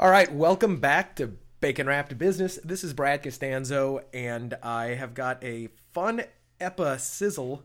All 0.00 0.08
right, 0.10 0.32
welcome 0.32 0.78
back 0.78 1.14
to 1.16 1.36
Bacon 1.60 1.86
Wrapped 1.86 2.16
Business. 2.16 2.58
This 2.64 2.82
is 2.82 2.94
Brad 2.94 3.22
Costanzo, 3.22 4.00
and 4.14 4.56
I 4.62 4.94
have 4.94 5.12
got 5.12 5.44
a 5.44 5.68
fun 5.92 6.22
episizzle. 6.58 7.64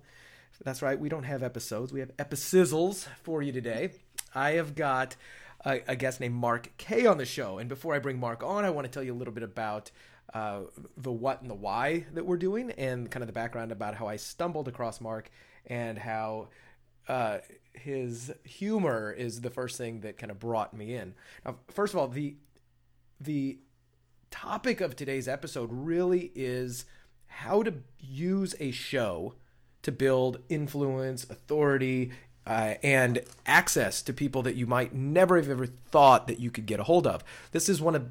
That's 0.61 0.81
right, 0.81 0.99
we 0.99 1.07
don't 1.07 1.23
have 1.23 1.43
episodes, 1.43 1.93
we 1.93 2.01
have 2.01 2.13
episizzles 2.17 3.07
for 3.23 3.41
you 3.41 3.53
today. 3.53 3.91
I 4.33 4.51
have 4.51 4.75
got 4.75 5.15
a, 5.63 5.79
a 5.87 5.95
guest 5.95 6.19
named 6.19 6.35
Mark 6.35 6.71
Kaye 6.75 7.05
on 7.05 7.19
the 7.19 7.25
show, 7.25 7.57
and 7.57 7.69
before 7.69 7.95
I 7.95 7.99
bring 7.99 8.19
Mark 8.19 8.43
on, 8.43 8.65
I 8.65 8.69
want 8.69 8.83
to 8.83 8.91
tell 8.91 9.01
you 9.01 9.13
a 9.13 9.15
little 9.15 9.33
bit 9.33 9.43
about 9.43 9.91
uh, 10.33 10.63
the 10.97 11.13
what 11.13 11.39
and 11.41 11.49
the 11.49 11.55
why 11.55 12.05
that 12.15 12.25
we're 12.25 12.35
doing, 12.35 12.69
and 12.71 13.09
kind 13.09 13.23
of 13.23 13.27
the 13.27 13.33
background 13.33 13.71
about 13.71 13.95
how 13.95 14.07
I 14.07 14.17
stumbled 14.17 14.67
across 14.67 14.99
Mark 14.99 15.31
and 15.67 15.97
how 15.97 16.49
uh, 17.07 17.39
his 17.73 18.31
humor 18.43 19.11
is 19.11 19.41
the 19.41 19.49
first 19.49 19.77
thing 19.77 20.01
that 20.01 20.17
kind 20.17 20.31
of 20.31 20.39
brought 20.39 20.73
me 20.73 20.95
in. 20.95 21.13
Now, 21.45 21.57
first 21.69 21.93
of 21.93 21.99
all, 21.99 22.07
the 22.07 22.35
the 23.19 23.59
topic 24.31 24.81
of 24.81 24.95
today's 24.95 25.27
episode 25.27 25.69
really 25.71 26.31
is 26.35 26.85
how 27.27 27.63
to 27.63 27.73
use 27.99 28.53
a 28.59 28.71
show 28.71 29.35
to 29.81 29.91
build 29.91 30.39
influence, 30.49 31.23
authority, 31.25 32.11
uh, 32.47 32.75
and 32.83 33.21
access 33.45 34.01
to 34.01 34.13
people 34.13 34.41
that 34.43 34.55
you 34.55 34.67
might 34.67 34.93
never 34.93 35.37
have 35.37 35.49
ever 35.49 35.65
thought 35.65 36.27
that 36.27 36.39
you 36.39 36.51
could 36.51 36.65
get 36.65 36.79
a 36.79 36.83
hold 36.83 37.07
of. 37.07 37.23
This 37.51 37.69
is 37.69 37.81
one 37.81 37.95
of 37.95 38.07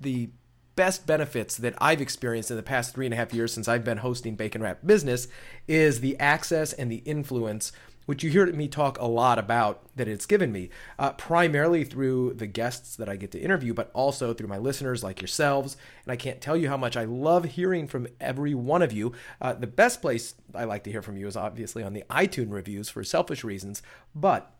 the 0.00 0.30
best 0.78 1.06
benefits 1.06 1.56
that 1.56 1.74
I've 1.78 2.00
experienced 2.00 2.50
in 2.52 2.56
the 2.56 2.62
past 2.62 2.94
three 2.94 3.04
and 3.04 3.12
a 3.12 3.16
half 3.16 3.34
years 3.34 3.52
since 3.52 3.66
I've 3.66 3.82
been 3.82 3.98
hosting 3.98 4.36
Bacon 4.36 4.62
Wrapped 4.62 4.86
Business 4.86 5.26
is 5.66 6.00
the 6.00 6.16
access 6.20 6.72
and 6.72 6.90
the 6.90 7.02
influence 7.04 7.72
which 8.08 8.22
you 8.22 8.30
hear 8.30 8.46
me 8.46 8.66
talk 8.66 8.98
a 8.98 9.04
lot 9.04 9.38
about 9.38 9.82
that 9.94 10.08
it's 10.08 10.24
given 10.24 10.50
me, 10.50 10.70
uh, 10.98 11.12
primarily 11.12 11.84
through 11.84 12.32
the 12.32 12.46
guests 12.46 12.96
that 12.96 13.06
I 13.06 13.16
get 13.16 13.32
to 13.32 13.38
interview, 13.38 13.74
but 13.74 13.90
also 13.92 14.32
through 14.32 14.48
my 14.48 14.56
listeners 14.56 15.04
like 15.04 15.20
yourselves. 15.20 15.76
And 16.06 16.12
I 16.12 16.16
can't 16.16 16.40
tell 16.40 16.56
you 16.56 16.70
how 16.70 16.78
much 16.78 16.96
I 16.96 17.04
love 17.04 17.44
hearing 17.44 17.86
from 17.86 18.06
every 18.18 18.54
one 18.54 18.80
of 18.80 18.94
you. 18.94 19.12
Uh, 19.42 19.52
the 19.52 19.66
best 19.66 20.00
place 20.00 20.34
I 20.54 20.64
like 20.64 20.84
to 20.84 20.90
hear 20.90 21.02
from 21.02 21.18
you 21.18 21.26
is 21.26 21.36
obviously 21.36 21.82
on 21.82 21.92
the 21.92 22.02
iTunes 22.08 22.50
reviews 22.50 22.88
for 22.88 23.04
selfish 23.04 23.44
reasons, 23.44 23.82
but 24.14 24.54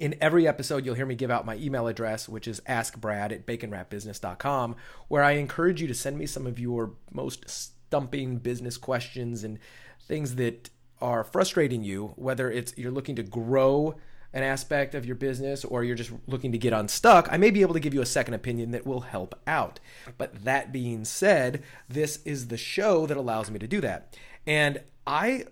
in 0.00 0.16
every 0.20 0.48
episode, 0.48 0.84
you'll 0.84 0.96
hear 0.96 1.06
me 1.06 1.14
give 1.14 1.30
out 1.30 1.46
my 1.46 1.54
email 1.58 1.86
address, 1.86 2.28
which 2.28 2.48
is 2.48 2.60
askbrad 2.68 3.30
at 3.30 3.46
baconwrappedbusiness.com, 3.46 4.74
where 5.06 5.22
I 5.22 5.32
encourage 5.32 5.80
you 5.80 5.86
to 5.86 5.94
send 5.94 6.18
me 6.18 6.26
some 6.26 6.44
of 6.44 6.58
your 6.58 6.94
most 7.12 7.48
stumping 7.48 8.38
business 8.38 8.76
questions 8.76 9.44
and 9.44 9.60
things 10.08 10.34
that 10.34 10.70
are 11.00 11.24
frustrating 11.24 11.82
you, 11.82 12.12
whether 12.16 12.50
it's 12.50 12.76
you're 12.76 12.90
looking 12.90 13.16
to 13.16 13.22
grow 13.22 13.96
an 14.32 14.42
aspect 14.42 14.94
of 14.94 15.04
your 15.04 15.16
business 15.16 15.64
or 15.64 15.82
you're 15.82 15.96
just 15.96 16.12
looking 16.26 16.52
to 16.52 16.58
get 16.58 16.72
unstuck, 16.72 17.28
I 17.30 17.36
may 17.36 17.50
be 17.50 17.62
able 17.62 17.74
to 17.74 17.80
give 17.80 17.94
you 17.94 18.00
a 18.00 18.06
second 18.06 18.34
opinion 18.34 18.70
that 18.70 18.86
will 18.86 19.00
help 19.00 19.38
out. 19.46 19.80
But 20.18 20.44
that 20.44 20.72
being 20.72 21.04
said, 21.04 21.62
this 21.88 22.20
is 22.24 22.48
the 22.48 22.56
show 22.56 23.06
that 23.06 23.16
allows 23.16 23.50
me 23.50 23.58
to 23.58 23.66
do 23.66 23.80
that. 23.80 24.16
And 24.46 24.82
I 25.06 25.46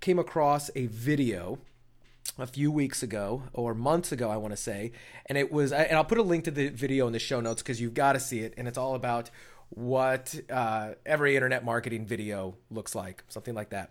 came 0.00 0.18
across 0.18 0.70
a 0.74 0.86
video 0.86 1.58
a 2.38 2.46
few 2.46 2.72
weeks 2.72 3.02
ago 3.02 3.42
or 3.52 3.74
months 3.74 4.10
ago, 4.10 4.30
I 4.30 4.38
want 4.38 4.52
to 4.52 4.56
say, 4.56 4.92
and 5.26 5.36
it 5.36 5.52
was, 5.52 5.72
and 5.72 5.92
I'll 5.92 6.04
put 6.04 6.18
a 6.18 6.22
link 6.22 6.44
to 6.44 6.50
the 6.50 6.68
video 6.68 7.06
in 7.06 7.12
the 7.12 7.18
show 7.18 7.40
notes 7.40 7.62
because 7.62 7.80
you've 7.80 7.94
got 7.94 8.14
to 8.14 8.20
see 8.20 8.40
it, 8.40 8.54
and 8.56 8.66
it's 8.66 8.78
all 8.78 8.94
about 8.94 9.30
what 9.68 10.34
uh, 10.50 10.92
every 11.04 11.36
internet 11.36 11.64
marketing 11.64 12.06
video 12.06 12.56
looks 12.70 12.94
like, 12.94 13.22
something 13.28 13.54
like 13.54 13.70
that 13.70 13.90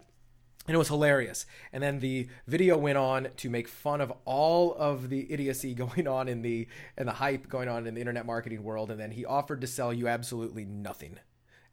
and 0.67 0.75
it 0.75 0.78
was 0.78 0.88
hilarious. 0.88 1.45
And 1.72 1.83
then 1.83 2.00
the 2.00 2.28
video 2.47 2.78
went 2.78 2.97
on 2.97 3.30
to 3.38 3.50
make 3.50 3.67
fun 3.67 4.02
of 4.02 4.14
all 4.25 4.73
of 4.75 5.09
the 5.09 5.31
idiocy 5.31 5.73
going 5.73 6.08
on 6.08 6.28
in 6.28 6.42
the 6.42 6.67
and 6.97 7.08
the 7.08 7.14
hype 7.14 7.50
going 7.50 7.67
on 7.67 7.86
in 7.86 7.95
the 7.95 8.00
internet 8.00 8.25
marketing 8.25 8.64
world. 8.64 8.92
And 8.92 9.00
then 9.00 9.11
he 9.11 9.25
offered 9.25 9.61
to 9.61 9.67
sell 9.67 9.94
you 9.94 10.08
absolutely 10.08 10.66
nothing, 10.66 11.20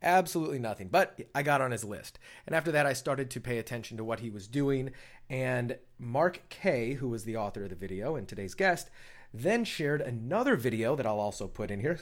absolutely 0.03 0.59
nothing. 0.59 0.89
But 0.89 1.19
I 1.35 1.43
got 1.43 1.61
on 1.61 1.71
his 1.71 1.85
list, 1.85 2.19
and 2.47 2.55
after 2.55 2.73
that, 2.73 2.87
I 2.87 2.93
started 2.93 3.31
to 3.31 3.41
pay 3.41 3.59
attention 3.59 3.97
to 3.97 4.05
what 4.05 4.21
he 4.21 4.31
was 4.31 4.49
doing. 4.49 4.91
And 5.29 5.79
Mark 5.99 6.43
Kaye, 6.49 6.95
who 6.95 7.09
was 7.09 7.25
the 7.25 7.37
author 7.37 7.65
of 7.65 7.71
the 7.71 7.77
video 7.77 8.17
and 8.17 8.27
today's 8.27 8.55
guest, 8.55 8.91
then 9.33 9.65
shared 9.65 10.01
another 10.01 10.57
video 10.57 10.97
that 10.97 11.07
I'll 11.07 11.21
also 11.21 11.47
put 11.47 11.71
in 11.71 11.81
here 11.81 12.01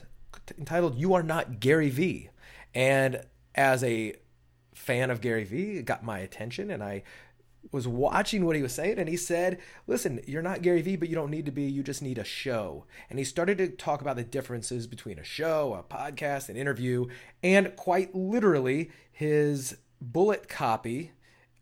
entitled 0.57 0.97
"You 0.99 1.13
Are 1.13 1.23
Not 1.23 1.61
Gary 1.61 1.91
V." 1.91 2.31
And 2.75 3.23
as 3.55 3.83
a 3.85 4.15
fan 4.79 5.11
of 5.11 5.21
Gary 5.21 5.45
Vee 5.45 5.83
got 5.83 6.03
my 6.03 6.19
attention 6.21 6.71
and 6.71 6.83
I 6.83 7.03
was 7.73 7.89
watching 7.89 8.47
what 8.47 8.57
he 8.57 8.63
was 8.63 8.73
saying 8.73 8.99
and 8.99 9.09
he 9.09 9.17
said, 9.17 9.59
"Listen, 9.87 10.21
you're 10.27 10.43
not 10.43 10.63
Gary 10.63 10.81
Vee, 10.81 10.97
but 10.97 11.09
you 11.09 11.15
don't 11.15 11.31
need 11.31 11.47
to 11.47 11.53
be. 11.53 11.65
You 11.65 11.83
just 11.83 12.03
need 12.03 12.19
a 12.19 12.25
show." 12.25 12.85
And 13.11 13.19
he 13.19 13.25
started 13.25 13.59
to 13.59 13.69
talk 13.69 14.01
about 14.01 14.17
the 14.17 14.25
differences 14.25 14.87
between 14.87 15.19
a 15.19 15.25
show, 15.25 15.75
a 15.75 15.83
podcast, 15.83 16.49
an 16.49 16.57
interview, 16.57 17.07
and 17.43 17.75
quite 17.77 18.15
literally 18.15 18.91
his 19.11 19.77
bullet 20.01 20.49
copy 20.49 21.13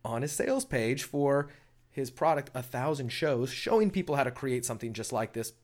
on 0.04 0.22
his 0.22 0.32
sales 0.32 0.64
page 0.64 1.02
for 1.02 1.48
his 1.90 2.10
product, 2.10 2.50
A 2.54 2.62
Thousand 2.62 3.08
Shows, 3.08 3.50
showing 3.50 3.90
people 3.90 4.16
how 4.16 4.24
to 4.24 4.30
create 4.30 4.64
something 4.64 4.92
just 4.92 5.12
like 5.12 5.32
this, 5.32 5.54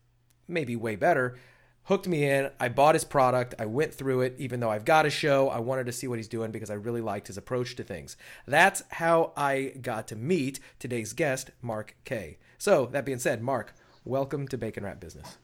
maybe 0.49 0.75
way 0.75 0.97
better 0.97 1.37
hooked 1.85 2.07
me 2.07 2.25
in. 2.25 2.51
I 2.61 2.69
bought 2.69 2.95
his 2.95 3.05
product. 3.05 3.55
I 3.59 3.67
went 3.67 3.93
through 3.93 4.23
it, 4.23 4.37
even 4.39 4.61
though 4.61 4.71
I've 4.71 4.85
got 4.85 5.07
a 5.07 5.11
show. 5.11 5.49
I 5.49 5.59
wanted 5.59 5.87
to 5.87 5.93
see 5.93 6.07
what 6.07 6.19
he's 6.19 6.29
doing 6.29 6.51
because 6.51 6.71
I 6.71 6.75
really 6.75 7.01
liked 7.01 7.27
his 7.27 7.37
approach 7.37 7.75
to 7.77 7.83
things. 7.83 8.17
That's 8.47 8.83
how 8.91 9.33
I 9.37 9.75
got 9.81 10.07
to 10.09 10.17
meet 10.17 10.61
today's 10.79 11.13
guest, 11.13 11.51
Mark 11.61 11.97
Kaye. 12.05 12.39
So, 12.59 12.87
that 12.93 13.05
being 13.05 13.19
said, 13.19 13.43
Mark, 13.43 13.75
welcome 14.05 14.47
to 14.49 14.57
Bacon 14.59 14.85
Wrapped 14.85 15.01
Business. 15.01 15.39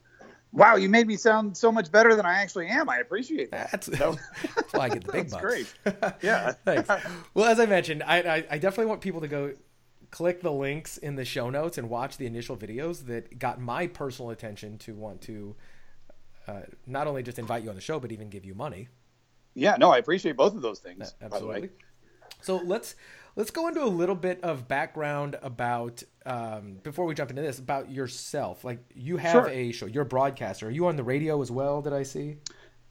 Wow, 0.52 0.76
you 0.76 0.88
made 0.88 1.06
me 1.06 1.16
sound 1.16 1.56
so 1.56 1.70
much 1.70 1.92
better 1.92 2.14
than 2.16 2.24
I 2.24 2.40
actually 2.40 2.68
am. 2.68 2.88
I 2.88 2.98
appreciate 2.98 3.50
that. 3.50 3.70
That's, 3.70 3.86
that's 3.88 4.72
why 4.72 4.84
I 4.86 4.88
get 4.88 5.04
the 5.04 5.12
big 5.12 5.30
bucks. 5.30 5.42
great. 5.42 5.74
Yeah. 6.22 6.52
Thanks. 6.64 6.88
Well, 7.34 7.44
as 7.46 7.60
I 7.60 7.66
mentioned, 7.66 8.02
I, 8.02 8.20
I, 8.20 8.44
I 8.52 8.58
definitely 8.58 8.86
want 8.86 9.00
people 9.00 9.20
to 9.20 9.28
go 9.28 9.52
click 10.10 10.40
the 10.40 10.52
links 10.52 10.96
in 10.96 11.16
the 11.16 11.24
show 11.24 11.50
notes 11.50 11.76
and 11.76 11.90
watch 11.90 12.16
the 12.16 12.24
initial 12.24 12.56
videos 12.56 13.06
that 13.06 13.38
got 13.38 13.60
my 13.60 13.86
personal 13.86 14.30
attention 14.30 14.78
to 14.78 14.94
want 14.94 15.20
to 15.22 15.54
uh, 16.48 16.62
not 16.86 17.06
only 17.06 17.22
just 17.22 17.38
invite 17.38 17.62
you 17.62 17.68
on 17.68 17.74
the 17.74 17.80
show, 17.80 18.00
but 18.00 18.10
even 18.10 18.30
give 18.30 18.44
you 18.44 18.54
money. 18.54 18.88
Yeah, 19.54 19.76
no, 19.78 19.90
I 19.90 19.98
appreciate 19.98 20.36
both 20.36 20.54
of 20.54 20.62
those 20.62 20.78
things. 20.78 21.14
Absolutely. 21.20 21.70
So 22.40 22.56
let's 22.56 22.94
let's 23.36 23.50
go 23.50 23.68
into 23.68 23.82
a 23.82 23.86
little 23.86 24.14
bit 24.14 24.42
of 24.42 24.68
background 24.68 25.36
about 25.42 26.02
um, 26.24 26.78
before 26.82 27.04
we 27.04 27.14
jump 27.14 27.30
into 27.30 27.42
this 27.42 27.58
about 27.58 27.90
yourself. 27.90 28.64
Like 28.64 28.78
you 28.94 29.16
have 29.16 29.32
sure. 29.32 29.48
a 29.48 29.72
show, 29.72 29.86
you're 29.86 30.04
a 30.04 30.06
broadcaster. 30.06 30.68
Are 30.68 30.70
you 30.70 30.86
on 30.86 30.96
the 30.96 31.02
radio 31.02 31.42
as 31.42 31.50
well? 31.50 31.82
Did 31.82 31.92
I 31.92 32.04
see? 32.04 32.36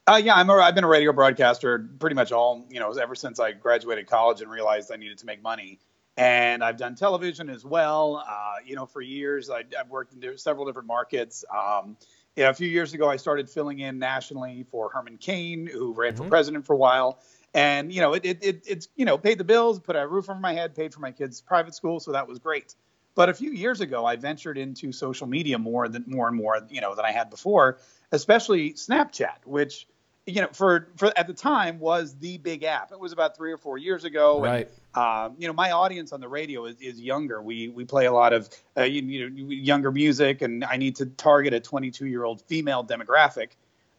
Uh, 0.08 0.22
yeah, 0.24 0.36
I'm 0.36 0.50
a, 0.50 0.54
I've 0.54 0.76
been 0.76 0.84
a 0.84 0.90
radio 0.90 1.12
broadcaster 1.12 1.90
pretty 2.00 2.16
much 2.16 2.32
all 2.32 2.66
you 2.70 2.80
know 2.80 2.92
ever 2.92 3.16
since 3.16 3.40
I 3.40 3.54
graduated 3.54 4.08
college 4.08 4.42
and 4.42 4.52
realized 4.52 4.92
I 4.92 4.98
needed 4.98 5.18
to 5.20 5.26
make 5.26 5.42
money. 5.42 5.80
And 6.18 6.64
I've 6.64 6.78
done 6.78 6.96
television 6.96 7.48
as 7.48 7.64
well. 7.64 8.26
Uh, 8.28 8.56
you 8.66 8.76
know, 8.76 8.88
for 8.88 9.02
years 9.02 9.50
I, 9.50 9.64
have 9.78 9.90
worked 9.90 10.14
in 10.14 10.38
several 10.38 10.66
different 10.66 10.88
markets. 10.88 11.46
Um, 11.56 11.96
yeah, 12.38 12.50
a 12.50 12.54
few 12.54 12.70
years 12.70 12.94
ago, 12.94 13.10
I 13.10 13.18
started 13.18 13.50
filling 13.50 13.80
in 13.80 13.98
nationally 13.98 14.64
for 14.70 14.90
Herman 14.90 15.18
Cain, 15.18 15.66
who 15.66 15.92
ran 15.94 16.14
mm-hmm. 16.14 16.24
for 16.24 16.30
president 16.30 16.66
for 16.68 16.74
a 16.74 16.78
while. 16.78 17.20
And, 17.54 17.92
you 17.92 18.00
know, 18.00 18.14
it, 18.14 18.24
it, 18.24 18.38
it, 18.44 18.64
it's, 18.68 18.90
you 18.96 19.06
know, 19.06 19.18
paid 19.18 19.40
the 19.40 19.44
bills, 19.44 19.80
put 19.80 19.96
a 19.96 20.08
roof 20.08 20.30
over 20.30 20.40
my 20.40 20.54
head, 20.54 20.76
paid 20.76 20.94
for 20.94 21.00
my 21.00 21.12
kids' 21.12 21.42
private 21.42 21.74
school. 21.74 22.00
So 22.00 22.12
that 22.12 22.28
was 22.28 22.38
great. 22.38 22.76
But 23.16 23.30
a 23.30 23.34
few 23.34 23.52
years 23.52 23.82
ago, 23.82 24.06
I 24.06 24.18
ventured 24.18 24.60
into 24.60 24.92
social 24.92 25.26
media 25.26 25.58
more 25.58 25.88
than 25.88 26.04
more 26.06 26.28
and 26.28 26.38
more, 26.38 26.62
you 26.70 26.80
know, 26.80 26.94
than 26.94 27.06
I 27.06 27.12
had 27.12 27.32
before, 27.32 27.80
especially 28.12 28.74
Snapchat, 28.74 29.46
which 29.46 29.88
you 30.28 30.42
know, 30.42 30.50
for 30.52 30.90
for 30.98 31.12
at 31.18 31.26
the 31.26 31.34
time 31.34 31.80
was 31.80 32.16
the 32.18 32.38
big 32.38 32.64
app. 32.64 32.92
It 32.92 33.00
was 33.00 33.14
about 33.14 33.36
three 33.36 33.52
or 33.52 33.58
four 33.58 33.78
years 33.78 34.04
ago. 34.04 34.42
Right. 34.42 34.70
And, 34.94 35.04
um, 35.04 35.36
you 35.40 35.48
know, 35.48 35.54
my 35.54 35.72
audience 35.72 36.12
on 36.12 36.20
the 36.20 36.28
radio 36.28 36.66
is, 36.66 36.76
is 36.82 37.00
younger. 37.00 37.42
We 37.42 37.70
we 37.70 37.86
play 37.86 38.08
a 38.08 38.12
lot 38.12 38.34
of 38.34 38.50
uh, 38.78 38.84
you, 38.84 39.02
you, 39.02 39.30
know 39.30 39.50
younger 39.50 39.92
music, 39.92 40.42
and 40.42 40.66
I 40.66 40.76
need 40.76 40.98
to 40.98 41.06
target 41.06 41.54
a 41.54 41.62
22 41.62 42.08
year 42.08 42.26
old 42.26 42.42
female 42.42 42.84
demographic. 42.84 43.52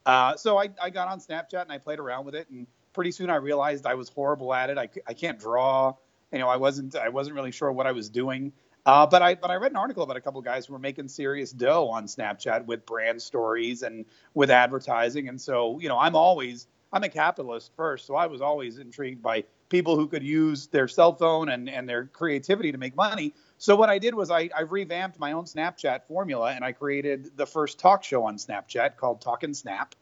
Uh, 0.05 0.37
so 0.37 0.59
I, 0.59 0.69
I 0.83 0.91
got 0.91 1.09
on 1.09 1.19
Snapchat 1.19 1.63
and 1.63 1.73
I 1.73 1.79
played 1.79 1.99
around 1.99 2.27
with 2.27 2.35
it, 2.35 2.49
and 2.51 2.67
pretty 2.93 3.11
soon 3.11 3.31
I 3.31 3.37
realized 3.37 3.87
I 3.87 3.95
was 3.95 4.11
horrible 4.11 4.53
at 4.53 4.69
it. 4.71 4.77
I, 4.77 4.89
I 5.07 5.15
can't 5.15 5.39
draw. 5.39 5.95
You 6.33 6.39
know, 6.41 6.49
I 6.49 6.57
wasn't 6.57 6.95
I 6.95 7.09
wasn't 7.09 7.37
really 7.37 7.53
sure 7.53 7.73
what 7.73 7.87
I 7.87 7.93
was 7.93 8.11
doing. 8.11 8.53
Uh, 8.89 9.07
but 9.07 9.21
I 9.21 9.35
but 9.35 9.51
I 9.51 9.57
read 9.57 9.73
an 9.73 9.77
article 9.77 10.03
about 10.03 10.17
a 10.17 10.21
couple 10.23 10.41
guys 10.41 10.65
who 10.65 10.73
were 10.73 10.79
making 10.79 11.09
serious 11.09 11.53
dough 11.53 11.89
on 11.91 12.07
Snapchat 12.07 12.65
with 12.65 12.87
brand 12.87 13.21
stories 13.21 13.83
and 13.83 14.07
with 14.33 14.51
advertising. 14.51 15.29
And 15.29 15.39
so, 15.39 15.79
you 15.79 15.91
know, 15.91 15.99
I'm 15.99 16.17
always 16.17 16.69
I'm 16.91 17.05
a 17.05 17.11
capitalist 17.11 17.71
first, 17.77 18.07
so 18.07 18.15
I 18.15 18.29
was 18.29 18.41
always 18.41 18.79
intrigued 18.79 19.23
by 19.23 19.45
people 19.69 19.95
who 19.95 20.09
could 20.09 20.23
use 20.23 20.69
their 20.69 20.89
cell 20.89 21.15
phone 21.15 21.51
and, 21.51 21.69
and 21.69 21.87
their 21.87 22.07
creativity 22.07 22.73
to 22.73 22.79
make 22.79 22.97
money. 22.97 23.35
So 23.59 23.77
what 23.77 23.91
I 23.91 23.99
did 23.99 24.15
was 24.15 24.31
I, 24.31 24.49
I 24.57 24.63
revamped 24.63 25.19
my 25.19 25.33
own 25.33 25.45
Snapchat 25.45 26.05
formula 26.09 26.53
and 26.55 26.65
I 26.65 26.73
created 26.73 27.37
the 27.37 27.45
first 27.45 27.79
talk 27.79 28.03
show 28.03 28.25
on 28.25 28.39
Snapchat 28.39 28.97
called 28.97 29.21
Talk 29.21 29.43
and 29.43 29.55
Snap. 29.55 29.95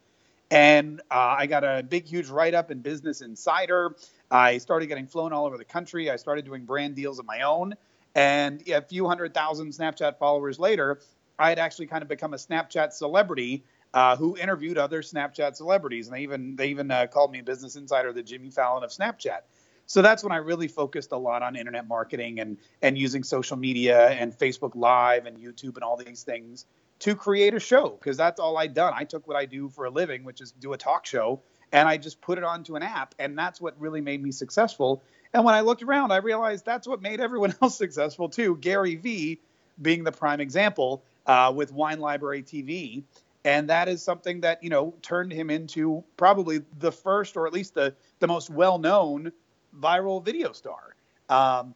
And 0.49 1.01
uh, 1.11 1.35
I 1.39 1.47
got 1.47 1.65
a 1.65 1.83
big, 1.83 2.05
huge 2.05 2.29
write 2.29 2.53
up 2.53 2.71
in 2.71 2.79
Business 2.79 3.19
Insider. 3.19 3.97
I 4.31 4.59
started 4.59 4.87
getting 4.87 5.07
flown 5.07 5.33
all 5.33 5.45
over 5.45 5.57
the 5.57 5.65
country. 5.65 6.09
I 6.09 6.15
started 6.15 6.45
doing 6.45 6.63
brand 6.63 6.95
deals 6.95 7.19
of 7.19 7.25
my 7.25 7.41
own. 7.41 7.75
And 8.17 8.67
a 8.69 8.83
few 8.83 9.07
hundred 9.07 9.35
thousand 9.35 9.71
Snapchat 9.71 10.19
followers 10.19 10.59
later, 10.59 10.99
I 11.39 11.49
had 11.51 11.59
actually 11.59 11.87
kind 11.87 12.03
of 12.03 12.09
become 12.09 12.35
a 12.35 12.39
Snapchat 12.39 12.93
celebrity. 12.93 13.61
uh, 13.93 14.17
who 14.17 14.37
interviewed 14.37 14.79
other 14.79 15.03
Snapchat 15.03 15.57
celebrities, 15.57 16.07
and 16.07 16.17
they 16.17 16.23
even 16.23 16.57
they 16.57 16.69
even 16.69 16.91
uh, 16.91 17.07
called 17.07 17.33
me 17.33 17.41
a 17.41 17.43
Business 17.43 17.77
Insider, 17.77 18.13
the 18.13 18.23
Jimmy 18.23 18.51
Fallon 18.51 18.85
of 18.85 18.91
Snapchat. 18.91 19.41
So 19.87 20.03
that's 20.03 20.23
when 20.23 20.31
I 20.33 20.37
really 20.37 20.69
focused 20.69 21.11
a 21.11 21.17
lot 21.17 21.43
on 21.43 21.57
internet 21.57 21.87
marketing 21.89 22.39
and 22.39 22.57
and 22.83 22.97
using 22.97 23.23
social 23.23 23.57
media 23.57 24.09
and 24.11 24.37
Facebook 24.37 24.73
Live 24.75 25.27
and 25.27 25.37
YouTube 25.39 25.75
and 25.75 25.83
all 25.83 25.97
these 25.97 26.23
things 26.23 26.67
to 27.01 27.15
create 27.15 27.55
a 27.55 27.61
show 27.61 27.91
because 27.99 28.17
that's 28.17 28.39
all 28.39 28.57
I'd 28.57 28.75
done. 28.75 28.93
I 28.95 29.05
took 29.05 29.27
what 29.27 29.37
I 29.37 29.47
do 29.47 29.69
for 29.69 29.87
a 29.87 29.91
living, 29.91 30.23
which 30.25 30.41
is 30.41 30.53
do 30.53 30.73
a 30.73 30.77
talk 30.77 31.07
show, 31.07 31.41
and 31.73 31.89
I 31.89 31.97
just 31.97 32.21
put 32.21 32.39
it 32.39 32.45
onto 32.45 32.77
an 32.77 32.83
app, 32.83 33.15
and 33.19 33.37
that's 33.37 33.61
what 33.61 33.79
really 33.81 34.01
made 34.01 34.23
me 34.23 34.31
successful. 34.31 35.03
And 35.33 35.43
when 35.43 35.55
I 35.55 35.61
looked 35.61 35.83
around, 35.83 36.11
I 36.11 36.17
realized 36.17 36.65
that's 36.65 36.87
what 36.87 37.01
made 37.01 37.19
everyone 37.19 37.53
else 37.61 37.77
successful 37.77 38.29
too. 38.29 38.57
Gary 38.57 38.95
Vee 38.95 39.39
being 39.81 40.03
the 40.03 40.11
prime 40.11 40.39
example 40.39 41.03
uh, 41.25 41.51
with 41.55 41.71
Wine 41.71 41.99
Library 41.99 42.43
TV. 42.43 43.03
And 43.45 43.69
that 43.69 43.87
is 43.87 44.01
something 44.01 44.41
that, 44.41 44.63
you 44.63 44.69
know, 44.69 44.93
turned 45.01 45.31
him 45.31 45.49
into 45.49 46.03
probably 46.17 46.61
the 46.79 46.91
first 46.91 47.37
or 47.37 47.47
at 47.47 47.53
least 47.53 47.75
the, 47.75 47.93
the 48.19 48.27
most 48.27 48.49
well 48.49 48.77
known 48.77 49.31
viral 49.79 50.23
video 50.23 50.51
star. 50.51 50.95
Um, 51.29 51.75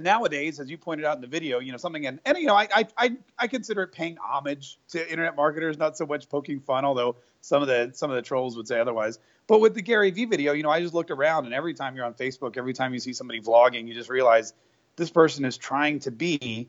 nowadays, 0.00 0.60
as 0.60 0.70
you 0.70 0.78
pointed 0.78 1.04
out 1.04 1.16
in 1.16 1.20
the 1.20 1.26
video, 1.26 1.58
you 1.58 1.72
know, 1.72 1.78
something 1.78 2.06
and, 2.06 2.20
and 2.24 2.38
you 2.38 2.46
know, 2.46 2.54
I, 2.54 2.68
I 2.96 3.16
I 3.38 3.46
consider 3.46 3.82
it 3.82 3.92
paying 3.92 4.16
homage 4.18 4.78
to 4.88 5.10
internet 5.10 5.36
marketers, 5.36 5.78
not 5.78 5.96
so 5.96 6.06
much 6.06 6.28
poking 6.28 6.60
fun, 6.60 6.84
although 6.84 7.16
some 7.40 7.62
of 7.62 7.68
the 7.68 7.90
some 7.94 8.10
of 8.10 8.16
the 8.16 8.22
trolls 8.22 8.56
would 8.56 8.68
say 8.68 8.78
otherwise. 8.78 9.18
But 9.46 9.60
with 9.60 9.74
the 9.74 9.82
Gary 9.82 10.10
Vee 10.10 10.24
video, 10.24 10.52
you 10.52 10.62
know, 10.62 10.70
I 10.70 10.80
just 10.80 10.94
looked 10.94 11.10
around 11.10 11.44
and 11.46 11.54
every 11.54 11.74
time 11.74 11.96
you're 11.96 12.04
on 12.04 12.14
Facebook, 12.14 12.56
every 12.56 12.72
time 12.72 12.92
you 12.92 13.00
see 13.00 13.12
somebody 13.12 13.40
vlogging, 13.40 13.86
you 13.88 13.94
just 13.94 14.10
realize 14.10 14.52
this 14.96 15.10
person 15.10 15.44
is 15.44 15.56
trying 15.56 15.98
to 16.00 16.10
be 16.10 16.68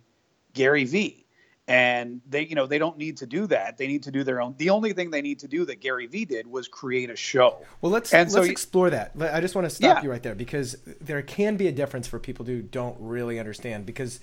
Gary 0.53 0.85
Vee 0.85 1.26
and 1.67 2.21
they 2.27 2.45
you 2.45 2.55
know 2.55 2.65
they 2.65 2.79
don't 2.79 2.97
need 2.97 3.17
to 3.17 3.25
do 3.25 3.45
that. 3.47 3.77
They 3.77 3.87
need 3.87 4.03
to 4.03 4.11
do 4.11 4.23
their 4.23 4.41
own. 4.41 4.55
The 4.57 4.69
only 4.69 4.93
thing 4.93 5.11
they 5.11 5.21
need 5.21 5.39
to 5.39 5.47
do 5.47 5.65
that 5.65 5.81
gary 5.81 6.07
vee 6.07 6.25
did 6.25 6.47
was 6.47 6.67
create 6.67 7.09
a 7.09 7.15
show. 7.15 7.57
Well 7.81 7.91
let's 7.91 8.13
and 8.13 8.31
let's 8.31 8.45
so, 8.45 8.51
explore 8.51 8.89
that. 8.89 9.11
I 9.19 9.41
just 9.41 9.55
want 9.55 9.65
to 9.65 9.69
stop 9.69 9.97
yeah. 9.97 10.03
you 10.03 10.09
right 10.09 10.23
there 10.23 10.35
because 10.35 10.77
there 11.01 11.21
can 11.21 11.57
be 11.57 11.67
a 11.67 11.71
difference 11.71 12.07
for 12.07 12.19
people 12.19 12.45
who 12.45 12.61
don't 12.61 12.95
really 12.99 13.39
understand 13.39 13.85
because 13.85 14.19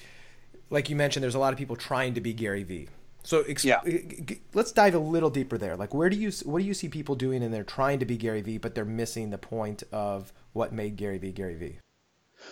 like 0.70 0.88
you 0.88 0.96
mentioned 0.96 1.22
there's 1.22 1.34
a 1.34 1.40
lot 1.40 1.52
of 1.52 1.58
people 1.58 1.76
trying 1.76 2.14
to 2.14 2.20
be 2.20 2.32
gary 2.32 2.62
vee. 2.62 2.88
So 3.24 3.42
exp- 3.44 3.64
yeah. 3.64 4.36
let's 4.52 4.72
dive 4.72 4.94
a 4.94 4.98
little 4.98 5.30
deeper 5.30 5.56
there. 5.58 5.76
Like 5.76 5.92
where 5.92 6.08
do 6.08 6.16
you 6.16 6.30
what 6.44 6.60
do 6.60 6.64
you 6.64 6.74
see 6.74 6.88
people 6.88 7.14
doing 7.14 7.42
and 7.42 7.52
they're 7.52 7.62
trying 7.62 7.98
to 7.98 8.06
be 8.06 8.16
gary 8.16 8.40
vee 8.40 8.58
but 8.58 8.74
they're 8.74 8.84
missing 8.86 9.30
the 9.30 9.38
point 9.38 9.82
of 9.92 10.32
what 10.54 10.72
made 10.72 10.96
gary 10.96 11.18
vee 11.18 11.32
gary 11.32 11.54
vee 11.54 11.78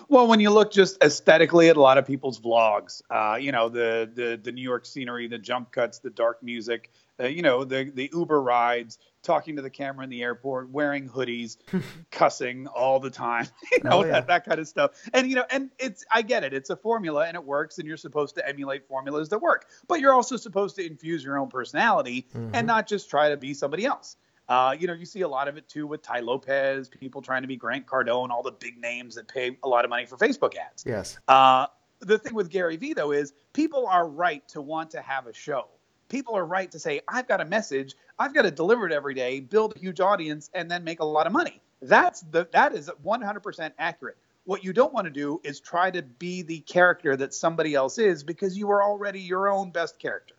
well, 0.08 0.26
when 0.26 0.40
you 0.40 0.50
look 0.50 0.72
just 0.72 1.02
aesthetically 1.02 1.68
at 1.68 1.76
a 1.76 1.80
lot 1.80 1.98
of 1.98 2.06
people's 2.06 2.40
vlogs, 2.40 3.02
uh, 3.10 3.36
you 3.36 3.52
know 3.52 3.68
the, 3.68 4.10
the 4.14 4.40
the 4.42 4.52
New 4.52 4.62
York 4.62 4.86
scenery, 4.86 5.28
the 5.28 5.38
jump 5.38 5.72
cuts, 5.72 5.98
the 5.98 6.10
dark 6.10 6.42
music, 6.42 6.90
uh, 7.20 7.26
you 7.26 7.42
know 7.42 7.64
the 7.64 7.90
the 7.94 8.10
Uber 8.12 8.40
rides, 8.40 8.98
talking 9.22 9.56
to 9.56 9.62
the 9.62 9.70
camera 9.70 10.04
in 10.04 10.10
the 10.10 10.22
airport, 10.22 10.70
wearing 10.70 11.08
hoodies, 11.08 11.56
cussing 12.10 12.66
all 12.66 13.00
the 13.00 13.10
time, 13.10 13.46
you 13.72 13.78
know 13.84 14.00
oh, 14.00 14.04
yeah. 14.04 14.12
that, 14.12 14.26
that 14.26 14.44
kind 14.44 14.60
of 14.60 14.68
stuff. 14.68 14.92
And 15.12 15.28
you 15.28 15.36
know, 15.36 15.44
and 15.50 15.70
it's 15.78 16.04
I 16.10 16.22
get 16.22 16.44
it, 16.44 16.52
it's 16.52 16.70
a 16.70 16.76
formula 16.76 17.26
and 17.26 17.34
it 17.34 17.44
works, 17.44 17.78
and 17.78 17.86
you're 17.86 17.96
supposed 17.96 18.34
to 18.36 18.48
emulate 18.48 18.86
formulas 18.86 19.28
that 19.30 19.40
work, 19.40 19.66
but 19.88 20.00
you're 20.00 20.14
also 20.14 20.36
supposed 20.36 20.76
to 20.76 20.86
infuse 20.86 21.24
your 21.24 21.38
own 21.38 21.48
personality 21.48 22.26
mm-hmm. 22.34 22.54
and 22.54 22.66
not 22.66 22.86
just 22.86 23.08
try 23.08 23.28
to 23.28 23.36
be 23.36 23.54
somebody 23.54 23.84
else. 23.84 24.16
Uh, 24.52 24.72
you 24.78 24.86
know, 24.86 24.92
you 24.92 25.06
see 25.06 25.22
a 25.22 25.28
lot 25.28 25.48
of 25.48 25.56
it 25.56 25.66
too 25.66 25.86
with 25.86 26.02
Tai 26.02 26.20
Lopez, 26.20 26.90
people 26.90 27.22
trying 27.22 27.40
to 27.40 27.48
be 27.48 27.56
Grant 27.56 27.86
Cardone, 27.86 28.28
all 28.28 28.42
the 28.42 28.52
big 28.52 28.78
names 28.78 29.14
that 29.14 29.26
pay 29.26 29.56
a 29.62 29.66
lot 29.66 29.82
of 29.82 29.88
money 29.88 30.04
for 30.04 30.18
Facebook 30.18 30.56
ads. 30.56 30.84
Yes. 30.86 31.18
Uh, 31.26 31.68
the 32.00 32.18
thing 32.18 32.34
with 32.34 32.50
Gary 32.50 32.76
Vee 32.76 32.92
though 32.92 33.12
is 33.12 33.32
people 33.54 33.86
are 33.86 34.06
right 34.06 34.46
to 34.48 34.60
want 34.60 34.90
to 34.90 35.00
have 35.00 35.26
a 35.26 35.32
show. 35.32 35.68
People 36.10 36.36
are 36.36 36.44
right 36.44 36.70
to 36.70 36.78
say, 36.78 37.00
I've 37.08 37.26
got 37.26 37.40
a 37.40 37.46
message, 37.46 37.94
I've 38.18 38.34
got 38.34 38.42
to 38.42 38.50
deliver 38.50 38.86
it 38.86 38.92
every 38.92 39.14
day, 39.14 39.40
build 39.40 39.74
a 39.74 39.78
huge 39.78 40.00
audience, 40.00 40.50
and 40.52 40.70
then 40.70 40.84
make 40.84 41.00
a 41.00 41.04
lot 41.06 41.26
of 41.26 41.32
money. 41.32 41.62
That's 41.80 42.20
the 42.20 42.46
that 42.52 42.74
is 42.74 42.90
100% 43.02 43.72
accurate. 43.78 44.18
What 44.44 44.62
you 44.62 44.74
don't 44.74 44.92
want 44.92 45.06
to 45.06 45.10
do 45.10 45.40
is 45.44 45.60
try 45.60 45.90
to 45.92 46.02
be 46.02 46.42
the 46.42 46.60
character 46.60 47.16
that 47.16 47.32
somebody 47.32 47.74
else 47.74 47.96
is 47.96 48.22
because 48.22 48.58
you 48.58 48.70
are 48.70 48.82
already 48.82 49.20
your 49.20 49.48
own 49.48 49.70
best 49.70 49.98
character. 49.98 50.34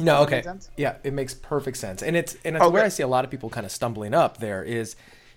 No, 0.00 0.22
okay. 0.22 0.42
Yeah, 0.76 0.96
it 1.04 1.12
makes 1.12 1.34
perfect 1.34 1.76
sense. 1.76 2.02
And 2.02 2.16
it's 2.16 2.36
and 2.44 2.56
it's 2.56 2.64
okay. 2.64 2.72
where 2.72 2.84
I 2.84 2.88
see 2.88 3.02
a 3.02 3.08
lot 3.08 3.24
of 3.24 3.30
people 3.30 3.48
kind 3.50 3.64
of 3.64 3.72
stumbling 3.72 4.14
up 4.14 4.38
there 4.38 4.62
is 4.62 4.96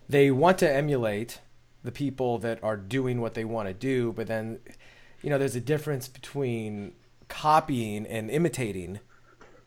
they 0.10 0.32
want 0.32 0.58
to 0.60 0.72
emulate 0.72 1.42
the 1.84 1.92
people 1.92 2.40
that 2.40 2.64
are 2.64 2.78
doing 2.78 3.22
what 3.22 3.34
they 3.34 3.46
want 3.46 3.68
to 3.68 3.74
do, 3.74 4.14
but 4.14 4.28
then 4.28 4.60
you 5.22 5.30
know, 5.30 5.38
there's 5.38 5.56
a 5.56 5.62
difference 5.62 6.08
between 6.08 6.94
copying 7.28 8.06
and 8.06 8.30
imitating 8.30 9.00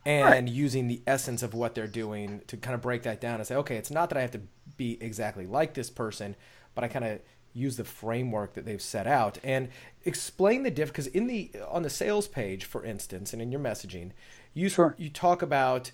and 0.06 0.24
right. 0.24 0.48
using 0.48 0.88
the 0.88 1.02
essence 1.06 1.42
of 1.42 1.54
what 1.54 1.74
they're 1.74 1.86
doing 1.86 2.40
to 2.46 2.56
kind 2.56 2.74
of 2.74 2.80
break 2.80 3.02
that 3.02 3.20
down 3.20 3.36
and 3.36 3.46
say, 3.46 3.54
okay, 3.56 3.76
it's 3.76 3.90
not 3.90 4.08
that 4.08 4.18
I 4.18 4.22
have 4.22 4.30
to 4.32 4.40
be 4.76 4.96
exactly 5.00 5.46
like 5.46 5.74
this 5.74 5.90
person, 5.90 6.36
but 6.74 6.84
I 6.84 6.88
kind 6.88 7.04
of 7.04 7.20
use 7.52 7.76
the 7.76 7.84
framework 7.84 8.54
that 8.54 8.64
they've 8.64 8.80
set 8.80 9.06
out 9.06 9.38
and 9.42 9.68
explain 10.04 10.62
the 10.62 10.70
diff 10.70 10.88
because 10.88 11.08
in 11.08 11.26
the 11.26 11.50
on 11.68 11.82
the 11.82 11.90
sales 11.90 12.28
page 12.28 12.64
for 12.64 12.84
instance 12.84 13.32
and 13.32 13.42
in 13.42 13.50
your 13.50 13.60
messaging 13.60 14.12
you 14.54 14.68
sure. 14.68 14.94
you 14.98 15.10
talk 15.10 15.42
about, 15.42 15.92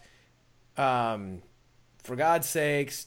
um, 0.76 1.42
for 2.02 2.16
God's 2.16 2.48
sakes, 2.48 3.06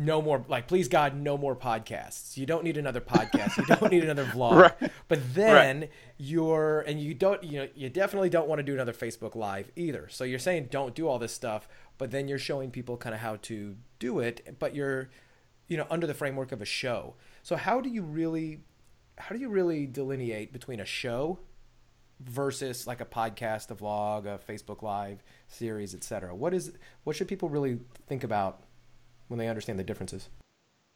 no 0.00 0.22
more 0.22 0.44
like 0.48 0.66
please 0.66 0.88
God, 0.88 1.14
no 1.14 1.36
more 1.36 1.54
podcasts. 1.54 2.36
You 2.38 2.46
don't 2.46 2.64
need 2.64 2.78
another 2.78 3.02
podcast. 3.02 3.58
you 3.58 3.66
don't 3.66 3.90
need 3.90 4.02
another 4.02 4.24
vlog. 4.34 4.72
Right. 4.80 4.90
But 5.08 5.34
then 5.34 5.80
right. 5.80 5.90
you're 6.16 6.80
and 6.80 7.00
you 7.00 7.12
don't 7.12 7.42
you 7.44 7.60
know 7.60 7.68
you 7.74 7.90
definitely 7.90 8.30
don't 8.30 8.48
want 8.48 8.60
to 8.60 8.62
do 8.62 8.72
another 8.72 8.94
Facebook 8.94 9.34
Live 9.34 9.70
either. 9.76 10.08
So 10.08 10.24
you're 10.24 10.38
saying 10.38 10.68
don't 10.70 10.94
do 10.94 11.06
all 11.06 11.18
this 11.18 11.32
stuff, 11.32 11.68
but 11.98 12.10
then 12.10 12.28
you're 12.28 12.38
showing 12.38 12.70
people 12.70 12.96
kind 12.96 13.14
of 13.14 13.20
how 13.20 13.36
to 13.42 13.76
do 13.98 14.20
it, 14.20 14.56
but 14.58 14.74
you're 14.74 15.10
you 15.68 15.76
know 15.76 15.86
under 15.90 16.06
the 16.06 16.14
framework 16.14 16.50
of 16.50 16.62
a 16.62 16.66
show. 16.66 17.14
So 17.42 17.56
how 17.56 17.80
do 17.82 17.90
you 17.90 18.02
really 18.02 18.60
how 19.18 19.34
do 19.34 19.40
you 19.40 19.50
really 19.50 19.86
delineate 19.86 20.50
between 20.50 20.80
a 20.80 20.86
show 20.86 21.40
versus 22.20 22.86
like 22.86 23.00
a 23.00 23.04
podcast, 23.04 23.70
a 23.70 23.74
vlog, 23.74 24.26
a 24.26 24.38
Facebook 24.38 24.82
Live 24.82 25.22
series, 25.48 25.94
etc. 25.94 26.34
What 26.34 26.54
is 26.54 26.72
what 27.04 27.16
should 27.16 27.28
people 27.28 27.48
really 27.48 27.78
think 28.06 28.24
about 28.24 28.62
when 29.28 29.38
they 29.38 29.48
understand 29.48 29.78
the 29.78 29.84
differences? 29.84 30.28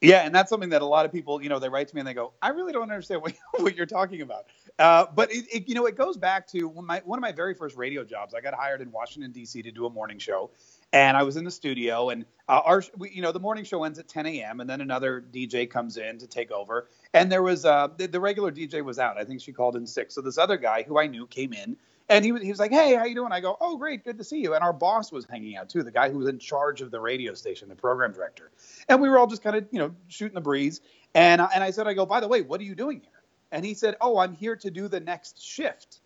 Yeah, 0.01 0.27
and 0.27 0.35
that's 0.35 0.51
something 0.51 0.69
that 0.71 0.83
a 0.83 0.87
lot 0.87 1.07
of 1.07 1.13
people, 1.13 1.43
you 1.43 1.49
know, 1.49 1.59
they 1.59 1.69
write 1.69 1.89
to 1.89 1.95
me 1.95 2.01
and 2.01 2.09
they 2.09 2.13
go, 2.13 2.33
"I 2.43 2.49
really 2.49 2.73
don't 2.73 2.83
understand 2.83 3.23
what, 3.23 3.33
what 3.61 3.75
you're 3.75 3.87
talking 3.87 4.21
about." 4.21 4.45
Uh, 4.79 5.07
but 5.15 5.33
it, 5.33 5.47
it, 5.51 5.69
you 5.69 5.75
know, 5.75 5.87
it 5.87 5.97
goes 5.97 6.17
back 6.17 6.47
to 6.49 6.71
my, 6.83 7.01
one 7.05 7.19
of 7.19 7.23
my 7.23 7.33
very 7.33 7.55
first 7.55 7.77
radio 7.77 8.05
jobs. 8.05 8.35
I 8.35 8.41
got 8.41 8.55
hired 8.55 8.81
in 8.83 8.91
Washington 8.93 9.33
D.C. 9.33 9.63
to 9.63 9.71
do 9.71 9.87
a 9.87 9.91
morning 9.91 10.19
show, 10.19 10.51
and 10.93 11.17
I 11.17 11.23
was 11.23 11.37
in 11.37 11.45
the 11.45 11.51
studio, 11.51 12.11
and 12.11 12.25
uh, 12.49 12.61
our, 12.65 12.83
we, 12.97 13.11
you 13.11 13.23
know, 13.23 13.33
the 13.33 13.41
morning 13.41 13.65
show 13.65 13.85
ends 13.85 13.99
at 13.99 14.09
10 14.09 14.27
a.m. 14.27 14.61
and 14.61 14.69
then 14.69 14.81
another 14.81 15.25
DJ 15.33 15.69
comes 15.69 15.97
in 15.97 16.19
to 16.19 16.27
take 16.27 16.51
over. 16.51 16.89
And 17.15 17.33
there 17.33 17.43
was 17.43 17.65
uh, 17.65 17.89
the, 17.97 18.07
the, 18.07 18.21
regular 18.21 18.53
DJ 18.53 18.85
was 18.85 18.99
out. 18.99 19.17
I 19.17 19.25
think 19.25 19.41
she 19.41 19.53
called 19.53 19.77
in 19.77 19.87
sick. 19.87 20.13
So 20.13 20.21
this 20.21 20.37
other 20.37 20.57
guy 20.57 20.83
who 20.83 20.99
I 20.99 21.07
knew 21.07 21.27
came 21.27 21.53
in, 21.53 21.77
and 22.09 22.25
he 22.25 22.33
was 22.33 22.43
he 22.43 22.51
was 22.51 22.59
like, 22.59 22.71
"Hey, 22.71 22.95
how 22.95 23.05
you 23.07 23.15
doing?" 23.15 23.33
I 23.33 23.41
go, 23.41 23.57
"Oh, 23.61 23.79
great, 23.79 24.05
good 24.05 24.19
to 24.19 24.25
see 24.25 24.41
you." 24.41 24.55
And 24.55 24.63
our 24.63 24.75
boss 24.75 25.11
was 25.11 25.25
hanging 25.25 25.57
out 25.57 25.71
too, 25.71 25.83
the 25.83 25.91
guy 25.91 26.11
who 26.11 26.19
was 26.19 26.29
in 26.29 26.39
charge 26.39 26.83
of 26.83 26.91
the 26.91 27.01
radio 27.01 27.33
station, 27.33 27.69
the 27.69 27.75
program 27.75 28.13
director. 28.13 28.51
And 28.89 29.01
we 29.01 29.09
were 29.09 29.19
all 29.19 29.27
just 29.27 29.43
kind 29.43 29.57
of, 29.57 29.67
you 29.71 29.79
know, 29.79 29.95
shooting 30.09 30.35
the 30.35 30.43
breeze. 30.43 30.83
And 31.15 31.41
uh, 31.41 31.49
and 31.55 31.65
I 31.65 31.71
said, 31.71 31.87
I 31.87 31.95
go, 31.95 32.05
"By 32.05 32.21
the 32.21 32.29
way, 32.29 32.43
what 32.43 32.61
are 32.61 32.65
you 32.65 32.75
doing 32.75 33.01
here?" 33.01 33.23
And 33.53 33.65
he 33.65 33.73
said, 33.73 33.97
"Oh, 34.03 34.19
I'm 34.19 34.35
here 34.35 34.57
to 34.57 34.71
do 34.71 34.87
the 34.87 35.01
next 35.01 35.41
shift." 35.43 36.01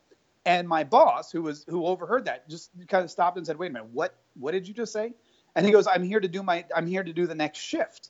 And 0.49 0.67
my 0.67 0.83
boss, 0.83 1.31
who 1.31 1.43
was 1.43 1.67
who 1.69 1.85
overheard 1.85 2.25
that, 2.25 2.49
just 2.49 2.71
kind 2.88 3.05
of 3.05 3.11
stopped 3.11 3.37
and 3.37 3.47
said, 3.47 3.59
"Wait 3.59 3.67
a 3.71 3.73
minute, 3.75 3.90
what 3.93 4.14
what 4.35 4.52
did 4.52 4.67
you 4.67 4.73
just 4.73 4.95
say?" 4.95 5.12
And 5.55 5.67
he 5.67 5.71
goes, 5.71 5.87
"I'm 5.87 6.02
here 6.02 6.21
to 6.21 6.26
do 6.26 6.43
my 6.43 6.64
I'm 6.75 6.87
here 6.87 7.05
to 7.05 7.12
do 7.12 7.26
the 7.26 7.35
next 7.35 7.59
shift." 7.59 8.09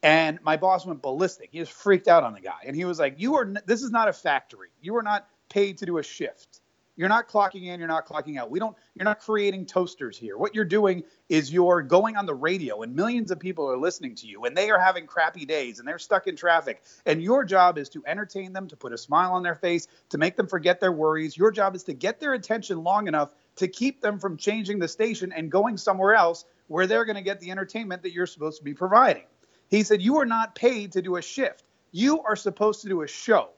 And 0.00 0.40
my 0.42 0.56
boss 0.56 0.86
went 0.86 1.02
ballistic. 1.02 1.48
He 1.50 1.58
just 1.58 1.72
freaked 1.72 2.06
out 2.06 2.22
on 2.22 2.32
the 2.32 2.40
guy, 2.40 2.60
and 2.64 2.76
he 2.76 2.84
was 2.84 3.00
like, 3.00 3.16
"You 3.18 3.34
are 3.38 3.54
this 3.66 3.82
is 3.82 3.90
not 3.90 4.06
a 4.06 4.12
factory. 4.12 4.68
You 4.80 4.94
are 4.98 5.02
not 5.02 5.28
paid 5.48 5.78
to 5.78 5.86
do 5.86 5.98
a 5.98 6.02
shift." 6.04 6.60
You're 7.00 7.08
not 7.08 7.28
clocking 7.28 7.64
in, 7.64 7.80
you're 7.80 7.88
not 7.88 8.06
clocking 8.06 8.36
out. 8.36 8.50
We 8.50 8.58
don't 8.58 8.76
you're 8.94 9.06
not 9.06 9.20
creating 9.20 9.64
toasters 9.64 10.18
here. 10.18 10.36
What 10.36 10.54
you're 10.54 10.66
doing 10.66 11.02
is 11.30 11.50
you're 11.50 11.80
going 11.80 12.18
on 12.18 12.26
the 12.26 12.34
radio 12.34 12.82
and 12.82 12.94
millions 12.94 13.30
of 13.30 13.40
people 13.40 13.66
are 13.70 13.78
listening 13.78 14.14
to 14.16 14.26
you 14.26 14.44
and 14.44 14.54
they 14.54 14.68
are 14.68 14.78
having 14.78 15.06
crappy 15.06 15.46
days 15.46 15.78
and 15.78 15.88
they're 15.88 15.98
stuck 15.98 16.26
in 16.26 16.36
traffic. 16.36 16.82
And 17.06 17.22
your 17.22 17.42
job 17.42 17.78
is 17.78 17.88
to 17.88 18.02
entertain 18.06 18.52
them, 18.52 18.68
to 18.68 18.76
put 18.76 18.92
a 18.92 18.98
smile 18.98 19.32
on 19.32 19.42
their 19.42 19.54
face, 19.54 19.88
to 20.10 20.18
make 20.18 20.36
them 20.36 20.46
forget 20.46 20.78
their 20.78 20.92
worries. 20.92 21.38
Your 21.38 21.50
job 21.50 21.74
is 21.74 21.84
to 21.84 21.94
get 21.94 22.20
their 22.20 22.34
attention 22.34 22.84
long 22.84 23.08
enough 23.08 23.32
to 23.56 23.66
keep 23.66 24.02
them 24.02 24.18
from 24.18 24.36
changing 24.36 24.78
the 24.78 24.86
station 24.86 25.32
and 25.32 25.50
going 25.50 25.78
somewhere 25.78 26.12
else 26.12 26.44
where 26.66 26.86
they're 26.86 27.06
going 27.06 27.16
to 27.16 27.22
get 27.22 27.40
the 27.40 27.50
entertainment 27.50 28.02
that 28.02 28.12
you're 28.12 28.26
supposed 28.26 28.58
to 28.58 28.64
be 28.64 28.74
providing. 28.74 29.24
He 29.70 29.84
said, 29.84 30.02
You 30.02 30.18
are 30.18 30.26
not 30.26 30.54
paid 30.54 30.92
to 30.92 31.00
do 31.00 31.16
a 31.16 31.22
shift. 31.22 31.64
You 31.92 32.20
are 32.24 32.36
supposed 32.36 32.82
to 32.82 32.88
do 32.90 33.00
a 33.00 33.08
show. 33.08 33.48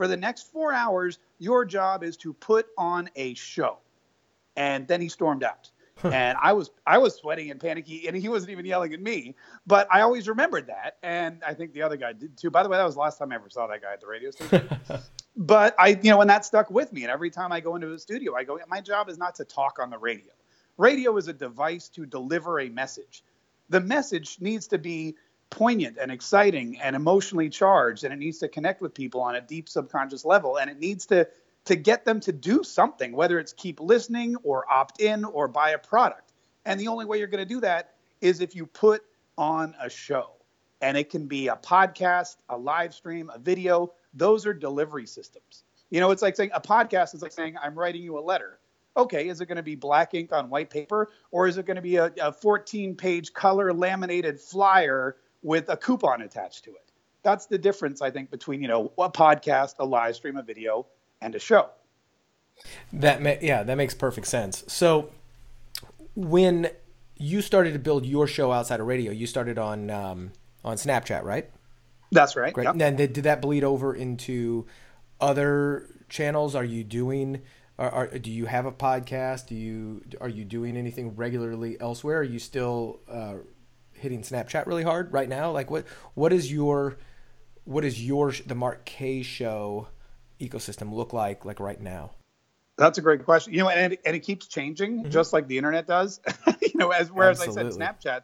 For 0.00 0.08
the 0.08 0.16
next 0.16 0.50
four 0.50 0.72
hours, 0.72 1.18
your 1.38 1.62
job 1.66 2.02
is 2.02 2.16
to 2.16 2.32
put 2.32 2.68
on 2.78 3.10
a 3.16 3.34
show. 3.34 3.76
And 4.56 4.88
then 4.88 4.98
he 4.98 5.10
stormed 5.10 5.44
out. 5.44 5.70
and 6.04 6.38
I 6.40 6.54
was 6.54 6.70
I 6.86 6.96
was 6.96 7.16
sweating 7.16 7.50
and 7.50 7.60
panicky, 7.60 8.08
and 8.08 8.16
he 8.16 8.30
wasn't 8.30 8.52
even 8.52 8.64
yelling 8.64 8.94
at 8.94 9.02
me. 9.02 9.36
But 9.66 9.86
I 9.92 10.00
always 10.00 10.26
remembered 10.26 10.68
that, 10.68 10.96
and 11.02 11.42
I 11.46 11.52
think 11.52 11.74
the 11.74 11.82
other 11.82 11.98
guy 11.98 12.14
did 12.14 12.34
too. 12.34 12.50
By 12.50 12.62
the 12.62 12.70
way, 12.70 12.78
that 12.78 12.84
was 12.86 12.94
the 12.94 13.00
last 13.00 13.18
time 13.18 13.30
I 13.30 13.34
ever 13.34 13.50
saw 13.50 13.66
that 13.66 13.82
guy 13.82 13.92
at 13.92 14.00
the 14.00 14.06
radio 14.06 14.30
station. 14.30 14.70
but 15.36 15.74
I, 15.78 15.88
you 15.88 16.10
know, 16.10 16.22
and 16.22 16.30
that 16.30 16.46
stuck 16.46 16.70
with 16.70 16.94
me. 16.94 17.02
And 17.02 17.10
every 17.10 17.28
time 17.28 17.52
I 17.52 17.60
go 17.60 17.74
into 17.74 17.88
the 17.88 17.98
studio, 17.98 18.34
I 18.34 18.44
go, 18.44 18.58
my 18.68 18.80
job 18.80 19.10
is 19.10 19.18
not 19.18 19.34
to 19.34 19.44
talk 19.44 19.78
on 19.78 19.90
the 19.90 19.98
radio. 19.98 20.32
Radio 20.78 21.14
is 21.18 21.28
a 21.28 21.34
device 21.34 21.90
to 21.90 22.06
deliver 22.06 22.60
a 22.60 22.70
message. 22.70 23.22
The 23.68 23.80
message 23.80 24.38
needs 24.40 24.66
to 24.68 24.78
be 24.78 25.16
poignant 25.50 25.98
and 26.00 26.10
exciting 26.10 26.80
and 26.80 26.94
emotionally 26.94 27.50
charged 27.50 28.04
and 28.04 28.12
it 28.12 28.18
needs 28.18 28.38
to 28.38 28.48
connect 28.48 28.80
with 28.80 28.94
people 28.94 29.20
on 29.20 29.34
a 29.34 29.40
deep 29.40 29.68
subconscious 29.68 30.24
level 30.24 30.56
and 30.58 30.70
it 30.70 30.78
needs 30.78 31.06
to 31.06 31.28
to 31.64 31.76
get 31.76 32.04
them 32.04 32.20
to 32.20 32.32
do 32.32 32.62
something 32.62 33.12
whether 33.12 33.38
it's 33.38 33.52
keep 33.52 33.80
listening 33.80 34.36
or 34.42 34.64
opt 34.72 35.00
in 35.00 35.24
or 35.24 35.48
buy 35.48 35.70
a 35.70 35.78
product. 35.78 36.32
And 36.64 36.78
the 36.78 36.88
only 36.88 37.04
way 37.04 37.18
you're 37.18 37.26
going 37.26 37.46
to 37.46 37.54
do 37.54 37.60
that 37.60 37.94
is 38.20 38.40
if 38.40 38.54
you 38.54 38.66
put 38.66 39.02
on 39.36 39.74
a 39.80 39.90
show. 39.90 40.30
And 40.82 40.96
it 40.96 41.10
can 41.10 41.26
be 41.26 41.48
a 41.48 41.56
podcast 41.56 42.36
a 42.48 42.56
live 42.56 42.94
stream 42.94 43.30
a 43.34 43.38
video. 43.38 43.92
Those 44.14 44.46
are 44.46 44.54
delivery 44.54 45.06
systems. 45.06 45.64
You 45.90 46.00
know 46.00 46.10
it's 46.12 46.22
like 46.22 46.36
saying 46.36 46.50
a 46.54 46.60
podcast 46.60 47.14
is 47.14 47.22
like 47.22 47.32
saying 47.32 47.56
i'm 47.62 47.78
writing 47.78 48.02
you 48.02 48.18
a 48.18 48.20
letter. 48.20 48.58
Okay, 48.96 49.28
is 49.28 49.40
it 49.40 49.46
going 49.46 49.56
to 49.56 49.62
be 49.62 49.74
black 49.74 50.14
ink 50.14 50.32
on 50.32 50.50
white 50.50 50.70
paper 50.70 51.10
or 51.30 51.46
is 51.46 51.58
it 51.58 51.66
going 51.66 51.76
to 51.76 51.82
be 51.82 51.96
a, 51.96 52.12
a 52.20 52.32
14 52.32 52.94
page 52.96 53.32
color 53.32 53.72
laminated 53.72 54.40
flyer 54.40 55.16
with 55.42 55.68
a 55.68 55.76
coupon 55.76 56.22
attached 56.22 56.64
to 56.64 56.70
it? 56.70 56.92
That's 57.22 57.46
the 57.46 57.58
difference, 57.58 58.00
I 58.00 58.10
think, 58.10 58.30
between, 58.30 58.62
you 58.62 58.68
know, 58.68 58.92
a 58.98 59.10
podcast, 59.10 59.74
a 59.78 59.84
live 59.84 60.16
stream, 60.16 60.36
a 60.36 60.42
video, 60.42 60.86
and 61.20 61.34
a 61.34 61.38
show. 61.38 61.68
That 62.92 63.22
ma- 63.22 63.34
yeah, 63.40 63.62
that 63.62 63.74
makes 63.76 63.94
perfect 63.94 64.26
sense. 64.26 64.64
So 64.68 65.10
when 66.14 66.70
you 67.16 67.42
started 67.42 67.72
to 67.72 67.78
build 67.78 68.06
your 68.06 68.26
show 68.26 68.52
outside 68.52 68.80
of 68.80 68.86
radio, 68.86 69.12
you 69.12 69.26
started 69.26 69.58
on 69.58 69.90
um, 69.90 70.32
on 70.64 70.76
Snapchat, 70.76 71.22
right? 71.22 71.50
That's 72.12 72.36
right. 72.36 72.52
Great. 72.52 72.64
Yep. 72.64 72.72
And 72.72 72.80
then 72.80 72.96
did, 72.96 73.12
did 73.12 73.24
that 73.24 73.40
bleed 73.40 73.64
over 73.64 73.94
into 73.94 74.66
other 75.20 75.86
channels? 76.08 76.54
Are 76.54 76.64
you 76.64 76.84
doing 76.84 77.42
are, 77.80 77.90
are, 77.90 78.18
do 78.18 78.30
you 78.30 78.44
have 78.44 78.66
a 78.66 78.72
podcast? 78.72 79.46
Do 79.46 79.54
you 79.54 80.04
are 80.20 80.28
you 80.28 80.44
doing 80.44 80.76
anything 80.76 81.16
regularly 81.16 81.80
elsewhere? 81.80 82.18
Are 82.18 82.22
you 82.22 82.38
still 82.38 83.00
uh, 83.08 83.36
hitting 84.00 84.22
Snapchat 84.22 84.66
really 84.66 84.82
hard 84.82 85.12
right 85.12 85.28
now? 85.28 85.50
Like 85.50 85.70
what 85.70 85.86
what 86.14 86.32
is 86.32 86.50
your 86.50 86.96
what 87.64 87.84
is 87.84 88.04
your 88.04 88.32
the 88.46 88.54
Mark 88.54 88.84
Kaye 88.84 89.22
show 89.22 89.88
ecosystem 90.40 90.92
look 90.92 91.12
like 91.12 91.44
like 91.44 91.60
right 91.60 91.80
now? 91.80 92.12
That's 92.76 92.98
a 92.98 93.02
great 93.02 93.24
question. 93.24 93.52
You 93.52 93.60
know, 93.60 93.68
and 93.68 93.92
it, 93.92 94.00
and 94.06 94.16
it 94.16 94.20
keeps 94.20 94.46
changing 94.46 95.00
mm-hmm. 95.00 95.10
just 95.10 95.32
like 95.32 95.46
the 95.46 95.58
internet 95.58 95.86
does. 95.86 96.20
you 96.62 96.72
know, 96.74 96.90
as 96.90 97.12
whereas 97.12 97.40
Absolutely. 97.40 97.84
I 97.84 97.90
said, 97.90 98.00
Snapchat, 98.00 98.22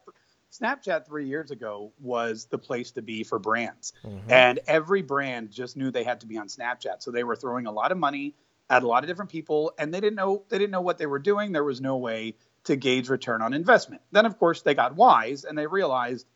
Snapchat 0.51 1.07
three 1.07 1.29
years 1.29 1.51
ago 1.51 1.93
was 2.01 2.47
the 2.47 2.59
place 2.59 2.93
to 2.93 3.03
be 3.03 3.23
for 3.23 3.39
brands, 3.39 3.93
mm-hmm. 4.03 4.31
and 4.31 4.59
every 4.67 5.03
brand 5.03 5.51
just 5.51 5.77
knew 5.77 5.91
they 5.91 6.05
had 6.05 6.21
to 6.21 6.27
be 6.27 6.39
on 6.39 6.49
Snapchat, 6.49 7.03
so 7.03 7.11
they 7.11 7.23
were 7.23 7.37
throwing 7.37 7.67
a 7.67 7.73
lot 7.73 7.93
of 7.93 7.99
money 7.99 8.35
at 8.71 8.83
a 8.83 8.87
lot 8.87 9.05
of 9.05 9.09
different 9.09 9.31
people, 9.31 9.73
and 9.79 9.93
they 9.93 10.01
didn't 10.01 10.17
know 10.17 10.45
they 10.49 10.59
didn't 10.59 10.73
know 10.73 10.81
what 10.81 10.97
they 10.99 11.07
were 11.07 11.19
doing. 11.19 11.53
There 11.53 11.63
was 11.63 11.81
no 11.81 11.99
way 11.99 12.35
to 12.67 12.77
gauge 12.77 13.09
return 13.09 13.43
on 13.43 13.55
investment. 13.55 14.03
Then, 14.13 14.27
of 14.27 14.39
course, 14.39 14.63
they 14.63 14.75
got 14.75 14.95
wise 14.95 15.45
and 15.45 15.57
they 15.57 15.67
realized 15.67 16.27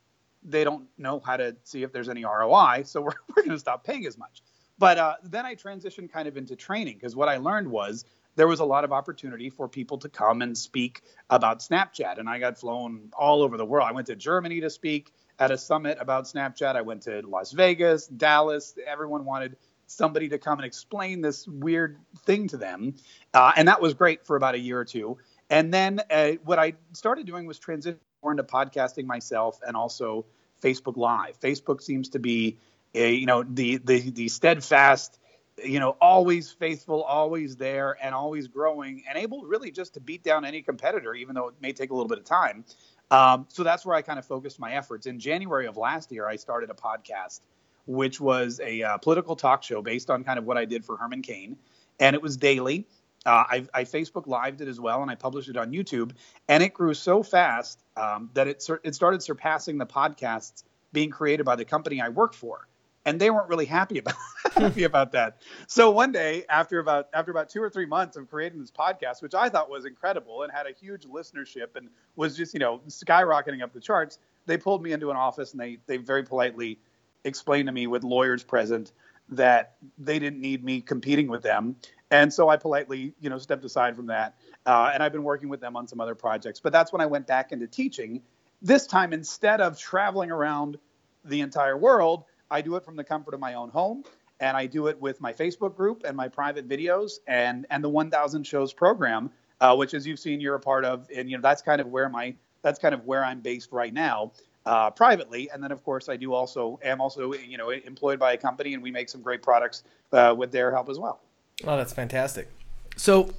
they 0.42 0.64
don't 0.64 0.86
know 0.96 1.20
how 1.20 1.36
to 1.36 1.56
see 1.64 1.82
if 1.82 1.92
there's 1.92 2.08
any 2.08 2.24
ROI, 2.24 2.84
so 2.84 3.00
we're, 3.02 3.12
we're 3.28 3.42
going 3.42 3.50
to 3.50 3.58
stop 3.58 3.84
paying 3.84 4.06
as 4.06 4.16
much. 4.16 4.42
But 4.78 4.98
uh, 4.98 5.16
then 5.22 5.44
I 5.44 5.54
transitioned 5.54 6.10
kind 6.10 6.26
of 6.26 6.36
into 6.36 6.56
training 6.56 6.94
because 6.94 7.14
what 7.14 7.28
I 7.28 7.36
learned 7.36 7.70
was 7.70 8.04
there 8.36 8.48
was 8.48 8.60
a 8.60 8.64
lot 8.64 8.84
of 8.84 8.92
opportunity 8.92 9.50
for 9.50 9.68
people 9.68 9.98
to 9.98 10.08
come 10.08 10.40
and 10.40 10.56
speak 10.56 11.02
about 11.28 11.60
Snapchat. 11.60 12.18
And 12.18 12.28
I 12.28 12.38
got 12.38 12.58
flown 12.58 13.10
all 13.12 13.42
over 13.42 13.58
the 13.58 13.66
world. 13.66 13.86
I 13.86 13.92
went 13.92 14.06
to 14.06 14.16
Germany 14.16 14.60
to 14.62 14.70
speak 14.70 15.12
at 15.38 15.50
a 15.50 15.58
summit 15.58 15.98
about 16.00 16.24
Snapchat. 16.24 16.76
I 16.76 16.82
went 16.82 17.02
to 17.02 17.20
Las 17.26 17.52
Vegas, 17.52 18.06
Dallas. 18.06 18.74
Everyone 18.86 19.26
wanted 19.26 19.56
somebody 19.86 20.28
to 20.28 20.38
come 20.38 20.58
and 20.58 20.64
explain 20.64 21.20
this 21.20 21.46
weird 21.46 21.98
thing 22.24 22.48
to 22.48 22.56
them. 22.56 22.94
Uh, 23.34 23.52
and 23.56 23.68
that 23.68 23.82
was 23.82 23.92
great 23.92 24.24
for 24.24 24.36
about 24.36 24.54
a 24.54 24.58
year 24.58 24.78
or 24.78 24.84
two. 24.84 25.18
And 25.50 25.74
then 25.74 26.00
uh, 26.10 26.32
what 26.44 26.58
I 26.58 26.74
started 26.92 27.26
doing 27.26 27.46
was 27.46 27.58
transition 27.58 27.98
more 28.22 28.30
into 28.32 28.44
podcasting 28.44 29.04
myself 29.04 29.58
and 29.66 29.76
also 29.76 30.24
Facebook 30.62 30.96
Live. 30.96 31.38
Facebook 31.40 31.82
seems 31.82 32.08
to 32.10 32.18
be, 32.18 32.56
a, 32.94 33.12
you 33.12 33.26
know, 33.26 33.42
the 33.42 33.78
the 33.78 34.10
the 34.10 34.28
steadfast, 34.28 35.18
you 35.62 35.80
know, 35.80 35.90
always 36.00 36.50
faithful, 36.50 37.02
always 37.02 37.56
there, 37.56 37.96
and 38.02 38.14
always 38.14 38.46
growing, 38.46 39.02
and 39.08 39.18
able 39.18 39.42
really 39.42 39.70
just 39.70 39.94
to 39.94 40.00
beat 40.00 40.22
down 40.22 40.44
any 40.44 40.62
competitor, 40.62 41.14
even 41.14 41.34
though 41.34 41.48
it 41.48 41.54
may 41.60 41.72
take 41.72 41.90
a 41.90 41.94
little 41.94 42.08
bit 42.08 42.18
of 42.18 42.24
time. 42.24 42.64
Um, 43.10 43.46
so 43.48 43.64
that's 43.64 43.84
where 43.84 43.96
I 43.96 44.02
kind 44.02 44.18
of 44.18 44.24
focused 44.24 44.60
my 44.60 44.72
efforts. 44.72 45.06
In 45.06 45.18
January 45.18 45.66
of 45.66 45.76
last 45.76 46.12
year, 46.12 46.28
I 46.28 46.36
started 46.36 46.70
a 46.70 46.74
podcast 46.74 47.40
which 47.86 48.20
was 48.20 48.60
a 48.60 48.82
uh, 48.82 48.98
political 48.98 49.34
talk 49.34 49.62
show 49.62 49.82
based 49.82 50.10
on 50.10 50.22
kind 50.22 50.38
of 50.38 50.44
what 50.44 50.56
I 50.56 50.64
did 50.64 50.84
for 50.84 50.96
Herman 50.96 51.22
Cain, 51.22 51.56
and 51.98 52.14
it 52.14 52.22
was 52.22 52.36
daily. 52.36 52.86
Uh, 53.26 53.44
I, 53.48 53.66
I, 53.74 53.84
Facebook 53.84 54.26
lived 54.26 54.62
it 54.62 54.68
as 54.68 54.80
well, 54.80 55.02
and 55.02 55.10
I 55.10 55.14
published 55.14 55.50
it 55.50 55.56
on 55.58 55.72
YouTube, 55.72 56.12
and 56.48 56.62
it 56.62 56.72
grew 56.72 56.94
so 56.94 57.22
fast 57.22 57.82
um, 57.96 58.30
that 58.32 58.48
it 58.48 58.66
it 58.82 58.94
started 58.94 59.22
surpassing 59.22 59.76
the 59.76 59.84
podcasts 59.84 60.64
being 60.92 61.10
created 61.10 61.44
by 61.44 61.56
the 61.56 61.66
company 61.66 62.00
I 62.00 62.08
work 62.08 62.32
for, 62.32 62.66
and 63.04 63.20
they 63.20 63.30
weren't 63.30 63.48
really 63.50 63.66
happy 63.66 63.98
about 64.04 64.14
happy 64.54 64.84
about 64.84 65.12
that. 65.12 65.42
So 65.66 65.90
one 65.90 66.12
day, 66.12 66.44
after 66.48 66.78
about 66.78 67.08
after 67.12 67.30
about 67.30 67.50
two 67.50 67.62
or 67.62 67.68
three 67.68 67.84
months 67.84 68.16
of 68.16 68.30
creating 68.30 68.58
this 68.58 68.70
podcast, 68.70 69.20
which 69.20 69.34
I 69.34 69.50
thought 69.50 69.68
was 69.68 69.84
incredible 69.84 70.42
and 70.42 70.50
had 70.50 70.66
a 70.66 70.72
huge 70.72 71.02
listenership 71.02 71.76
and 71.76 71.90
was 72.16 72.36
just 72.38 72.54
you 72.54 72.60
know 72.60 72.80
skyrocketing 72.88 73.62
up 73.62 73.74
the 73.74 73.80
charts, 73.80 74.18
they 74.46 74.56
pulled 74.56 74.82
me 74.82 74.92
into 74.92 75.10
an 75.10 75.16
office 75.16 75.52
and 75.52 75.60
they 75.60 75.76
they 75.86 75.98
very 75.98 76.22
politely 76.22 76.78
explained 77.24 77.66
to 77.66 77.72
me 77.72 77.86
with 77.86 78.02
lawyers 78.02 78.42
present 78.42 78.92
that 79.28 79.76
they 79.98 80.18
didn't 80.18 80.40
need 80.40 80.64
me 80.64 80.80
competing 80.80 81.28
with 81.28 81.42
them. 81.42 81.76
And 82.10 82.32
so 82.32 82.48
I 82.48 82.56
politely, 82.56 83.14
you 83.20 83.30
know, 83.30 83.38
stepped 83.38 83.64
aside 83.64 83.96
from 83.96 84.06
that. 84.06 84.34
Uh, 84.66 84.90
and 84.92 85.02
I've 85.02 85.12
been 85.12 85.22
working 85.22 85.48
with 85.48 85.60
them 85.60 85.76
on 85.76 85.86
some 85.86 86.00
other 86.00 86.14
projects. 86.14 86.60
But 86.60 86.72
that's 86.72 86.92
when 86.92 87.00
I 87.00 87.06
went 87.06 87.26
back 87.26 87.52
into 87.52 87.66
teaching. 87.66 88.22
This 88.62 88.86
time, 88.86 89.12
instead 89.12 89.60
of 89.60 89.78
traveling 89.78 90.30
around 90.30 90.78
the 91.24 91.40
entire 91.40 91.76
world, 91.76 92.24
I 92.50 92.62
do 92.62 92.76
it 92.76 92.84
from 92.84 92.96
the 92.96 93.04
comfort 93.04 93.34
of 93.34 93.40
my 93.40 93.54
own 93.54 93.70
home. 93.70 94.04
And 94.40 94.56
I 94.56 94.66
do 94.66 94.86
it 94.88 95.00
with 95.00 95.20
my 95.20 95.32
Facebook 95.32 95.76
group 95.76 96.02
and 96.04 96.16
my 96.16 96.28
private 96.28 96.66
videos 96.66 97.18
and 97.26 97.66
and 97.70 97.84
the 97.84 97.90
1,000 97.90 98.44
shows 98.44 98.72
program, 98.72 99.30
uh, 99.60 99.76
which, 99.76 99.92
as 99.92 100.06
you've 100.06 100.18
seen, 100.18 100.40
you're 100.40 100.54
a 100.54 100.60
part 100.60 100.84
of. 100.86 101.06
And 101.14 101.30
you 101.30 101.36
know 101.36 101.42
that's 101.42 101.62
kind 101.62 101.80
of 101.80 101.88
where 101.88 102.08
my 102.08 102.34
that's 102.62 102.78
kind 102.78 102.94
of 102.94 103.04
where 103.04 103.22
I'm 103.22 103.40
based 103.40 103.70
right 103.70 103.92
now 103.92 104.32
uh, 104.66 104.90
privately, 104.90 105.50
and 105.50 105.62
then 105.62 105.72
of 105.72 105.82
course 105.84 106.08
I 106.08 106.16
do 106.16 106.32
also 106.32 106.78
am 106.82 107.00
also 107.00 107.32
you 107.34 107.58
know 107.58 107.70
employed 107.70 108.18
by 108.18 108.32
a 108.32 108.36
company, 108.36 108.74
and 108.74 108.82
we 108.82 108.90
make 108.90 109.08
some 109.08 109.22
great 109.22 109.42
products 109.42 109.82
uh, 110.12 110.34
with 110.36 110.52
their 110.52 110.70
help 110.70 110.88
as 110.88 110.98
well. 110.98 111.20
Oh, 111.64 111.76
that's 111.76 111.92
fantastic. 111.92 112.48
So, 112.96 113.30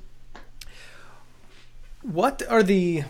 what 2.02 2.42
are 2.50 2.64
the 2.64 3.04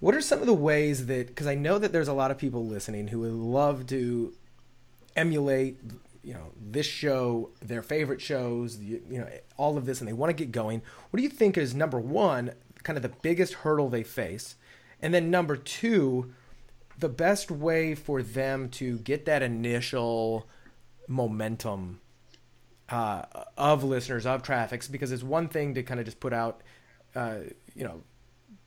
what 0.00 0.14
are 0.14 0.20
some 0.20 0.40
of 0.40 0.46
the 0.46 0.54
ways 0.54 1.06
that 1.06 1.28
because 1.28 1.46
I 1.46 1.54
know 1.54 1.78
that 1.78 1.92
there's 1.92 2.08
a 2.08 2.12
lot 2.12 2.30
of 2.30 2.38
people 2.38 2.66
listening 2.66 3.08
who 3.08 3.20
would 3.20 3.32
love 3.32 3.86
to 3.88 4.34
emulate 5.16 5.78
you 6.22 6.34
know 6.34 6.52
this 6.60 6.86
show 6.86 7.50
their 7.60 7.82
favorite 7.82 8.20
shows 8.20 8.78
you, 8.78 9.02
know 9.08 9.28
all 9.56 9.76
of 9.78 9.86
this 9.86 10.00
and 10.00 10.08
they 10.08 10.12
want 10.12 10.30
to 10.30 10.34
get 10.34 10.52
going 10.52 10.82
what 11.10 11.16
do 11.16 11.22
you 11.22 11.28
think 11.28 11.56
is 11.56 11.74
number 11.74 11.98
one 11.98 12.52
kind 12.82 12.96
of 12.96 13.02
the 13.02 13.08
biggest 13.08 13.54
hurdle 13.54 13.88
they 13.88 14.02
face 14.02 14.54
and 15.00 15.14
then 15.14 15.30
number 15.30 15.56
two, 15.56 16.32
the 16.98 17.08
best 17.08 17.50
way 17.50 17.94
for 17.94 18.22
them 18.22 18.68
to 18.70 18.98
get 18.98 19.24
that 19.26 19.42
initial 19.42 20.48
momentum 21.06 22.00
uh, 22.88 23.22
of 23.56 23.84
listeners 23.84 24.26
of 24.26 24.42
traffics 24.42 24.88
because 24.88 25.12
it's 25.12 25.22
one 25.22 25.48
thing 25.48 25.74
to 25.74 25.82
kind 25.82 26.00
of 26.00 26.06
just 26.06 26.20
put 26.20 26.32
out, 26.32 26.62
uh, 27.14 27.38
you 27.74 27.84
know, 27.84 28.02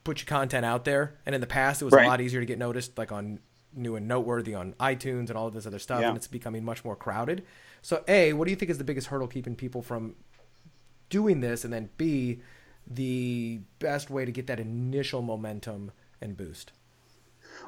put 0.04 0.20
your 0.20 0.28
content 0.28 0.66
out 0.66 0.86
there. 0.86 1.20
And 1.26 1.34
in 1.36 1.42
the 1.42 1.48
past, 1.48 1.82
it 1.82 1.86
was 1.86 1.94
right. 1.94 2.06
a 2.06 2.08
lot 2.08 2.22
easier 2.22 2.40
to 2.40 2.46
get 2.46 2.58
noticed, 2.58 2.98
like 2.98 3.12
on 3.12 3.40
new 3.74 3.96
and 3.96 4.08
noteworthy 4.08 4.54
on 4.54 4.74
iTunes 4.80 5.30
and 5.30 5.34
all 5.34 5.48
of 5.48 5.54
this 5.54 5.66
other 5.66 5.80
stuff. 5.80 6.02
Yeah. 6.02 6.10
And 6.10 6.18
it's 6.18 6.28
becoming 6.28 6.64
much 6.64 6.84
more 6.84 6.96
crowded. 6.96 7.44
So, 7.82 8.04
A, 8.08 8.34
what 8.34 8.46
do 8.46 8.52
you 8.52 8.58
think 8.58 8.70
is 8.70 8.78
the 8.78 8.84
biggest 8.84 9.08
hurdle 9.08 9.28
keeping 9.28 9.56
people 9.56 9.82
from 9.82 10.16
doing 11.10 11.40
this? 11.40 11.64
And 11.64 11.74
then 11.74 11.90
B, 11.98 12.42
the 12.86 13.62
best 13.80 14.10
way 14.10 14.26
to 14.26 14.32
get 14.32 14.48
that 14.48 14.60
initial 14.60 15.22
momentum 15.22 15.92
and 16.20 16.38
boost? 16.38 16.74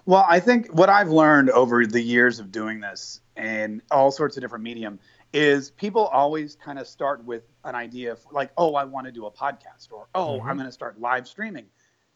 Well, 0.05 0.25
I 0.29 0.39
think 0.39 0.67
what 0.67 0.89
I've 0.89 1.09
learned 1.09 1.49
over 1.49 1.85
the 1.85 2.01
years 2.01 2.39
of 2.39 2.51
doing 2.51 2.79
this 2.79 3.21
and 3.35 3.81
all 3.89 4.11
sorts 4.11 4.37
of 4.37 4.41
different 4.41 4.63
medium 4.63 4.99
is 5.33 5.71
people 5.71 6.05
always 6.05 6.55
kind 6.55 6.77
of 6.77 6.87
start 6.87 7.23
with 7.25 7.43
an 7.63 7.75
idea 7.75 8.11
of 8.11 8.19
like, 8.31 8.51
oh, 8.57 8.75
I 8.75 8.83
want 8.85 9.07
to 9.07 9.11
do 9.11 9.25
a 9.25 9.31
podcast 9.31 9.91
or 9.91 10.07
oh, 10.13 10.37
mm-hmm. 10.37 10.47
I'm 10.47 10.55
going 10.57 10.67
to 10.67 10.71
start 10.71 10.99
live 11.01 11.27
streaming. 11.27 11.65